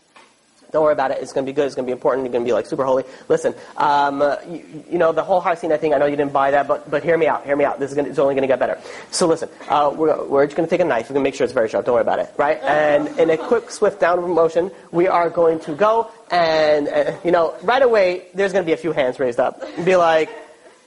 [0.73, 1.19] Don't worry about it.
[1.21, 1.67] It's going to be good.
[1.67, 2.25] It's going to be important.
[2.25, 3.03] You're going to be like super holy.
[3.29, 6.33] Listen, um, uh, you, you, know, the whole Har Sinai thing, I know you didn't
[6.33, 7.45] buy that, but, but hear me out.
[7.45, 7.79] Hear me out.
[7.79, 8.79] This is going to, it's only going to get better.
[9.11, 11.09] So listen, uh, we're, we're just going to take a knife.
[11.09, 11.85] We're going to make sure it's very sharp.
[11.85, 12.33] Don't worry about it.
[12.37, 12.59] Right?
[12.63, 17.31] And in a quick, swift downward motion, we are going to go and, uh, you
[17.31, 19.61] know, right away, there's going to be a few hands raised up.
[19.85, 20.29] Be like,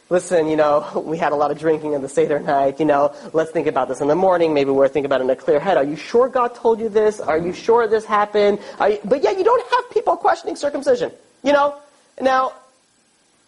[0.09, 3.15] listen, you know, we had a lot of drinking in the Seder night, you know,
[3.33, 4.55] let's think about this in the morning.
[4.55, 5.77] Maybe we're thinking about it in a clear head.
[5.77, 7.21] Are you sure God told you this?
[7.21, 8.59] Are you sure this happened?
[8.81, 11.77] You, but yeah, you don't have people questioning circumcision, you know?
[12.21, 12.53] Now,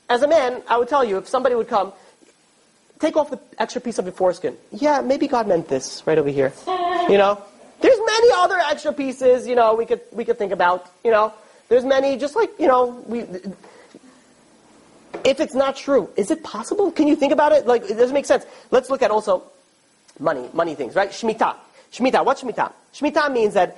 [0.09, 1.93] as a man, I would tell you, if somebody would come,
[2.99, 4.57] take off the extra piece of your foreskin.
[4.73, 6.53] Yeah, maybe God meant this right over here.
[6.67, 7.43] You know?
[7.81, 11.33] There's many other extra pieces, you know, we could, we could think about, you know?
[11.69, 13.27] There's many, just like, you know, we,
[15.29, 16.91] if it's not true, is it possible?
[16.91, 17.66] Can you think about it?
[17.66, 18.47] Like, it doesn't make sense.
[18.70, 19.43] Let's look at also
[20.18, 21.11] money, money things, right?
[21.11, 21.55] Shemitah.
[21.93, 22.72] Shemitah, what's Shemitah?
[22.95, 23.76] Shemitah means that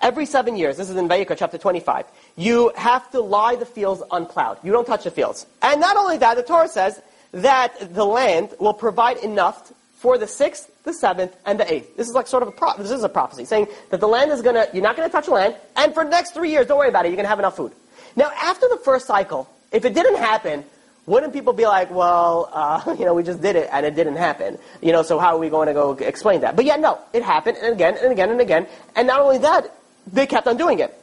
[0.00, 2.06] every seven years, this is in Vayikra chapter 25,
[2.36, 4.56] you have to lie the fields unplowed.
[4.62, 5.46] You don't touch the fields.
[5.60, 7.02] And not only that, the Torah says
[7.32, 11.94] that the land will provide enough for the sixth, the seventh, and the eighth.
[11.98, 14.32] This is like sort of a pro- this is a prophecy saying that the land
[14.32, 16.78] is gonna you're not gonna touch the land, and for the next three years, don't
[16.78, 17.72] worry about it, you're gonna have enough food.
[18.16, 20.64] Now, after the first cycle, if it didn't happen,
[21.06, 24.16] wouldn't people be like, well, uh, you know, we just did it and it didn't
[24.16, 24.58] happen.
[24.80, 26.56] You know, so how are we going to go explain that?
[26.56, 28.66] But yeah, no, it happened and again and again and again.
[28.94, 29.74] And not only that,
[30.06, 30.96] they kept on doing it.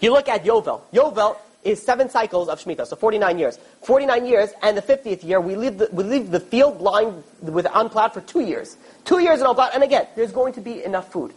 [0.00, 0.80] You look at Yovel.
[0.92, 3.58] Yovel is seven cycles of Shemitah, so 49 years.
[3.82, 7.66] 49 years, and the 50th year, we leave the, we leave the field lying with
[7.74, 8.76] unplowed for two years.
[9.04, 11.34] Two years and unplowed, and again, there's going to be enough food.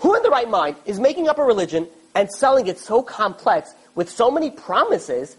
[0.00, 3.74] Who in the right mind is making up a religion and selling it so complex
[3.94, 5.36] with so many promises,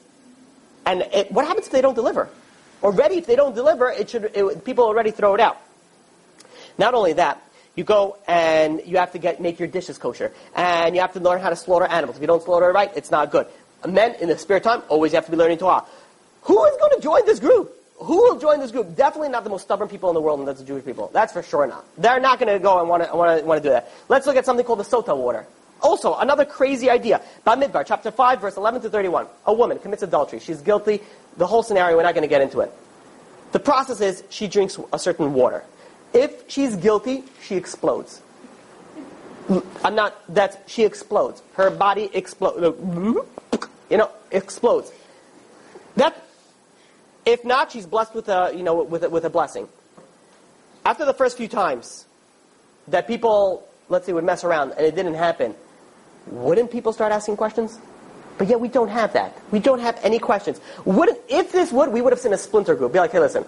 [0.85, 2.29] and it, what happens if they don't deliver?
[2.81, 5.57] Already, if they don't deliver, it should, it, people already throw it out.
[6.77, 7.41] Not only that,
[7.75, 11.19] you go and you have to get make your dishes kosher, and you have to
[11.19, 12.17] learn how to slaughter animals.
[12.17, 13.47] If you don't slaughter it right, it's not good.
[13.87, 15.85] Men in the spare time always have to be learning Torah.
[16.43, 17.75] Who is going to join this group?
[17.97, 18.95] Who will join this group?
[18.95, 21.09] Definitely not the most stubborn people in the world, and that's the Jewish people.
[21.13, 21.85] That's for sure not.
[21.97, 23.91] They're not going to go and want to want to do that.
[24.07, 25.45] Let's look at something called the sota water.
[25.81, 27.21] Also, another crazy idea.
[27.45, 29.27] Bamidbar, chapter 5, verse 11 to 31.
[29.45, 30.39] A woman commits adultery.
[30.39, 31.01] She's guilty.
[31.37, 32.71] The whole scenario, we're not going to get into it.
[33.51, 35.63] The process is she drinks a certain water.
[36.13, 38.21] If she's guilty, she explodes.
[39.83, 41.41] I'm not, that's, she explodes.
[41.53, 42.77] Her body explodes.
[43.89, 44.91] You know, explodes.
[45.95, 46.23] That,
[47.25, 49.67] if not, she's blessed with a, you know, with a, with a blessing.
[50.85, 52.05] After the first few times
[52.87, 55.55] that people, let's say, would mess around and it didn't happen,
[56.29, 57.79] wouldn't people start asking questions?
[58.37, 59.37] But yet we don't have that.
[59.51, 60.61] We don't have any questions.
[60.85, 62.93] Wouldn't, if this would, we would have seen a splinter group.
[62.93, 63.43] Be like, hey, listen,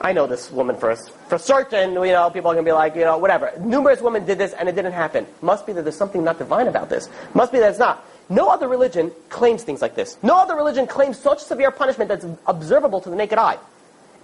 [0.00, 2.94] I know this woman for, for certain, you know, people are going to be like,
[2.94, 3.52] you know, whatever.
[3.58, 5.26] Numerous women did this and it didn't happen.
[5.40, 7.08] Must be that there's something not divine about this.
[7.32, 8.04] Must be that it's not.
[8.28, 10.18] No other religion claims things like this.
[10.22, 13.58] No other religion claims such severe punishment that's observable to the naked eye.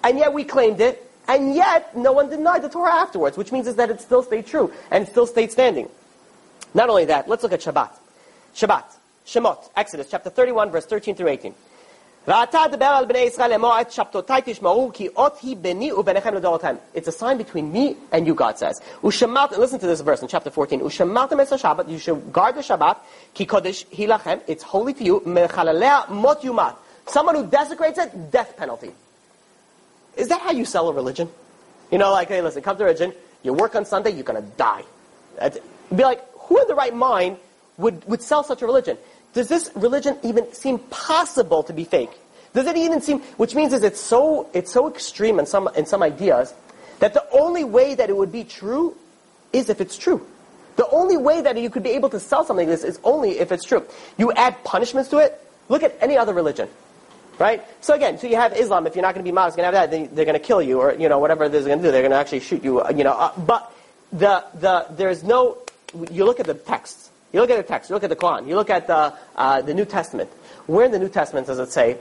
[0.03, 3.66] And yet we claimed it, and yet no one denied the Torah afterwards, which means
[3.66, 5.89] is that it still stayed true and still stayed standing.
[6.75, 7.91] Not only that, let's look at Shabbat.
[8.55, 8.85] Shabbat,
[9.27, 11.55] Shemot, Exodus chapter 31, verse 13 through 18.
[12.27, 12.45] It's
[17.09, 18.81] a sign between me and you, God says.
[19.03, 20.81] Listen to this verse in chapter 14.
[20.81, 22.99] Ushamatem es Shabbat, you should guard the Shabbat,
[23.33, 26.77] ki hilachem, it's holy to you, mot yumat.
[27.07, 28.93] Someone who desecrates it, death penalty.
[30.16, 31.29] Is that how you sell a religion?
[31.91, 34.85] You know, like, hey, listen, come to religion, you work on Sunday, you're to die.
[35.43, 37.38] It'd be like, who in the right mind
[37.78, 38.98] would, would sell such a religion?
[39.32, 42.11] does this religion even seem possible to be fake?
[42.53, 45.86] Does it even seem, which means is it's so, it's so extreme in some, in
[45.86, 46.53] some ideas
[46.98, 48.96] that the only way that it would be true
[49.53, 50.26] is if it's true.
[50.76, 53.38] The only way that you could be able to sell something like this is only
[53.38, 53.84] if it's true.
[54.18, 56.68] You add punishments to it, look at any other religion.
[57.38, 57.62] Right?
[57.80, 59.78] So again, so you have Islam, if you're not going to be modest, going to
[59.78, 61.90] have that, they're going to kill you, or, you know, whatever they're going to do,
[61.90, 63.12] they're going to actually shoot you, uh, you know.
[63.12, 63.72] Uh, but
[64.12, 65.57] the, the, there's no,
[66.11, 68.47] you look at the texts, you look at the text, you look at the Quran,
[68.49, 70.30] you look at the, uh, the New Testament.
[70.66, 71.99] Where in the New Testament does it say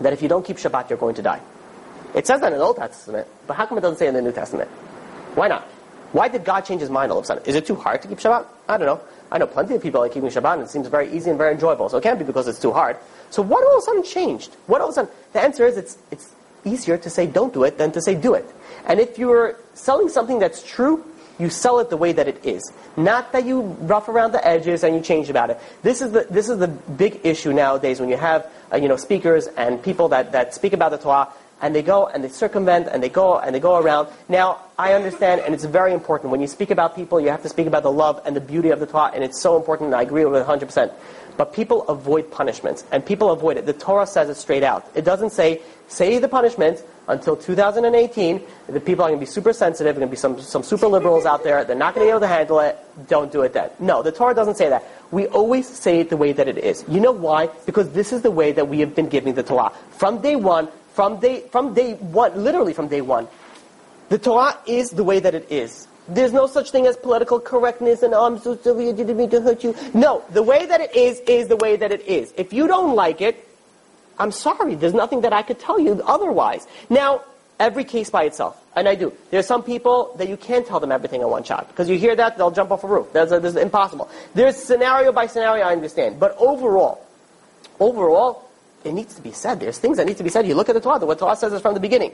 [0.00, 1.40] that if you don't keep Shabbat, you're going to die?
[2.14, 4.22] It says that in the Old Testament, but how come it doesn't say in the
[4.22, 4.70] New Testament?
[5.34, 5.62] Why not?
[6.12, 7.44] Why did God change his mind all of a sudden?
[7.44, 8.46] Is it too hard to keep Shabbat?
[8.68, 9.00] I don't know.
[9.32, 11.54] I know plenty of people are keeping Shabbat and it seems very easy and very
[11.54, 11.88] enjoyable.
[11.88, 12.96] So it can't be because it's too hard.
[13.30, 14.54] So what all of a sudden changed?
[14.66, 15.10] What all of a sudden?
[15.32, 16.32] The answer is it's, it's
[16.64, 18.46] easier to say don't do it than to say do it.
[18.86, 21.04] And if you're selling something that's true,
[21.38, 22.72] you sell it the way that it is.
[22.96, 25.60] Not that you rough around the edges and you change about it.
[25.82, 28.96] This is the, this is the big issue nowadays when you have uh, you know,
[28.96, 31.28] speakers and people that, that speak about the Torah
[31.60, 34.08] and they go and they circumvent and they go and they go around.
[34.28, 36.30] Now, I understand and it's very important.
[36.30, 38.70] When you speak about people, you have to speak about the love and the beauty
[38.70, 40.92] of the Torah and it's so important and I agree with it 100%.
[41.36, 43.66] But people avoid punishments and people avoid it.
[43.66, 44.86] The Torah says it straight out.
[44.94, 49.52] It doesn't say, say the punishment, until 2018, the people are going to be super
[49.52, 49.94] sensitive.
[49.94, 51.64] There are going to be some, some super liberals out there.
[51.64, 52.78] They're not going to be able to handle it.
[53.08, 53.70] Don't do it then.
[53.78, 54.84] No, the Torah doesn't say that.
[55.10, 56.84] We always say it the way that it is.
[56.88, 57.48] You know why?
[57.66, 59.72] Because this is the way that we have been giving the Torah.
[59.90, 63.28] From day one, from day, from day one, literally from day one,
[64.08, 65.88] the Torah is the way that it is.
[66.06, 69.30] There's no such thing as political correctness and, oh, I'm so sorry, I didn't mean
[69.30, 69.74] to hurt you.
[69.94, 72.32] No, the way that it is, is the way that it is.
[72.36, 73.48] If you don't like it,
[74.18, 76.66] I'm sorry, there's nothing that I could tell you otherwise.
[76.88, 77.22] Now,
[77.58, 79.12] every case by itself, and I do.
[79.30, 82.16] There's some people that you can't tell them everything in one shot because you hear
[82.16, 83.12] that they'll jump off a roof.
[83.12, 84.10] That's, that's impossible.
[84.34, 87.04] There's scenario by scenario, I understand, but overall,
[87.80, 88.48] overall,
[88.84, 89.60] it needs to be said.
[89.60, 90.46] There's things that need to be said.
[90.46, 90.98] You look at the Torah.
[91.06, 92.12] What the Torah says is from the beginning.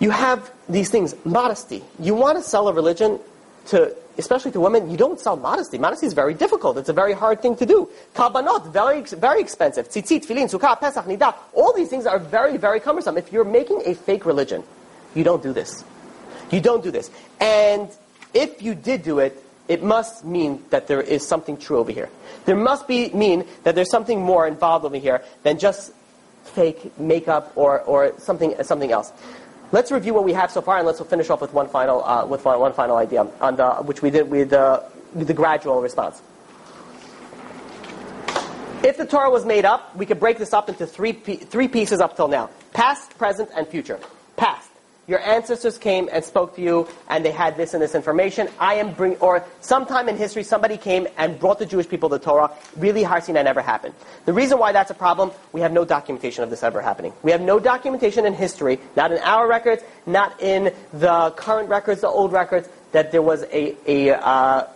[0.00, 1.84] You have these things, modesty.
[2.00, 3.20] You want to sell a religion
[3.66, 5.78] to especially to women, you don't sell modesty.
[5.78, 6.76] Modesty is very difficult.
[6.76, 7.88] It's a very hard thing to do.
[8.14, 9.88] Korbanot, very, very expensive.
[9.88, 11.34] Tzitzit, tefillin, sukkah, pesach, nida.
[11.54, 13.16] All these things are very, very cumbersome.
[13.16, 14.62] If you're making a fake religion,
[15.14, 15.84] you don't do this.
[16.50, 17.10] You don't do this.
[17.40, 17.90] And
[18.34, 22.10] if you did do it, it must mean that there is something true over here.
[22.44, 25.92] There must be mean that there's something more involved over here than just
[26.44, 29.12] fake makeup or, or something, something else.
[29.72, 32.26] Let's review what we have so far, and let's finish off with one final, uh,
[32.26, 34.80] with one, one, final idea, on the, which we did with, uh,
[35.14, 36.20] with the gradual response.
[38.84, 42.00] If the Torah was made up, we could break this up into three, three pieces
[42.00, 42.50] up till now.
[42.74, 43.98] Past, present, and future.
[44.36, 44.71] Past.
[45.08, 48.48] Your ancestors came and spoke to you, and they had this and this information.
[48.60, 52.20] I am bring, or sometime in history, somebody came and brought the Jewish people the
[52.20, 52.52] Torah.
[52.76, 53.94] Really, Har Sinai never happened.
[54.26, 57.12] The reason why that's a problem, we have no documentation of this ever happening.
[57.24, 62.02] We have no documentation in history, not in our records, not in the current records,
[62.02, 64.66] the old records, that there was a a uh,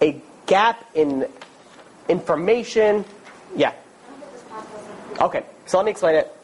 [0.00, 1.26] a gap in
[2.08, 3.04] information.
[3.56, 3.72] Yeah.
[5.20, 6.36] Okay, so let me explain it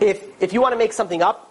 [0.00, 1.44] if, if you want to make something up,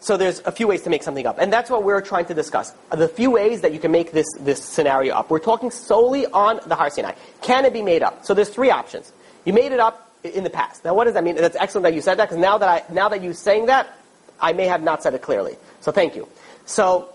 [0.00, 1.38] so there's a few ways to make something up.
[1.38, 2.72] And that's what we're trying to discuss.
[2.90, 5.30] The few ways that you can make this, this scenario up.
[5.30, 7.12] We're talking solely on the Har Sinai.
[7.40, 8.24] Can it be made up?
[8.24, 9.12] So there's three options.
[9.44, 10.84] You made it up in the past.
[10.84, 11.36] Now what does that mean?
[11.36, 13.96] That's excellent that you said that, because now that I, now that you're saying that,
[14.40, 15.56] I may have not said it clearly.
[15.80, 16.26] So thank you.
[16.66, 17.08] So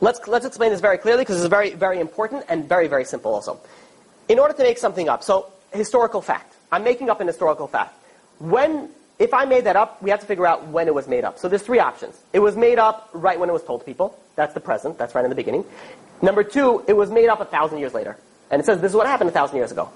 [0.00, 3.34] let's, let's explain this very clearly, because it's very, very important and very, very simple
[3.34, 3.58] also.
[4.28, 6.54] In order to make something up, so historical fact.
[6.70, 7.94] I'm making up an historical fact.
[8.38, 11.24] When if I made that up, we have to figure out when it was made
[11.24, 11.38] up.
[11.38, 12.20] So there's three options.
[12.32, 14.18] It was made up right when it was told to people.
[14.34, 14.98] That's the present.
[14.98, 15.64] That's right in the beginning.
[16.22, 18.16] Number two, it was made up a thousand years later.
[18.50, 19.90] And it says this is what happened a thousand years ago.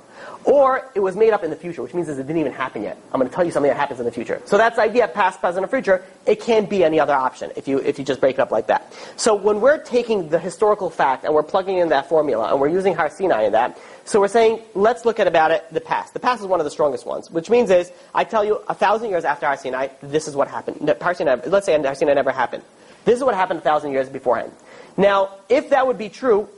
[0.44, 2.96] Or it was made up in the future, which means it didn't even happen yet.
[3.12, 4.40] I'm going to tell you something that happens in the future.
[4.46, 6.02] So that's the idea, of past, present, or future.
[6.26, 8.66] It can't be any other option if you, if you just break it up like
[8.68, 8.92] that.
[9.16, 12.68] So when we're taking the historical fact and we're plugging in that formula and we're
[12.68, 13.78] using Har Sinai in that,
[14.10, 16.14] so we're saying, let's look at about it, the past.
[16.14, 18.74] The past is one of the strongest ones, which means is, I tell you, a
[18.74, 20.78] thousand years after Sinai, this is what happened.
[20.80, 22.64] Let's say Sinai never happened.
[23.04, 24.50] This is what happened a thousand years beforehand.
[24.96, 26.48] Now, if that would be true,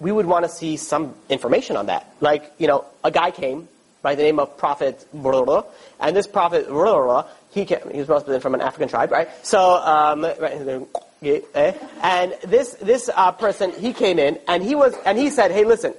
[0.00, 2.12] we would want to see some information on that.
[2.20, 3.68] Like, you know, a guy came
[4.02, 6.66] by the name of Prophet and this Prophet
[7.52, 9.30] he came, he was must from an African tribe, right?
[9.46, 11.72] So, um, eh?
[12.02, 15.64] and this this uh, person he came in and he was and he said, "Hey,
[15.64, 15.94] listen,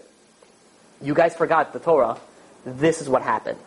[1.01, 2.17] you guys forgot the Torah.
[2.65, 3.57] This is what happened."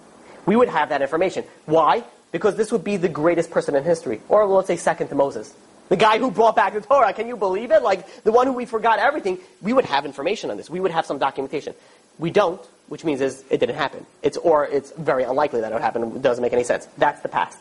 [0.47, 1.45] We would have that information.
[1.67, 2.05] Why?
[2.33, 5.55] Because this would be the greatest person in history, or let's say second to Moses.
[5.89, 7.83] The guy who brought back the Torah, can you believe it?
[7.83, 10.71] Like, the one who we forgot everything, we would have information on this.
[10.71, 11.75] We would have some documentation.
[12.19, 14.07] We don't, which means is it didn't happen.
[14.23, 16.17] It's, or it's very unlikely that it would happen.
[16.17, 16.89] It doesn't make any sense.
[16.97, 17.59] That's the past.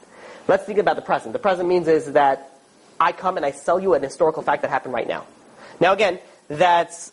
[0.47, 1.33] Let's think about the present.
[1.33, 2.51] The present means is that
[2.99, 5.25] I come and I sell you an historical fact that happened right now.
[5.79, 7.11] Now again, that's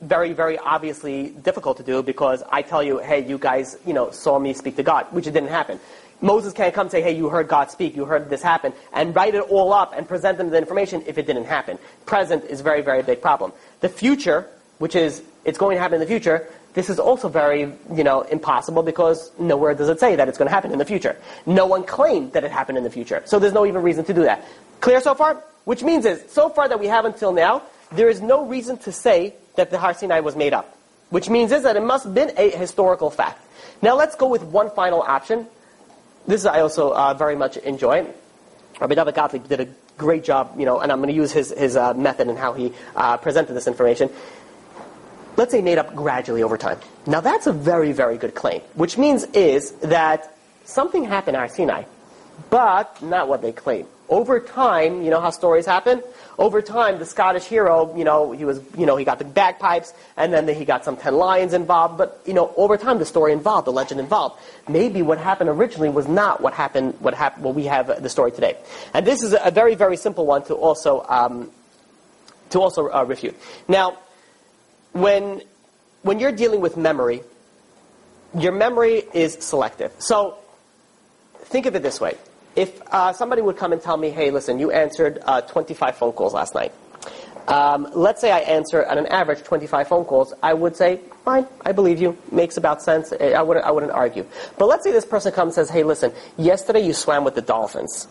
[0.00, 4.10] very, very obviously difficult to do because I tell you, hey, you guys, you know,
[4.10, 5.80] saw me speak to God, which it didn't happen.
[6.20, 9.14] Moses can't come and say, hey, you heard God speak, you heard this happen, and
[9.14, 11.78] write it all up and present them the information if it didn't happen.
[12.06, 13.52] Present is very, very big problem.
[13.80, 14.46] The future,
[14.78, 18.22] which is, it's going to happen in the future, this is also very, you know,
[18.22, 21.16] impossible because nowhere does it say that it's going to happen in the future.
[21.46, 23.22] No one claimed that it happened in the future.
[23.24, 24.44] So there's no even reason to do that.
[24.80, 25.42] Clear so far?
[25.64, 28.92] Which means is, so far that we have until now, there is no reason to
[28.92, 30.74] say that the Har Sinai was made up.
[31.10, 33.42] Which means is that it must have been a historical fact.
[33.82, 35.46] Now let's go with one final option,
[36.28, 38.06] this I also uh, very much enjoy.
[38.80, 41.50] Rabbi David Gottlieb did a great job, you know, and I'm going to use his,
[41.50, 44.10] his uh, method and how he uh, presented this information.
[45.36, 46.78] Let's say made up gradually over time.
[47.06, 51.84] Now that's a very, very good claim, which means is that something happened at Sinai,
[52.50, 53.86] but not what they claim.
[54.08, 56.02] Over time, you know how stories happen?
[56.38, 59.92] Over time, the Scottish hero, you know, he was, you know, he got the bagpipes,
[60.16, 61.98] and then he got some ten lions involved.
[61.98, 64.40] But you know, over time, the story involved, the legend involved.
[64.68, 66.94] Maybe what happened originally was not what happened.
[67.00, 67.44] What happened?
[67.44, 68.56] What we have the story today.
[68.94, 71.50] And this is a very, very simple one to also um,
[72.50, 73.36] to also uh, refute.
[73.66, 73.98] Now,
[74.92, 75.42] when
[76.02, 77.22] when you're dealing with memory,
[78.38, 79.92] your memory is selective.
[79.98, 80.38] So
[81.46, 82.16] think of it this way
[82.58, 86.12] if uh, somebody would come and tell me, hey, listen, you answered uh, 25 phone
[86.12, 86.72] calls last night.
[87.46, 91.46] Um, let's say I answer on an average 25 phone calls, I would say, fine,
[91.64, 94.26] I believe you, makes about sense, I wouldn't, I wouldn't argue.
[94.58, 97.42] But let's say this person comes and says, hey, listen, yesterday you swam with the
[97.42, 98.08] dolphins.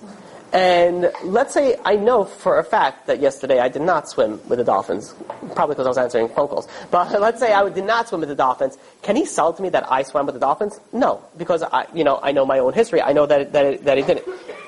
[0.54, 4.60] And let's say I know for a fact that yesterday I did not swim with
[4.60, 5.14] the dolphins,
[5.54, 6.68] probably because I was answering phone calls.
[6.92, 8.78] But let's say I did not swim with the dolphins.
[9.02, 10.80] Can he sell to me that I swam with the dolphins?
[10.94, 13.02] No, because I, you know, I know my own history.
[13.02, 14.26] I know that it, that it, that it didn't.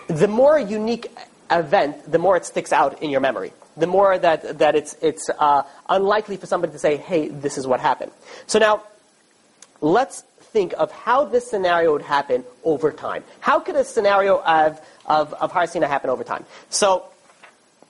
[0.07, 1.07] The more unique
[1.49, 3.53] event, the more it sticks out in your memory.
[3.77, 7.65] The more that that it's it's uh, unlikely for somebody to say, "Hey, this is
[7.65, 8.11] what happened."
[8.47, 8.83] So now,
[9.79, 13.23] let's think of how this scenario would happen over time.
[13.39, 16.45] How could a scenario of, of, of Har Sinai happen over time?
[16.69, 17.05] So,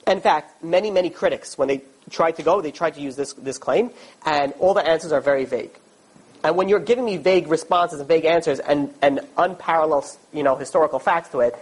[0.08, 3.34] in fact, many, many critics, when they tried to go, they tried to use this,
[3.34, 3.92] this claim,
[4.26, 5.72] and all the answers are very vague.
[6.44, 10.56] And when you're giving me vague responses and vague answers and, and unparalleled you know,
[10.56, 11.56] historical facts to it,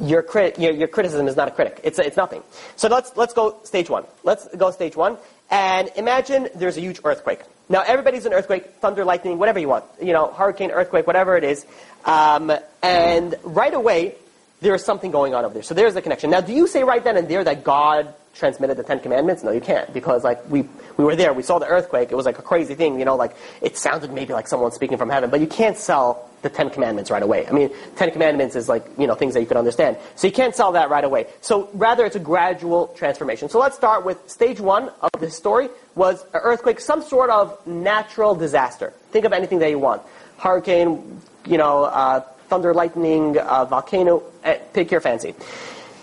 [0.00, 1.80] your, crit, your, your criticism is not a critic.
[1.82, 2.42] It's, it's nothing.
[2.76, 4.04] So let's, let's go stage one.
[4.22, 5.18] Let's go stage one.
[5.50, 7.40] And imagine there's a huge earthquake.
[7.68, 9.84] Now everybody's an earthquake, thunder, lightning, whatever you want.
[10.00, 11.66] You know, hurricane, earthquake, whatever it is.
[12.04, 12.52] Um,
[12.82, 14.14] and right away,
[14.62, 15.62] there is something going on over there.
[15.62, 16.30] So there's the connection.
[16.30, 19.42] Now, do you say right then and there that God transmitted the Ten Commandments?
[19.42, 20.62] No, you can't, because like we
[20.96, 22.12] we were there, we saw the earthquake.
[22.12, 23.16] It was like a crazy thing, you know.
[23.16, 26.70] Like it sounded maybe like someone speaking from heaven, but you can't sell the Ten
[26.70, 27.46] Commandments right away.
[27.46, 30.32] I mean, Ten Commandments is like you know things that you could understand, so you
[30.32, 31.26] can't sell that right away.
[31.40, 33.48] So rather, it's a gradual transformation.
[33.48, 37.66] So let's start with stage one of this story was an earthquake, some sort of
[37.66, 38.92] natural disaster.
[39.10, 40.02] Think of anything that you want,
[40.38, 41.84] hurricane, you know.
[41.84, 42.22] Uh,
[42.52, 45.34] thunder, lightning, uh, volcano, uh, pick your fancy.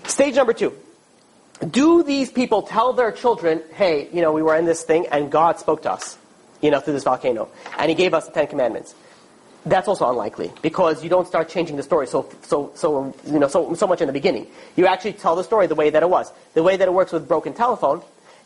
[0.05, 0.73] Stage number two.
[1.69, 5.31] Do these people tell their children, hey, you know, we were in this thing and
[5.31, 6.17] God spoke to us,
[6.59, 8.95] you know, through this volcano, and He gave us the Ten Commandments?
[9.63, 13.49] That's also unlikely because you don't start changing the story so so so you know
[13.49, 14.47] so so much in the beginning.
[14.75, 16.31] You actually tell the story the way that it was.
[16.55, 18.01] The way that it works with broken telephone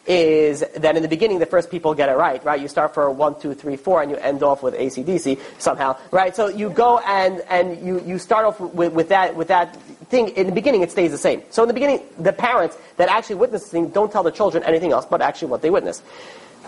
[0.06, 2.60] is that in the beginning the first people get it right, right?
[2.60, 6.36] You start for one, two, three, four, and you end off with ACDC somehow, right?
[6.36, 9.76] So you go and, and you, you start off with, with that with that
[10.10, 10.30] thing.
[10.30, 11.42] In the beginning, it stays the same.
[11.52, 14.64] So in the beginning, the parents that actually witness the thing don't tell the children
[14.64, 16.04] anything else but actually what they witnessed.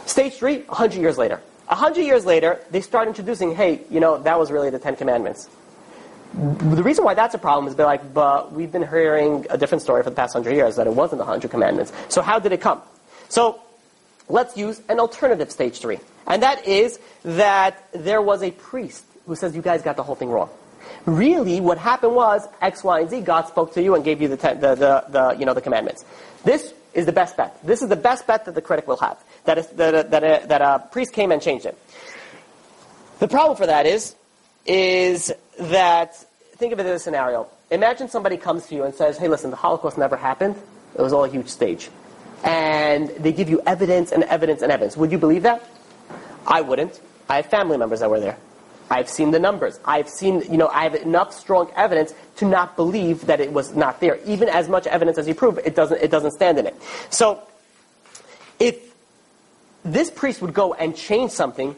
[0.06, 1.42] Stage three, 100 years later.
[1.68, 5.50] 100 years later, they start introducing, hey, you know, that was really the Ten Commandments.
[6.34, 9.82] The reason why that's a problem is they're like, but we've been hearing a different
[9.82, 11.92] story for the past hundred years that it wasn't the hundred commandments.
[12.10, 12.82] So how did it come?
[13.30, 13.62] So
[14.30, 16.00] let's use an alternative stage three.
[16.28, 20.16] And that is that there was a priest who says, you guys got the whole
[20.16, 20.50] thing wrong.
[21.06, 23.22] Really, what happened was X, Y, and Z.
[23.22, 25.62] God spoke to you and gave you the, ten, the, the, the, you know, the
[25.62, 26.06] commandments.
[26.44, 27.58] This is the best bet.
[27.64, 29.18] This is the best bet that the critic will have.
[29.46, 31.78] That, is, that, that, a, that a priest came and changed it.
[33.20, 34.16] The problem for that is,
[34.66, 36.16] is that,
[36.56, 37.48] think of it as a scenario.
[37.72, 40.56] Imagine somebody comes to you and says, hey, listen, the Holocaust never happened.
[40.98, 41.90] It was all a huge stage
[42.46, 44.96] and they give you evidence and evidence and evidence.
[44.96, 45.68] Would you believe that?
[46.46, 47.02] I wouldn't.
[47.28, 48.38] I have family members that were there.
[48.90, 49.80] I've seen the numbers.
[49.84, 53.76] I've seen, you know, I have enough strong evidence to not believe that it was
[53.76, 54.20] not there.
[54.26, 56.76] Even as much evidence as you prove, it doesn't, it doesn't stand in it.
[57.10, 57.42] So,
[58.60, 58.94] if
[59.84, 61.76] this priest would go and change something,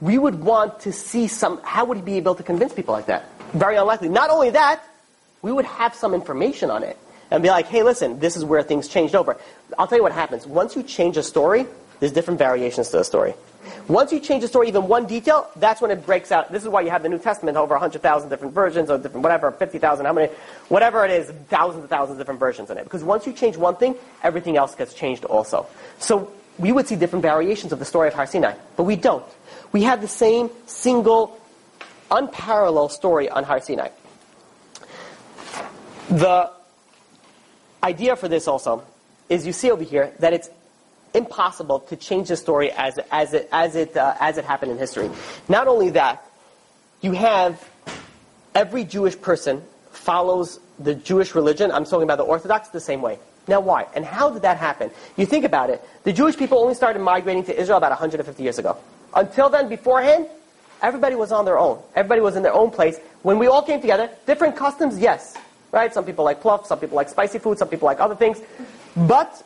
[0.00, 3.06] we would want to see some, how would he be able to convince people like
[3.06, 3.28] that?
[3.52, 4.08] Very unlikely.
[4.08, 4.84] Not only that,
[5.42, 6.96] we would have some information on it
[7.30, 9.36] and be like, hey, listen, this is where things changed over.
[9.78, 10.46] I'll tell you what happens.
[10.46, 11.66] Once you change a story,
[12.00, 13.34] there's different variations to the story.
[13.88, 16.50] Once you change the story even one detail, that's when it breaks out.
[16.52, 19.50] This is why you have the New Testament over 100,000 different versions or different whatever,
[19.50, 20.32] 50,000, how many,
[20.68, 22.84] whatever it is, thousands and thousands of different versions in it.
[22.84, 25.66] Because once you change one thing, everything else gets changed also.
[25.98, 29.24] So we would see different variations of the story of Har Sinai, but we don't.
[29.72, 31.38] We have the same single,
[32.10, 33.88] unparalleled story on Har Sinai.
[36.08, 36.55] The
[37.82, 38.84] idea for this also
[39.28, 40.48] is you see over here that it's
[41.14, 44.78] impossible to change the story as, as it, as it, uh, as it happened in
[44.78, 45.10] history.
[45.48, 46.24] Not only that,
[47.00, 47.68] you have
[48.54, 51.70] every Jewish person follows the Jewish religion.
[51.72, 53.18] I'm talking about the Orthodox the same way.
[53.48, 53.86] Now why?
[53.94, 54.90] And how did that happen?
[55.16, 55.82] You think about it.
[56.04, 58.76] The Jewish people only started migrating to Israel about 150 years ago.
[59.14, 60.26] Until then, beforehand,
[60.82, 61.80] everybody was on their own.
[61.94, 62.98] Everybody was in their own place.
[63.22, 65.36] When we all came together, different customs, yes.
[65.76, 65.92] Right?
[65.92, 68.40] Some people like pluff, some people like spicy food, some people like other things.
[68.96, 69.44] But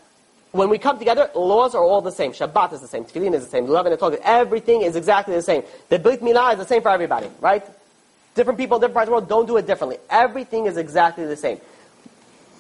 [0.52, 2.30] when we come together, laws are all the same.
[2.30, 5.42] Shabbat is the same, Tefillin is the same, Lulav and the everything is exactly the
[5.42, 5.64] same.
[5.88, 7.66] The Brit Milah is the same for everybody, right?
[8.36, 9.98] Different people, different parts of the world don't do it differently.
[10.08, 11.58] Everything is exactly the same.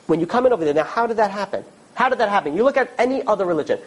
[0.08, 1.64] When you come in over there, now how did that happen?
[1.94, 2.56] How did that happen?
[2.56, 3.78] You look at any other religion,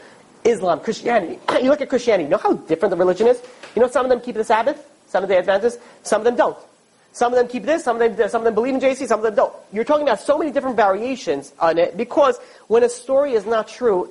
[0.46, 1.40] Islam, Christianity.
[1.62, 2.24] you look at Christianity.
[2.24, 3.42] You know how different the religion is?
[3.76, 6.38] You know some of them keep the Sabbath, some of the Adventists, some of them
[6.38, 6.58] don't.
[7.14, 9.20] Some of them keep this, some of them, some of them believe in JC, some
[9.20, 9.54] of them don't.
[9.72, 13.68] You're talking about so many different variations on it because when a story is not
[13.68, 14.10] true,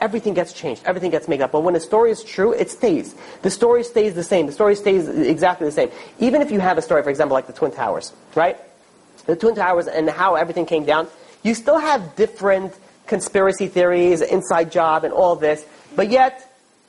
[0.00, 1.52] everything gets changed, everything gets made up.
[1.52, 3.14] But when a story is true, it stays.
[3.42, 4.46] The story stays the same.
[4.46, 5.90] The story stays exactly the same.
[6.18, 8.56] Even if you have a story, for example, like the Twin Towers, right?
[9.26, 11.06] The Twin Towers and how everything came down,
[11.42, 12.74] you still have different
[13.06, 16.44] conspiracy theories, inside job, and all this, but yet,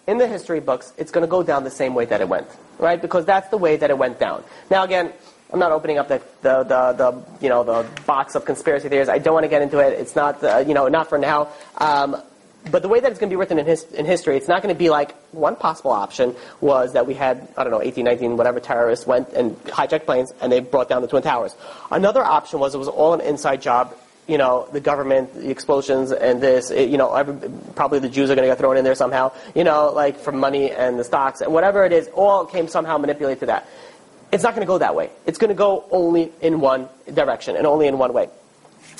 [0.08, 2.48] in the history books, it's going to go down the same way that it went,
[2.78, 3.02] right?
[3.02, 4.44] Because that's the way that it went down.
[4.70, 5.14] Now again,
[5.52, 9.10] I'm not opening up the, the, the, the, you know, the box of conspiracy theories.
[9.10, 10.00] I don't want to get into it.
[10.00, 11.50] It's not, uh, you know, not for now.
[11.78, 12.22] Um,
[12.70, 14.62] but the way that it's going to be written in, his, in history, it's not
[14.62, 18.06] going to be like one possible option was that we had, I don't know, 18,
[18.06, 21.56] 19, whatever terrorists went and hijacked planes and they brought down the Twin Towers.
[21.90, 23.96] Another option was it was all an inside job.
[24.28, 28.30] You know, the government, the explosions, and this, it, you know, every, probably the Jews
[28.30, 31.04] are going to get thrown in there somehow, you know, like for money and the
[31.04, 33.68] stocks, and whatever it is, all came somehow manipulated to that.
[34.32, 35.10] It's not going to go that way.
[35.26, 38.30] It's going to go only in one direction and only in one way.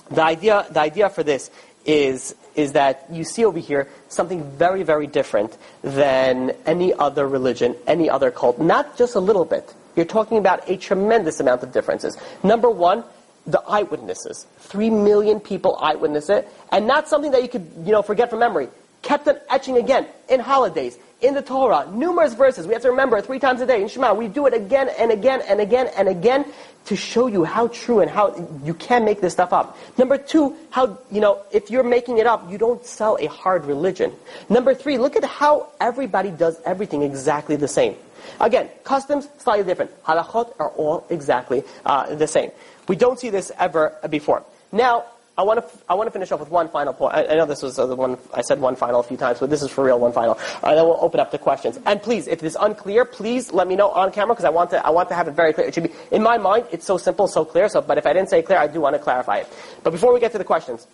[0.10, 1.52] The idea, the idea for this
[1.86, 7.76] is, is that you see over here something very, very different than any other religion,
[7.86, 8.60] any other cult.
[8.60, 9.74] Not just a little bit.
[9.96, 12.18] You're talking about a tremendous amount of differences.
[12.44, 13.04] Number one,
[13.46, 14.46] the eyewitnesses.
[14.60, 18.40] Three million people eyewitness it, and not something that you could, you know, forget from
[18.40, 18.70] memory.
[19.02, 22.66] Kept on etching again in holidays, in the Torah, numerous verses.
[22.66, 23.82] We have to remember three times a day.
[23.82, 26.46] In Shema, we do it again and again and again and again
[26.86, 29.78] to show you how true and how you can make this stuff up.
[29.98, 33.66] Number two, how, you know, if you're making it up, you don't sell a hard
[33.66, 34.14] religion.
[34.50, 37.96] Number three, look at how everybody does everything exactly the same.
[38.40, 39.92] Again, customs, slightly different.
[40.04, 42.52] Halachot are all exactly uh, the same.
[42.88, 44.44] We don't see this ever before.
[44.72, 45.06] Now,
[45.40, 47.16] I want to I want to finish off with one final point.
[47.16, 49.40] I, I know this was uh, the one I said one final a few times,
[49.40, 50.38] but this is for real one final.
[50.62, 51.80] And then we'll open up to questions.
[51.86, 54.86] And please, if it's unclear, please let me know on camera because I want to
[54.86, 55.66] I want to have it very clear.
[55.68, 56.66] It should be in my mind.
[56.72, 57.70] It's so simple, so clear.
[57.70, 59.48] So, but if I didn't say clear, I do want to clarify it.
[59.82, 60.86] But before we get to the questions,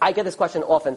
[0.00, 0.96] I get this question often.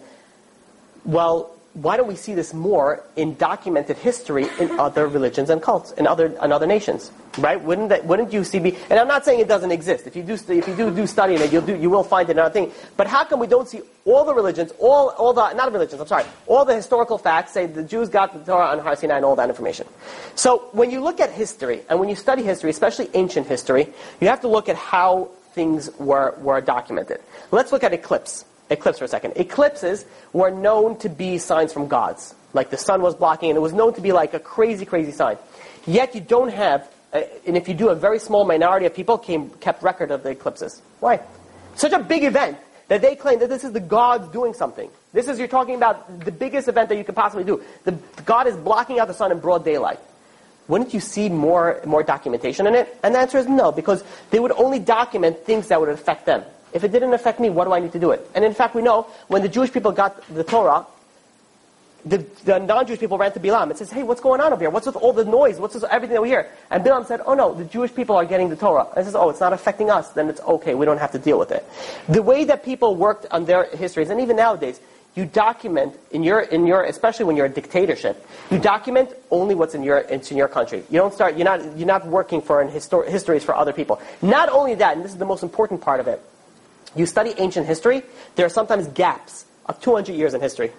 [1.05, 5.91] Well, why don't we see this more in documented history in other religions and cults
[5.93, 7.11] in other in other nations?
[7.39, 7.59] Right?
[7.59, 8.59] Wouldn't that, wouldn't you see?
[8.59, 10.05] Be, and I'm not saying it doesn't exist.
[10.05, 12.29] If you do if you do do study in it, you'll do you will find
[12.29, 12.71] it another thing.
[12.95, 15.99] But how come we don't see all the religions, all all the not religions?
[15.99, 19.15] I'm sorry, all the historical facts say the Jews got the Torah on Har Sinai
[19.15, 19.87] and all that information.
[20.35, 23.87] So when you look at history and when you study history, especially ancient history,
[24.21, 27.19] you have to look at how things were were documented.
[27.49, 29.33] Let's look at eclipse eclipse for a second.
[29.37, 32.35] Eclipses were known to be signs from gods.
[32.53, 35.11] Like the sun was blocking, and it was known to be like a crazy, crazy
[35.11, 35.37] sign.
[35.85, 39.17] Yet you don't have, uh, and if you do, a very small minority of people
[39.17, 40.81] came, kept record of the eclipses.
[40.99, 41.19] Why?
[41.75, 42.57] Such a big event
[42.89, 44.89] that they claim that this is the gods doing something.
[45.13, 47.63] This is, you're talking about the biggest event that you could possibly do.
[47.85, 49.99] The, God is blocking out the sun in broad daylight.
[50.67, 52.97] Wouldn't you see more, more documentation in it?
[53.03, 56.43] And the answer is no, because they would only document things that would affect them.
[56.73, 58.27] If it didn't affect me, what do I need to do it?
[58.35, 60.85] And in fact, we know when the Jewish people got the Torah,
[62.05, 64.69] the, the non-Jewish people ran to Bilam and says, hey, what's going on over here?
[64.69, 65.59] What's with all the noise?
[65.59, 66.49] What's with everything that we hear?
[66.69, 68.87] And Bilam said, oh no, the Jewish people are getting the Torah.
[68.89, 71.19] And he says, oh, it's not affecting us, then it's okay, we don't have to
[71.19, 71.65] deal with it.
[72.09, 74.81] The way that people worked on their histories, and even nowadays,
[75.15, 79.75] you document in your in your especially when you're a dictatorship, you document only what's
[79.75, 80.83] in your it's in your country.
[80.89, 84.01] You don't start you're not you're not working for an histor- histories for other people.
[84.23, 86.19] Not only that, and this is the most important part of it
[86.95, 88.03] you study ancient history,
[88.35, 90.71] there are sometimes gaps of 200 years in history.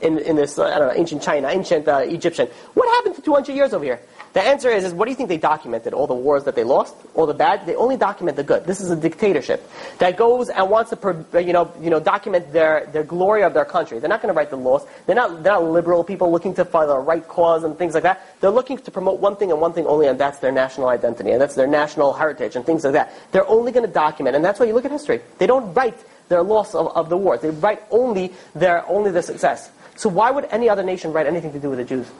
[0.00, 2.48] In, in this, uh, I don't know, ancient China, ancient uh, Egyptian.
[2.72, 4.00] What happened to 200 years over here?
[4.32, 5.92] The answer is, is what do you think they documented?
[5.92, 6.94] All the wars that they lost?
[7.14, 7.66] All the bad?
[7.66, 8.64] They only document the good.
[8.64, 9.68] This is a dictatorship
[9.98, 13.64] that goes and wants to, you know, you know, document their, their glory of their
[13.64, 13.98] country.
[13.98, 14.86] They're not going to write the laws.
[15.06, 18.04] They're not, they're not liberal people looking to find the right cause and things like
[18.04, 18.24] that.
[18.40, 21.32] They're looking to promote one thing and one thing only, and that's their national identity,
[21.32, 23.12] and that's their national heritage and things like that.
[23.32, 25.20] They're only going to document, and that's why you look at history.
[25.38, 27.40] They don't write their loss of, of the wars.
[27.40, 29.70] They write only their, only their success.
[29.96, 32.10] So why would any other nation write anything to do with the Jews?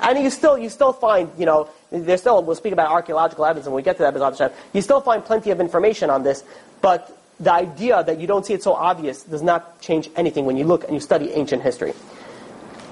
[0.00, 3.66] And you still, you still find, you know, there's still, we'll speak about archaeological evidence
[3.66, 6.44] when we get to that, you still find plenty of information on this,
[6.80, 10.56] but the idea that you don't see it so obvious does not change anything when
[10.56, 11.92] you look and you study ancient history.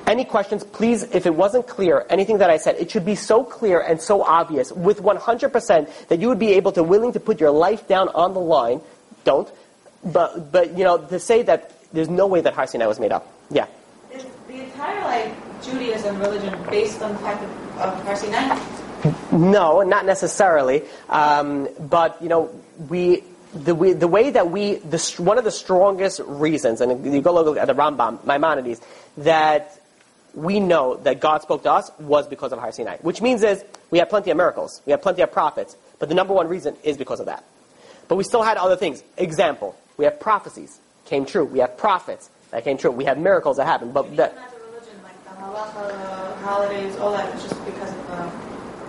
[0.06, 3.42] Any questions, please, if it wasn't clear, anything that I said, it should be so
[3.42, 7.40] clear and so obvious with 100% that you would be able to, willing to put
[7.40, 8.80] your life down on the line.
[9.24, 9.50] Don't.
[10.04, 13.26] But, but you know, to say that there's no way that Har was made up.
[13.50, 13.66] Yeah.
[14.12, 15.02] Is the entire,
[15.66, 18.58] Judaism religion based on the fact of, of Har Sinai?
[19.32, 20.82] No, not necessarily.
[21.08, 22.50] Um, but you know,
[22.88, 23.22] we
[23.54, 27.32] the, we, the way that we the, one of the strongest reasons, and you go
[27.34, 28.80] look at the Rambam, Maimonides,
[29.18, 29.80] that
[30.34, 32.98] we know that God spoke to us was because of Har Sinai.
[32.98, 36.14] Which means is we have plenty of miracles, we have plenty of prophets, but the
[36.14, 37.44] number one reason is because of that.
[38.08, 39.02] But we still had other things.
[39.16, 41.44] Example: we have prophecies came true.
[41.44, 42.90] We have prophets that came true.
[42.90, 43.94] We have miracles that happened.
[43.94, 44.55] But that, religion, like the
[45.46, 48.46] halacha, holidays, all that, just because of the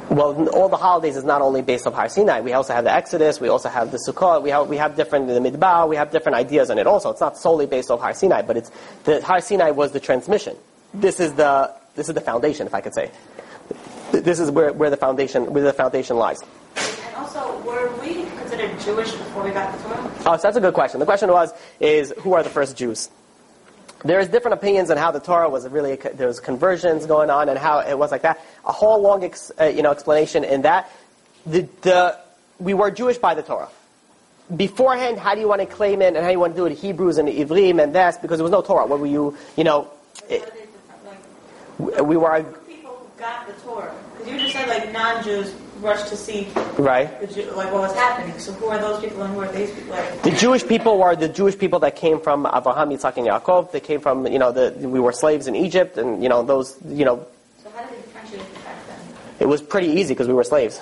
[0.10, 2.40] well, all the holidays is not only based on Har Sinai.
[2.40, 3.42] We also have the Exodus.
[3.42, 4.42] We also have the Sukkot.
[4.42, 5.90] We have we have different the Midbar.
[5.90, 6.88] We have different ideas on it.
[6.88, 8.72] Also, it's not solely based on Har Sinai, but it's
[9.04, 10.56] the Har Sinai was the transmission.
[10.94, 13.12] This is the this is the foundation, if I could say.
[14.12, 16.40] This is where, where the foundation where the foundation lies.
[16.78, 20.12] And also, were we considered Jewish before we got the Torah?
[20.26, 21.02] Oh, so that's a good question.
[21.02, 23.10] The question was is who are the first Jews?
[24.04, 27.58] There's different opinions on how the Torah was really, there was conversions going on and
[27.58, 28.40] how it was like that.
[28.66, 30.92] A whole long ex, uh, you know, explanation in that.
[31.46, 32.18] The, the,
[32.60, 33.70] we were Jewish by the Torah.
[34.56, 36.66] Beforehand, how do you want to claim it and how do you want to do
[36.68, 36.78] it?
[36.78, 38.86] Hebrews and Ivrim and this, because there was no Torah.
[38.86, 39.90] What were you, you know,
[40.30, 40.54] it,
[41.80, 42.44] we were...
[42.68, 43.94] People who got the Torah.
[44.18, 46.48] Because you just said like non-Jews rushed to see
[46.78, 47.08] Right.
[47.22, 48.38] the like what was happening.
[48.40, 49.92] So who are those people and who are these people?
[49.96, 53.72] Like, The Jewish people were the Jewish people that came from Avraham, Yitzhak, and Yaakov.
[53.72, 56.78] They came from, you know, the, we were slaves in Egypt, and, you know, those,
[56.88, 57.26] you know,
[57.64, 59.00] so how did they differentiate back then?
[59.40, 60.80] it was pretty easy because we were slaves.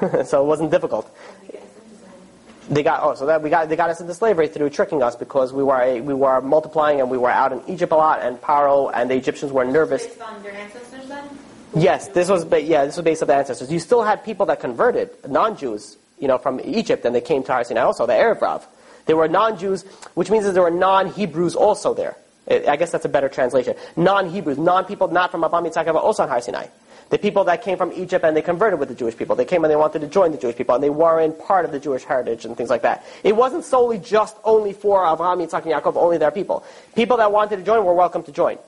[0.26, 1.10] so it wasn't difficult.
[1.42, 2.74] They get us into slavery?
[2.74, 5.16] They got, oh, so that we got, they got us into slavery through tricking us
[5.16, 8.22] because we were, a, we were multiplying and we were out in Egypt a lot,
[8.22, 10.06] and Paro and the Egyptians were nervous.
[10.06, 11.28] Based on their ancestors then?
[11.74, 13.70] Yes, this was, ba- yeah, this was based on the ancestors.
[13.70, 17.64] You still had people that converted, non-Jews, you know, from Egypt, and they came to
[17.64, 18.66] Sinai also, the Erev Rav.
[19.06, 22.16] Were non-Jews, which means that there were non-Hebrews also there.
[22.50, 23.74] I guess that's a better translation.
[23.96, 26.66] Non-Hebrews, non-people not from Abraham Yitzhak, also on Sinai.
[27.08, 29.34] The people that came from Egypt and they converted with the Jewish people.
[29.34, 31.72] They came and they wanted to join the Jewish people, and they weren't part of
[31.72, 33.02] the Jewish heritage and things like that.
[33.24, 36.64] It wasn't solely just only for Abraham, Yitzhak, and Yaakov, only their people.
[36.94, 38.58] People that wanted to join were welcome to join.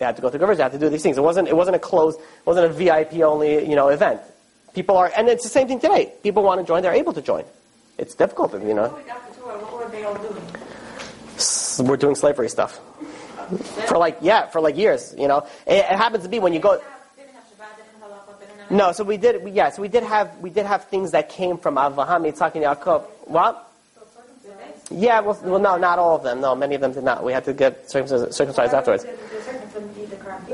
[0.00, 0.56] They had to go through conversion.
[0.56, 1.18] They had to do these things.
[1.18, 1.46] It wasn't.
[1.46, 2.18] It wasn't a closed.
[2.18, 3.68] It wasn't a VIP only.
[3.68, 4.22] You know, event.
[4.72, 6.10] People are, and it's the same thing today.
[6.22, 6.82] People want to join.
[6.82, 7.44] They're able to join.
[7.98, 8.84] It's difficult, you know.
[8.84, 10.42] Before we got the Torah, what were they all doing?
[11.36, 12.80] S- We're doing slavery stuff
[13.88, 15.14] for like yeah, for like years.
[15.18, 16.78] You know, it, it happens to be when you go.
[16.78, 18.70] They didn't have Shabbat, they didn't have Halacha, they didn't have...
[18.70, 19.44] No, so we did.
[19.44, 22.54] We, yeah, so we did have we did have things that came from Avraham, Yitzhak,
[22.54, 23.02] and Yaakov.
[23.26, 23.69] What?
[24.90, 26.40] Yeah, well, well, no, not all of them.
[26.40, 27.22] No, many of them did not.
[27.24, 29.06] We had to get circumcised, circumcised afterwards.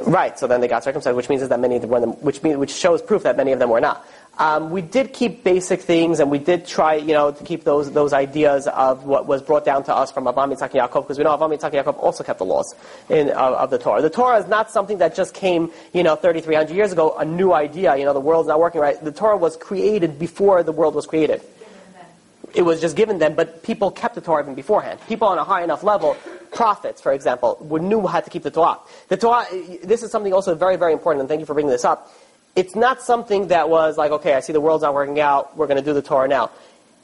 [0.03, 0.39] Right.
[0.39, 2.59] So then they got circumcised, which means that many of them, were them which mean,
[2.59, 4.07] which shows proof that many of them were not.
[4.39, 7.91] Um, we did keep basic things, and we did try, you know, to keep those
[7.93, 11.24] those ideas of what was brought down to us from Avraham, Yitzhak, Yaakov, because we
[11.24, 12.74] know Avraham, Yitzhak, Yaakov also kept the laws
[13.09, 14.03] in, of, of the Torah.
[14.03, 17.55] The Torah is not something that just came, you know, 3,300 years ago, a new
[17.55, 17.97] idea.
[17.97, 19.03] You know, the world's not working right.
[19.03, 21.41] The Torah was created before the world was created
[22.57, 24.98] it was just given them, but people kept the Torah even beforehand.
[25.07, 26.16] People on a high enough level,
[26.52, 28.78] prophets, for example, knew how to keep the Torah.
[29.09, 29.46] The Torah,
[29.84, 32.11] this is something also very, very important, and thank you for bringing this up.
[32.57, 35.66] It's not something that was like, okay, I see the world's not working out, we're
[35.66, 36.50] going to do the Torah now.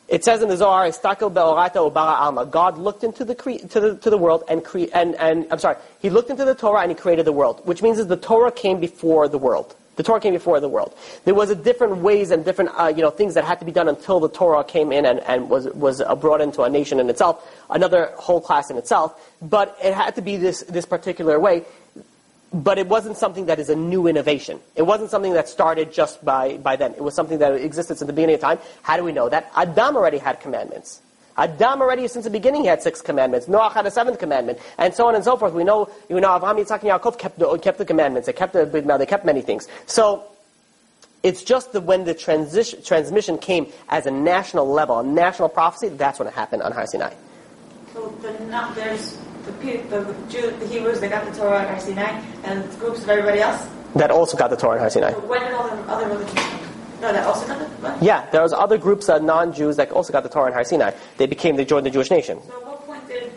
[0.08, 3.80] It says in the Zohar, "Istakel be'orata ubara alma." God looked into the, cre- to
[3.80, 6.80] the to the world and cre- and and I'm sorry, He looked into the Torah
[6.82, 9.74] and He created the world, which means that the Torah came before the world.
[9.96, 10.96] The Torah came before the world.
[11.24, 13.72] There was a different ways and different uh, you know things that had to be
[13.72, 16.98] done until the Torah came in and, and was was uh, brought into a nation
[16.98, 19.20] in itself, another whole class in itself.
[19.42, 21.64] But it had to be this this particular way.
[22.54, 24.60] But it wasn't something that is a new innovation.
[24.76, 26.92] It wasn't something that started just by, by then.
[26.92, 28.58] It was something that existed since the beginning of time.
[28.82, 29.50] How do we know that?
[29.56, 31.00] Adam already had commandments.
[31.36, 33.48] Adam already, since the beginning, he had six commandments.
[33.48, 35.54] Noah had a seventh commandment, and so on and so forth.
[35.54, 38.26] We know, you know, Avraham, Yitzhak, and Yaakov kept the, kept the commandments.
[38.26, 39.66] They kept the They kept many things.
[39.86, 40.24] So,
[41.22, 45.88] it's just that when the transition, transmission came as a national level, a national prophecy,
[45.88, 47.14] that's when it happened on Har Sinai.
[47.94, 51.68] So the, not, there's the, the, the, Jew, the Hebrews, they got the Torah at
[51.68, 53.68] Har Sinai, and groups of everybody else.
[53.94, 55.12] That also got the Torah on Har Sinai.
[55.12, 56.71] So when did all the other religions come?
[57.02, 58.00] No, that also got the what?
[58.00, 60.92] Yeah, there was other groups of non-Jews that also got the Torah on Har Sinai.
[61.16, 62.40] They became, they joined the Jewish nation.
[62.46, 63.32] So at what point did...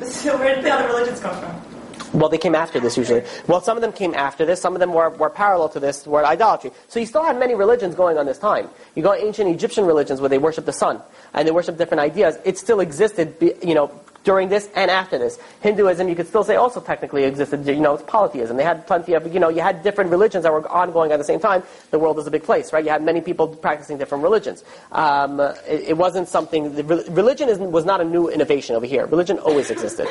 [0.06, 1.70] So where did the other religions come from?
[2.12, 3.22] Well, they came after this usually.
[3.46, 4.60] Well, some of them came after this.
[4.60, 6.72] Some of them were, were parallel to this, were idolatry.
[6.88, 8.68] So you still had many religions going on this time.
[8.94, 11.00] You go ancient Egyptian religions where they worship the sun
[11.32, 12.36] and they worship different ideas.
[12.44, 13.90] It still existed, you know,
[14.24, 15.38] during this and after this.
[15.62, 17.66] Hinduism, you could still say also technically existed.
[17.66, 18.56] You know, it's polytheism.
[18.56, 21.24] They had plenty of, you know, you had different religions that were ongoing at the
[21.24, 21.62] same time.
[21.90, 22.84] The world is a big place, right?
[22.84, 24.64] You had many people practicing different religions.
[24.92, 26.74] Um, it, it wasn't something.
[26.86, 29.06] Religion is, was not a new innovation over here.
[29.06, 30.08] Religion always existed.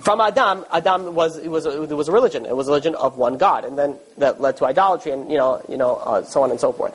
[0.00, 2.46] From Adam, Adam was it was a, it was a religion.
[2.46, 5.36] It was a religion of one God, and then that led to idolatry, and you
[5.36, 6.94] know you know uh, so on and so forth.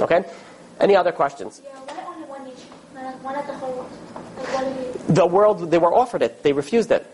[0.00, 0.22] Okay.
[0.78, 1.62] Any other questions?
[1.64, 1.70] Yeah,
[5.08, 5.70] the world?
[5.70, 6.42] They were offered it.
[6.42, 7.06] They refused it.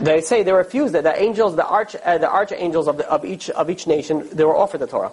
[0.00, 1.04] They say they refused it.
[1.04, 4.44] The angels, the arch, uh, the archangels of, the, of each of each nation, they
[4.44, 5.12] were offered the Torah.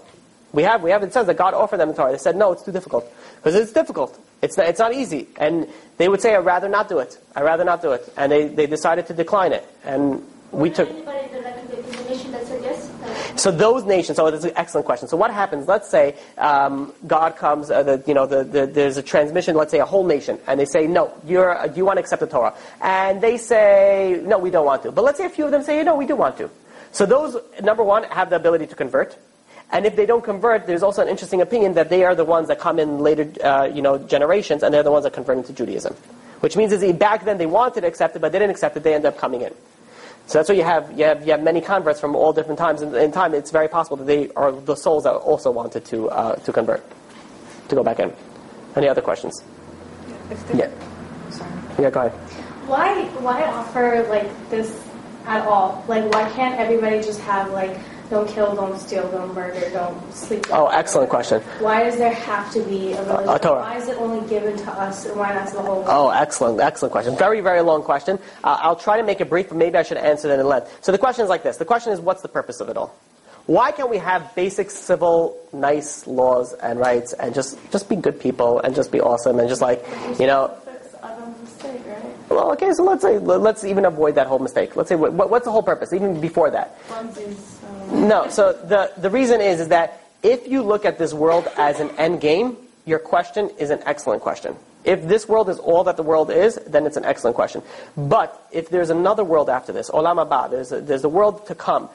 [0.53, 2.11] We have we have it says that God offered them the Torah.
[2.11, 4.17] They said no, it's too difficult because it's difficult.
[4.41, 5.67] It's not, it's not easy, and
[5.97, 7.17] they would say I'd rather not do it.
[7.35, 9.67] I'd rather not do it, and they, they decided to decline it.
[9.83, 10.89] And we took.
[13.37, 14.15] So those nations.
[14.15, 15.07] So that's an excellent question.
[15.07, 15.67] So what happens?
[15.67, 17.69] Let's say um, God comes.
[17.69, 19.55] Uh, the, you know, the, the, there's a transmission.
[19.55, 21.57] Let's say a whole nation, and they say, "No, you're.
[21.57, 24.83] Uh, do you want to accept the Torah?" And they say, "No, we don't want
[24.83, 26.49] to." But let's say a few of them say, "No, we do want to."
[26.91, 29.17] So those number one have the ability to convert.
[29.71, 32.47] And if they don't convert, there's also an interesting opinion that they are the ones
[32.47, 35.53] that come in later, uh, you know, generations, and they're the ones that convert into
[35.53, 35.95] Judaism.
[36.39, 38.83] Which means is back then they wanted to accept it, but they didn't accept it.
[38.83, 39.53] They end up coming in.
[40.27, 40.91] So that's what you have.
[40.97, 42.81] You have, you have many converts from all different times.
[42.81, 46.09] In, in time, it's very possible that they are the souls that also wanted to
[46.09, 46.83] uh, to convert,
[47.69, 48.11] to go back in.
[48.75, 49.43] Any other questions?
[50.53, 50.69] Yeah.
[51.29, 51.51] Sorry.
[51.79, 52.11] Yeah, go ahead.
[52.67, 54.83] Why why offer like this
[55.27, 55.85] at all?
[55.87, 57.77] Like why can't everybody just have like
[58.09, 60.45] don't kill, don't steal, don't murder, don't sleep.
[60.51, 61.41] Oh, excellent question.
[61.59, 63.29] Why does there have to be a religion?
[63.29, 63.61] a Torah.
[63.61, 65.87] Why is it only given to us, and why not to the whole world?
[65.89, 67.17] Oh, excellent, excellent question.
[67.17, 68.19] Very, very long question.
[68.43, 70.77] Uh, I'll try to make it brief, but maybe I should answer it in length.
[70.81, 71.57] So the question is like this.
[71.57, 72.95] The question is, what's the purpose of it all?
[73.47, 78.19] Why can't we have basic civil, nice laws and rights and just, just be good
[78.19, 79.85] people and just be awesome and just like,
[80.19, 82.24] you know, Fix Adam's mistake, right?
[82.35, 84.75] Well, okay, so let's say, let's even avoid that whole mistake.
[84.75, 86.77] Let's say, what, what's the whole purpose, even before that?
[86.91, 87.09] Um,
[88.07, 91.79] No, so the, the reason is, is that if you look at this world as
[91.79, 94.55] an end game, your question is an excellent question.
[94.83, 97.63] If this world is all that the world is, then it's an excellent question.
[97.97, 101.55] But if there's another world after this, olam haba, there's a, there's a world to
[101.55, 101.89] come,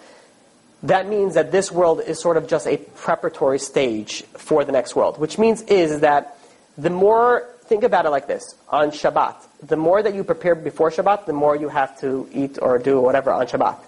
[0.82, 4.97] that means that this world is sort of just a preparatory stage for the next
[4.97, 5.18] world.
[5.18, 6.38] Which means is that
[6.78, 10.90] the more, think about it like this, on Shabbat, the more that you prepare before
[10.90, 13.78] Shabbat, the more you have to eat or do whatever on Shabbat.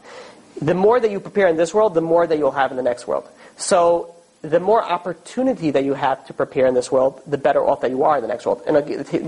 [0.63, 2.85] The more that you prepare in this world, the more that you'll have in the
[2.85, 3.29] next world.
[3.57, 7.81] So the more opportunity that you have to prepare in this world, the better off
[7.81, 8.63] that you are in the next world.
[8.69, 8.77] And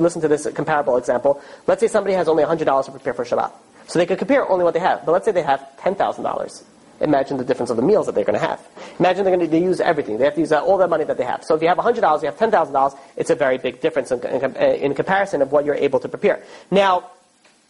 [0.01, 1.43] listen to this comparable example.
[1.67, 3.51] Let's say somebody has only $100 to prepare for Shabbat.
[3.89, 5.05] So they could compare only what they have.
[5.05, 6.63] But let's say they have $10,000.
[7.01, 8.61] Imagine the difference of the meals that they're going to have.
[8.99, 10.19] Imagine they're going to use everything.
[10.19, 11.45] They have to use uh, all the money that they have.
[11.45, 14.57] So if you have $100, you have $10,000, it's a very big difference in, in,
[14.57, 16.43] in comparison of what you're able to prepare.
[16.71, 17.11] Now,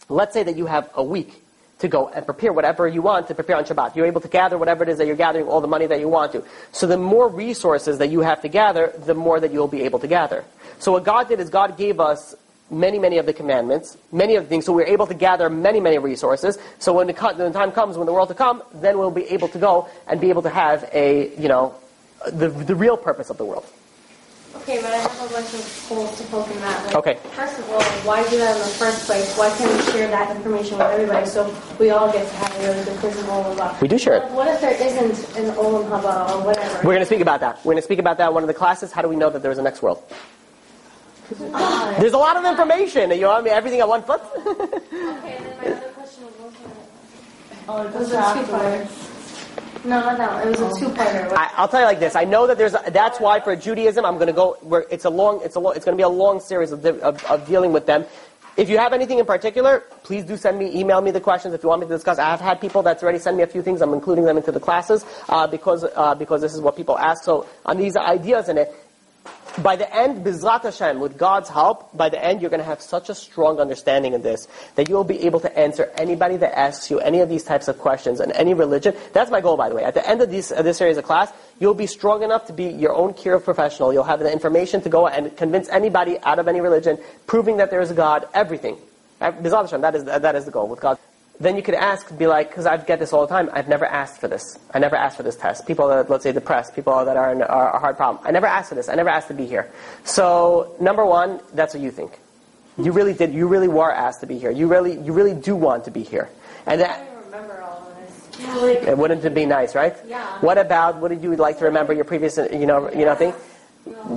[0.09, 1.41] let's say that you have a week
[1.79, 3.95] to go and prepare whatever you want to prepare on Shabbat.
[3.95, 6.07] You're able to gather whatever it is that you're gathering, all the money that you
[6.07, 6.43] want to.
[6.71, 9.99] So the more resources that you have to gather, the more that you'll be able
[9.99, 10.45] to gather.
[10.79, 12.35] So what God did is God gave us
[12.69, 15.79] many, many of the commandments, many of the things, so we're able to gather many,
[15.79, 16.57] many resources.
[16.79, 19.25] So when the, when the time comes, when the world to come, then we'll be
[19.25, 21.75] able to go and be able to have a, you know,
[22.31, 23.65] the, the real purpose of the world.
[24.61, 26.85] Okay, but I have a bunch of holes to poke in that.
[26.85, 27.19] Like, Okay.
[27.33, 29.37] First of all, why do that in the first place?
[29.37, 32.59] Why can't we share that information with everybody so we all get to have a
[32.61, 33.81] really good Olam Haba?
[33.81, 34.31] We do share it.
[34.31, 36.75] What if there isn't an Olam Haba or whatever?
[36.77, 37.57] We're going to speak about that.
[37.59, 38.91] We're going to speak about that in one of the classes.
[38.93, 40.01] How do we know that there's a next world?
[41.29, 43.09] There's a lot of information.
[43.11, 44.21] You know, I mean, everything at one foot.
[44.35, 46.53] okay, and then my other question was
[47.67, 49.85] oh, It was a two-parter.
[49.85, 50.47] No, not that one.
[50.47, 51.33] It was a two-parter.
[51.33, 52.15] I, I'll tell you like this.
[52.15, 52.75] I know that there's.
[52.75, 54.57] A, that's why for Judaism, I'm going to go.
[54.61, 55.41] Where it's a long.
[55.43, 55.59] It's a.
[55.59, 58.05] Long, it's going to be a long series of, of of dealing with them.
[58.57, 61.61] If you have anything in particular, please do send me, email me the questions if
[61.61, 62.17] you want me to discuss.
[62.17, 63.81] I have had people that's already sent me a few things.
[63.81, 67.23] I'm including them into the classes uh, because uh, because this is what people ask.
[67.23, 68.73] So on these ideas in it,
[69.61, 72.81] by the end, Bizrat Hashem, with God's help, by the end you're going to have
[72.81, 76.89] such a strong understanding of this that you'll be able to answer anybody that asks
[76.89, 78.95] you any of these types of questions in any religion.
[79.13, 79.83] That's my goal, by the way.
[79.83, 82.53] At the end of this, of this series of class, you'll be strong enough to
[82.53, 83.93] be your own kiruv professional.
[83.93, 86.97] You'll have the information to go and convince anybody out of any religion,
[87.27, 88.77] proving that there is a God, everything.
[89.21, 90.97] Bizrat Hashem, that is, that is the goal with God
[91.39, 93.49] then you could ask, be like, because I get this all the time.
[93.51, 94.57] I've never asked for this.
[94.73, 95.67] I never asked for this test.
[95.67, 98.25] People that, let's say, depressed, people that are in are a hard problem.
[98.25, 98.87] I never asked for this.
[98.87, 99.69] I never asked to be here.
[100.05, 102.17] So, number one, that's what you think.
[102.77, 103.33] You really did.
[103.33, 104.51] You really were asked to be here.
[104.51, 106.29] You really, you really do want to be here.
[106.65, 108.39] And I that, don't remember all of this.
[108.39, 109.95] Yeah, like, it wouldn't it be nice, right?
[110.07, 110.39] Yeah.
[110.39, 110.97] What about?
[110.97, 113.33] what did you like to remember your previous, you know, you know thing?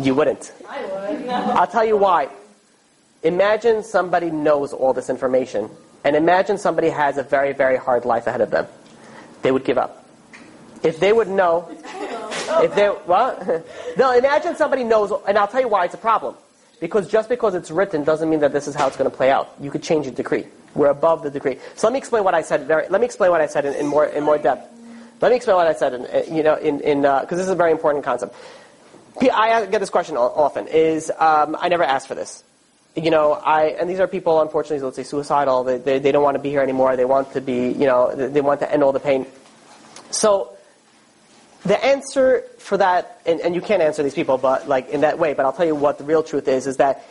[0.00, 0.52] You wouldn't.
[0.68, 1.28] I would.
[1.28, 2.28] I'll tell you why.
[3.22, 5.68] Imagine somebody knows all this information,
[6.04, 8.66] and imagine somebody has a very, very hard life ahead of them.
[9.42, 10.04] They would give up.
[10.82, 11.68] If they would know,
[12.62, 13.64] if they, what?
[13.96, 16.36] No, imagine somebody knows, and I'll tell you why it's a problem.
[16.80, 19.30] Because just because it's written doesn't mean that this is how it's going to play
[19.30, 19.52] out.
[19.60, 20.46] You could change a decree.
[20.74, 21.58] We're above the decree.
[21.74, 22.68] So let me explain what I said.
[22.68, 24.72] Very, let me explain what I said in, in more in more depth.
[25.20, 25.94] Let me explain what I said.
[25.94, 28.36] In, uh, you know, in in because this is a very important concept.
[29.20, 30.68] I get this question often.
[30.68, 32.44] Is um, I never asked for this.
[32.98, 35.64] You know, I and these are people, unfortunately, let's say suicidal.
[35.64, 36.96] They, they they don't want to be here anymore.
[36.96, 39.26] They want to be, you know, they, they want to end all the pain.
[40.10, 40.56] So
[41.64, 45.18] the answer for that, and, and you can't answer these people, but like in that
[45.18, 45.34] way.
[45.34, 47.04] But I'll tell you what the real truth is: is that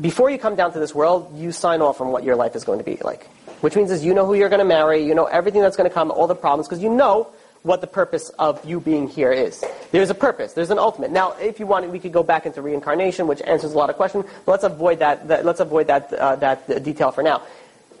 [0.00, 2.64] before you come down to this world, you sign off on what your life is
[2.64, 3.26] going to be like.
[3.60, 5.88] Which means is you know who you're going to marry, you know everything that's going
[5.88, 7.28] to come, all the problems, because you know
[7.62, 9.64] what the purpose of you being here is.
[9.90, 10.52] There's a purpose.
[10.52, 11.10] There's an ultimate.
[11.10, 13.96] Now, if you want, we could go back into reincarnation, which answers a lot of
[13.96, 14.24] questions.
[14.44, 15.28] But let's avoid that.
[15.28, 17.42] that let's avoid that uh, that detail for now.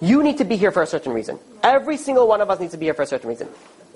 [0.00, 1.38] You need to be here for a certain reason.
[1.62, 3.48] Every single one of us needs to be here for a certain reason.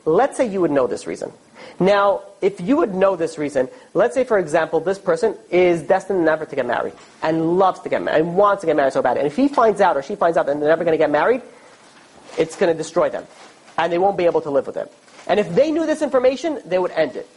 [0.05, 1.32] Let's say you would know this reason.
[1.78, 6.24] Now, if you would know this reason, let's say, for example, this person is destined
[6.24, 9.01] never to get married and loves to get married and wants to get married so
[9.01, 9.16] bad.
[9.16, 11.10] And if he finds out or she finds out that they're never going to get
[11.10, 11.43] married,
[12.36, 13.24] it's going to destroy them.
[13.78, 14.89] And they won't be able to live with them.
[15.27, 17.28] And if they knew this information, they would end it.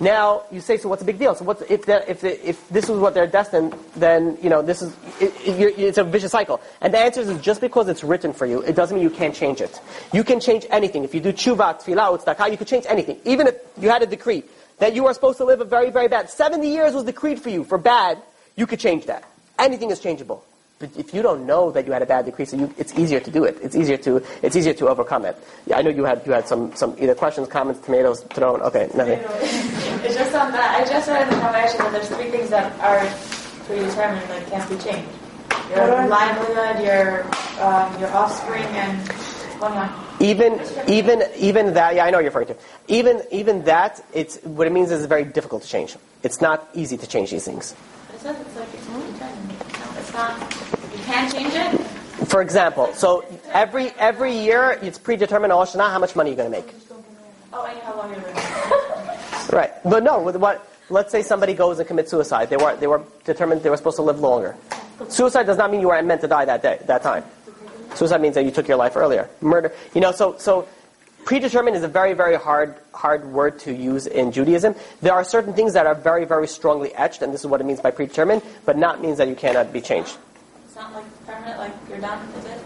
[0.00, 1.34] Now you say, so what's the big deal?
[1.36, 4.60] So what's, if, that, if, the, if this is what they're destined, then you know
[4.60, 6.60] this is it, it, it's a vicious cycle.
[6.80, 9.34] And the answer is just because it's written for you, it doesn't mean you can't
[9.34, 9.80] change it.
[10.12, 11.04] You can change anything.
[11.04, 13.20] If you do tshuva, tefillah, tzedakah, you can change anything.
[13.24, 14.42] Even if you had a decree
[14.78, 17.50] that you are supposed to live a very, very bad, 70 years was decreed for
[17.50, 18.20] you for bad,
[18.56, 19.22] you could change that.
[19.60, 20.44] Anything is changeable.
[20.84, 23.18] But if you don't know that you had a bad decree, so you, it's easier
[23.18, 23.56] to do it.
[23.62, 25.36] It's easier to it's easier to overcome it.
[25.66, 28.60] Yeah, I know you had you had some some either questions, comments, tomatoes thrown.
[28.60, 29.20] Okay, nothing.
[30.04, 30.78] It's just on that.
[30.78, 33.00] I just read in the conversation that there's three things that are
[33.64, 35.08] predetermined that can't be changed.
[35.70, 37.24] Your livelihood, your
[37.64, 39.08] um, your offspring, and
[39.56, 39.88] hold on.
[40.20, 41.94] Even even even that.
[41.94, 42.56] Yeah, I know what you're referring to.
[42.88, 44.04] Even even that.
[44.12, 45.96] It's what it means is it's very difficult to change.
[46.22, 47.72] It's not easy to change these things.
[48.12, 49.48] It says it's like it's predetermined.
[49.48, 50.73] No, it's not.
[51.04, 51.80] Can't change it.
[52.28, 56.50] For example, so every every year it's predetermined Rosh Hashanah how much money you're going
[56.50, 56.74] to make.
[57.52, 58.34] Oh, and how long you're living.
[59.52, 59.72] Right.
[59.84, 60.66] But no, with what?
[60.88, 62.50] Let's say somebody goes and commits suicide.
[62.50, 64.56] They were they were determined they were supposed to live longer.
[65.08, 67.24] Suicide does not mean you were meant to die that day, that time.
[67.94, 69.28] Suicide means that you took your life earlier.
[69.40, 70.12] Murder, you know.
[70.12, 70.66] So so
[71.24, 74.74] predetermined is a very very hard hard word to use in Judaism.
[75.02, 77.64] There are certain things that are very very strongly etched, and this is what it
[77.64, 80.16] means by predetermined, but not means that you cannot be changed.
[80.74, 81.56] It's not like permanent.
[81.56, 82.28] Like you're done.
[82.30, 82.60] Is it?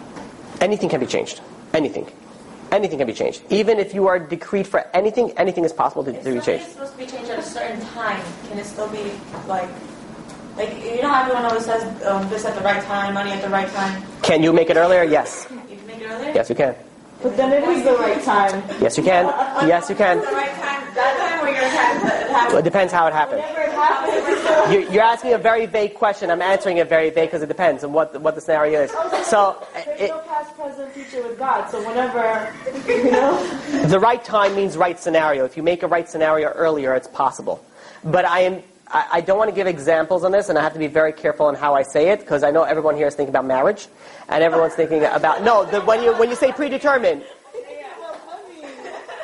[0.63, 1.43] Anything can be changed.
[1.75, 2.11] Anything.
[2.73, 3.43] Anything can be changed.
[3.51, 6.65] Even if you are decreed for anything, anything is possible to, to be changed.
[6.65, 9.13] is supposed to be changed at a certain time, can it still be
[9.47, 9.69] like,
[10.57, 13.43] like you know how everyone always says um, this at the right time, money at
[13.43, 14.03] the right time.
[14.23, 15.03] Can you make it earlier?
[15.03, 15.47] Yes.
[15.51, 16.33] You can make it earlier.
[16.33, 16.77] Yes, you can.
[17.23, 18.63] But then it is the right time.
[18.81, 19.27] Yes, you can.
[19.67, 20.19] Yes, you can.
[20.19, 20.95] The right time.
[20.95, 22.65] That time or your time that it.
[22.65, 23.41] Depends how it happened.
[23.41, 24.93] Happens.
[24.93, 26.31] You're, asking a very vague question.
[26.31, 28.91] I'm answering it very vague because it depends on what the, what the scenario is.
[29.27, 31.71] So, There's it, no past, present, future with God.
[31.71, 32.53] So whenever,
[32.87, 33.87] you know.
[33.87, 35.45] the right time means right scenario.
[35.45, 37.65] If you make a right scenario earlier, it's possible.
[38.05, 38.63] But I am.
[38.91, 41.13] I I don't want to give examples on this, and I have to be very
[41.13, 43.89] careful on how I say it because I know everyone here is thinking about marriage,
[44.29, 45.65] and everyone's thinking about no.
[45.65, 47.25] The, when you when you say predetermined,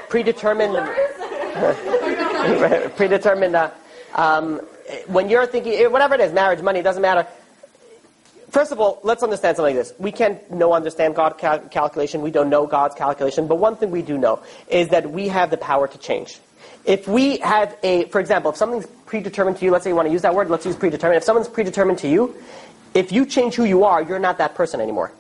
[0.08, 0.74] predetermined,
[2.96, 3.56] predetermined.
[3.56, 3.70] Uh,
[4.14, 4.60] um,
[5.06, 7.26] when you're thinking eh, whatever it is, marriage, money, doesn't matter.
[8.50, 9.94] First of all, let's understand something like this.
[9.98, 12.22] We can't know understand God's cal- calculation.
[12.22, 13.48] We don't know God's calculation.
[13.48, 16.38] But one thing we do know is that we have the power to change.
[16.84, 20.08] If we have a, for example, if something's predetermined to you, let's say you want
[20.08, 21.18] to use that word, let's use predetermined.
[21.18, 22.34] If someone's predetermined to you,
[22.94, 25.12] if you change who you are, you're not that person anymore.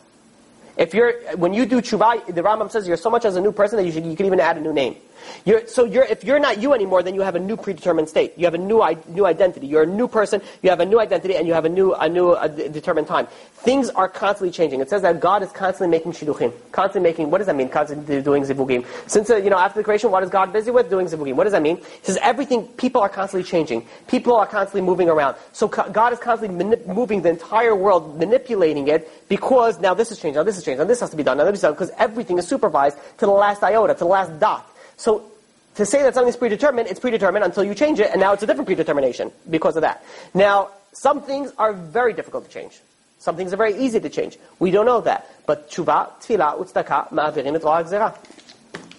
[0.76, 3.52] If you're, when you do tshuva, the Rambam says you're so much as a new
[3.52, 4.96] person that you should, you can even add a new name.
[5.44, 8.34] You're, so you're, if you're not you anymore, then you have a new predetermined state.
[8.36, 9.66] You have a new, new identity.
[9.66, 10.40] You're a new person.
[10.62, 13.26] You have a new identity, and you have a new, a new d- determined time.
[13.54, 14.80] Things are constantly changing.
[14.80, 17.30] It says that God is constantly making shidduchim, constantly making.
[17.30, 17.68] What does that mean?
[17.68, 18.84] Constantly doing zivugim.
[19.06, 20.90] Since uh, you know after the creation, what is God busy with?
[20.90, 21.34] Doing zivugim.
[21.34, 21.76] What does that mean?
[21.78, 22.66] He says everything.
[22.68, 23.86] People are constantly changing.
[24.06, 25.36] People are constantly moving around.
[25.52, 30.18] So God is constantly manip- moving the entire world, manipulating it because now this has
[30.18, 30.36] changed.
[30.36, 30.78] Now this has changed.
[30.78, 31.38] Now this has to be done.
[31.38, 34.38] Now this be done because everything is supervised to the last iota, to the last
[34.38, 34.70] dot.
[34.96, 35.30] So
[35.74, 38.46] to say that something's predetermined, it's predetermined until you change it, and now it's a
[38.46, 40.04] different predetermination because of that.
[40.32, 42.80] Now, some things are very difficult to change.
[43.18, 44.38] Some things are very easy to change.
[44.58, 45.28] We don't know that.
[45.46, 47.62] But tshuva, tefillah, utzedakah, ma'avirim et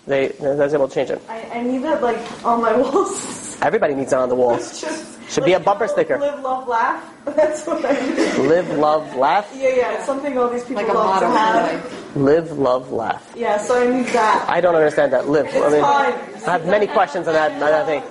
[0.07, 0.37] ro'ah gzera.
[0.37, 1.21] They, they're able to change it.
[1.29, 3.57] I, I need that like on my walls.
[3.61, 4.81] Everybody needs it on the walls.
[4.81, 6.19] Just, Should be a bumper sticker.
[6.19, 7.03] Live, love, laugh.
[7.25, 8.47] That's what I need.
[8.47, 9.49] Live, love, laugh.
[9.55, 9.93] Yeah, yeah.
[9.97, 12.15] It's something all these people Like love to have.
[12.15, 13.33] Live, love, laugh.
[13.35, 14.45] Yeah, so I need that.
[14.47, 15.27] I don't understand that.
[15.27, 15.47] Live.
[15.47, 16.13] I It's mean, fine.
[16.47, 18.03] I have many questions on that, on that thing.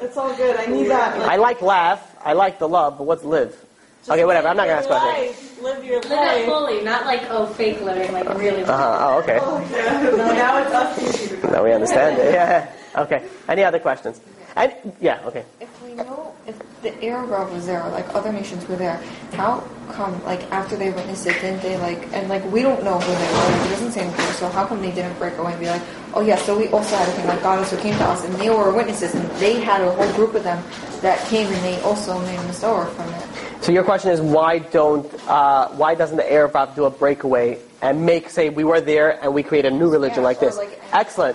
[0.00, 0.56] It's all good.
[0.56, 1.16] I need that.
[1.22, 2.14] I like laugh.
[2.24, 3.63] I like the love, but what's live?
[4.08, 4.48] Okay, whatever.
[4.48, 5.36] I'm not going to ask questions.
[5.36, 5.62] questions.
[5.62, 8.62] Live your Live it fully, not like, oh, fake living, like really.
[8.62, 8.98] Uh-huh.
[9.00, 9.36] Oh, okay.
[9.36, 10.02] Yeah.
[10.34, 11.52] now it's up to you.
[11.52, 12.34] Now we understand it.
[12.34, 12.70] Yeah.
[12.96, 13.26] Okay.
[13.48, 14.20] Any other questions?
[14.56, 15.20] And yeah.
[15.26, 15.44] Okay.
[15.60, 19.02] If we know if the Erev Rav was there, like other nations were there,
[19.32, 22.98] how come like after they witnessed it, didn't they like and like we don't know
[23.00, 23.66] who they were?
[23.66, 24.26] It doesn't say anything.
[24.34, 25.82] So how come they didn't break away and be like,
[26.14, 28.34] oh yeah, so we also had a thing like God also came to us and
[28.34, 30.62] they were witnesses and they had a whole group of them
[31.00, 33.53] that came and they also made a Masorah from it.
[33.64, 37.58] So your question is why don't uh, why doesn't the Erev Rav do a breakaway
[37.80, 40.58] and make say we were there and we create a new religion Yeah, like this?
[40.58, 41.34] like- Excellent.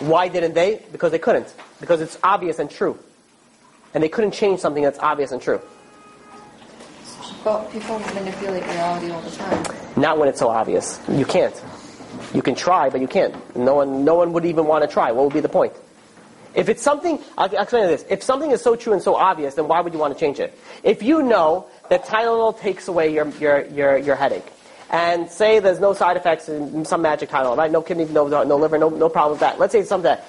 [0.00, 0.82] Why didn't they?
[0.90, 1.54] Because they couldn't.
[1.78, 2.98] Because it's obvious and true.
[3.94, 5.60] And they couldn't change something that's obvious and true.
[7.44, 9.64] But people manipulate reality all the time.
[9.96, 10.98] Not when it's so obvious.
[11.08, 11.54] You can't.
[12.34, 13.32] You can try, but you can't.
[13.54, 15.12] No one, no one would even want to try.
[15.12, 15.72] What would be the point?
[16.54, 18.04] If it's something, I'll explain this.
[18.08, 20.38] If something is so true and so obvious, then why would you want to change
[20.40, 20.56] it?
[20.82, 24.46] If you know that Tylenol takes away your, your, your, your headache,
[24.90, 27.70] and say there's no side effects in some magic Tylenol, right?
[27.70, 29.58] No kidney, no, no liver, no, no problem with that.
[29.58, 30.24] Let's say it's something that,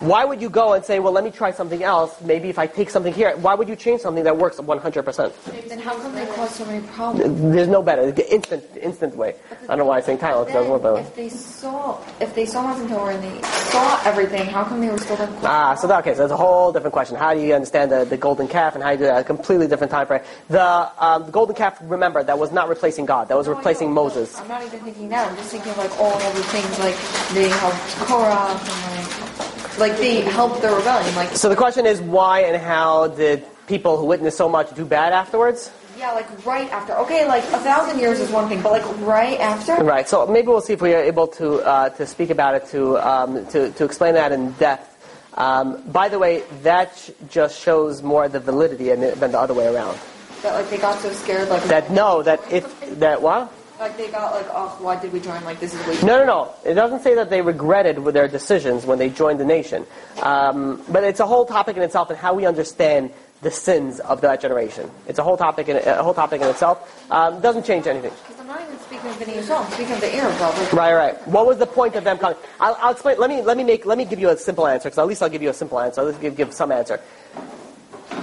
[0.00, 2.18] Why would you go and say, well, let me try something else?
[2.22, 5.68] Maybe if I take something here, why would you change something that works 100%?
[5.68, 7.52] Then how come they cause so many problems?
[7.52, 8.10] There's no better.
[8.30, 9.34] Instant, instant way.
[9.64, 11.00] I don't know why I'm saying Tylenol, because it doesn't work that way.
[11.02, 14.96] If they saw, if they saw Torah and they saw everything, how come they were
[14.96, 15.36] still done?
[15.42, 17.16] Ah, so that, okay, so that's a whole different question.
[17.16, 19.20] How do you understand the, the golden calf and how you do that?
[19.20, 20.22] A completely different time frame.
[20.48, 23.28] The, um, the golden calf, remember, that was not replacing God.
[23.28, 23.92] That was No, replacing.
[23.92, 24.34] Moses.
[24.40, 25.28] I'm not even thinking that.
[25.28, 26.96] I'm just thinking like all the things like
[27.34, 29.49] they helped Korah and like,
[29.80, 31.14] like they helped the rebellion.
[31.16, 34.84] Like So the question is, why and how did people who witnessed so much do
[34.84, 35.70] bad afterwards?
[35.98, 36.96] yeah, like right after.
[37.04, 39.76] Okay, like a thousand years is one thing, but like right after.
[39.84, 40.08] Right.
[40.08, 42.96] So maybe we'll see if we are able to uh, to speak about it to
[43.06, 44.88] um, to to explain that in depth.
[45.36, 49.66] Um, by the way, that sh- just shows more the validity than the other way
[49.66, 49.98] around.
[50.42, 52.64] That like they got so scared, like That no, that if
[52.98, 53.52] that what?
[53.80, 55.42] Like they got like, oh, why did we join?
[55.42, 56.06] Like this is way.
[56.06, 56.54] No, no, no.
[56.66, 59.86] It doesn't say that they regretted with their decisions when they joined the nation.
[60.20, 64.20] Um, but it's a whole topic in itself and how we understand the sins of
[64.20, 64.90] that generation.
[65.08, 67.10] It's a whole topic in a whole topic in itself.
[67.10, 68.12] Um, doesn't change anything.
[68.28, 69.50] Because I'm not even speaking of.
[69.50, 70.58] I'm speaking of the Erev Rav.
[70.58, 71.28] Like, Right, right.
[71.28, 72.36] What was the point of them coming?
[72.60, 73.18] I'll, I'll explain.
[73.18, 75.22] Let me let me make let me give you a simple answer because at least
[75.22, 76.02] I'll give you a simple answer.
[76.02, 77.00] Let's give give some answer.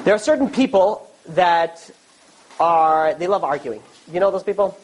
[0.03, 1.89] There are certain people that
[2.59, 3.81] are they love arguing.
[4.13, 4.77] You know those people?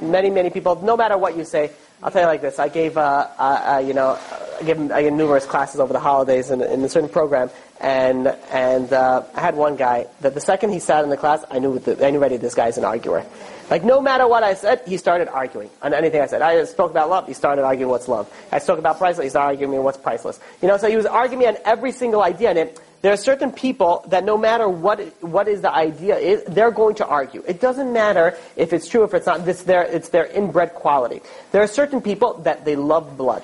[0.00, 0.76] Many many people.
[0.82, 1.70] No matter what you say,
[2.02, 2.58] I'll tell you like this.
[2.58, 4.18] I gave uh, uh, you know
[4.60, 7.50] I gave I gave numerous classes over the holidays in, in a certain program,
[7.80, 11.44] and and uh, I had one guy that the second he sat in the class,
[11.50, 13.24] I knew that I knew already this guy's an arguer.
[13.70, 16.42] Like no matter what I said, he started arguing on anything I said.
[16.42, 18.32] I spoke about love, he started arguing what's love.
[18.50, 20.40] I spoke about priceless, he started arguing what's priceless.
[20.60, 23.16] You know, so he was arguing me on every single idea, and it, there are
[23.16, 27.42] certain people that no matter what what is the idea they're going to argue.
[27.46, 29.48] It doesn't matter if it's true, if it's not.
[29.48, 31.22] It's their it's their inbred quality.
[31.52, 33.42] There are certain people that they love blood.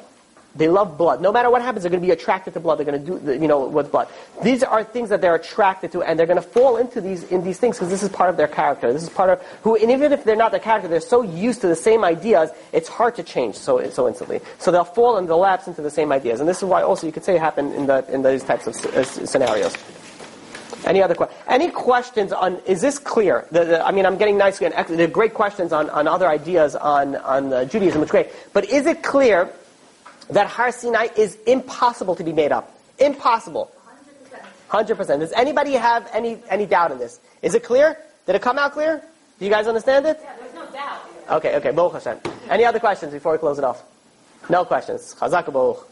[0.56, 1.20] They love blood.
[1.20, 2.78] No matter what happens, they're going to be attracted to blood.
[2.78, 4.08] They're going to do, you know, with blood.
[4.42, 7.44] These are things that they're attracted to, and they're going to fall into these in
[7.44, 8.92] these things because this is part of their character.
[8.92, 11.60] This is part of who, and even if they're not their character, they're so used
[11.60, 14.40] to the same ideas, it's hard to change so so instantly.
[14.58, 17.06] So they'll fall and they'll lapse into the same ideas, and this is why also
[17.06, 19.76] you could say it happened in the in those types of uh, scenarios.
[20.84, 22.60] Any other que- any questions on?
[22.66, 23.46] Is this clear?
[23.50, 27.16] The, the, I mean, I'm getting nice are great questions on, on other ideas on
[27.16, 28.30] on uh, Judaism, which great.
[28.52, 29.50] But is it clear
[30.31, 32.73] that Har Sinai is impossible to be made up?
[32.98, 33.70] Impossible.
[34.69, 35.20] Hundred percent.
[35.20, 37.20] Does anybody have any any doubt in this?
[37.43, 37.97] Is it clear?
[38.27, 39.03] Did it come out clear?
[39.39, 40.19] Do you guys understand it?
[40.20, 41.01] Yeah, there's no doubt.
[41.31, 41.70] Okay, okay.
[41.70, 42.19] Baruch Hashem.
[42.51, 43.82] Any other questions before we close it off?
[44.48, 45.15] No questions.
[45.19, 45.86] Chazak Baruch.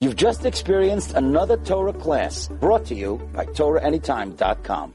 [0.00, 4.94] You've just experienced another Torah class brought to you by TorahAnytime.com.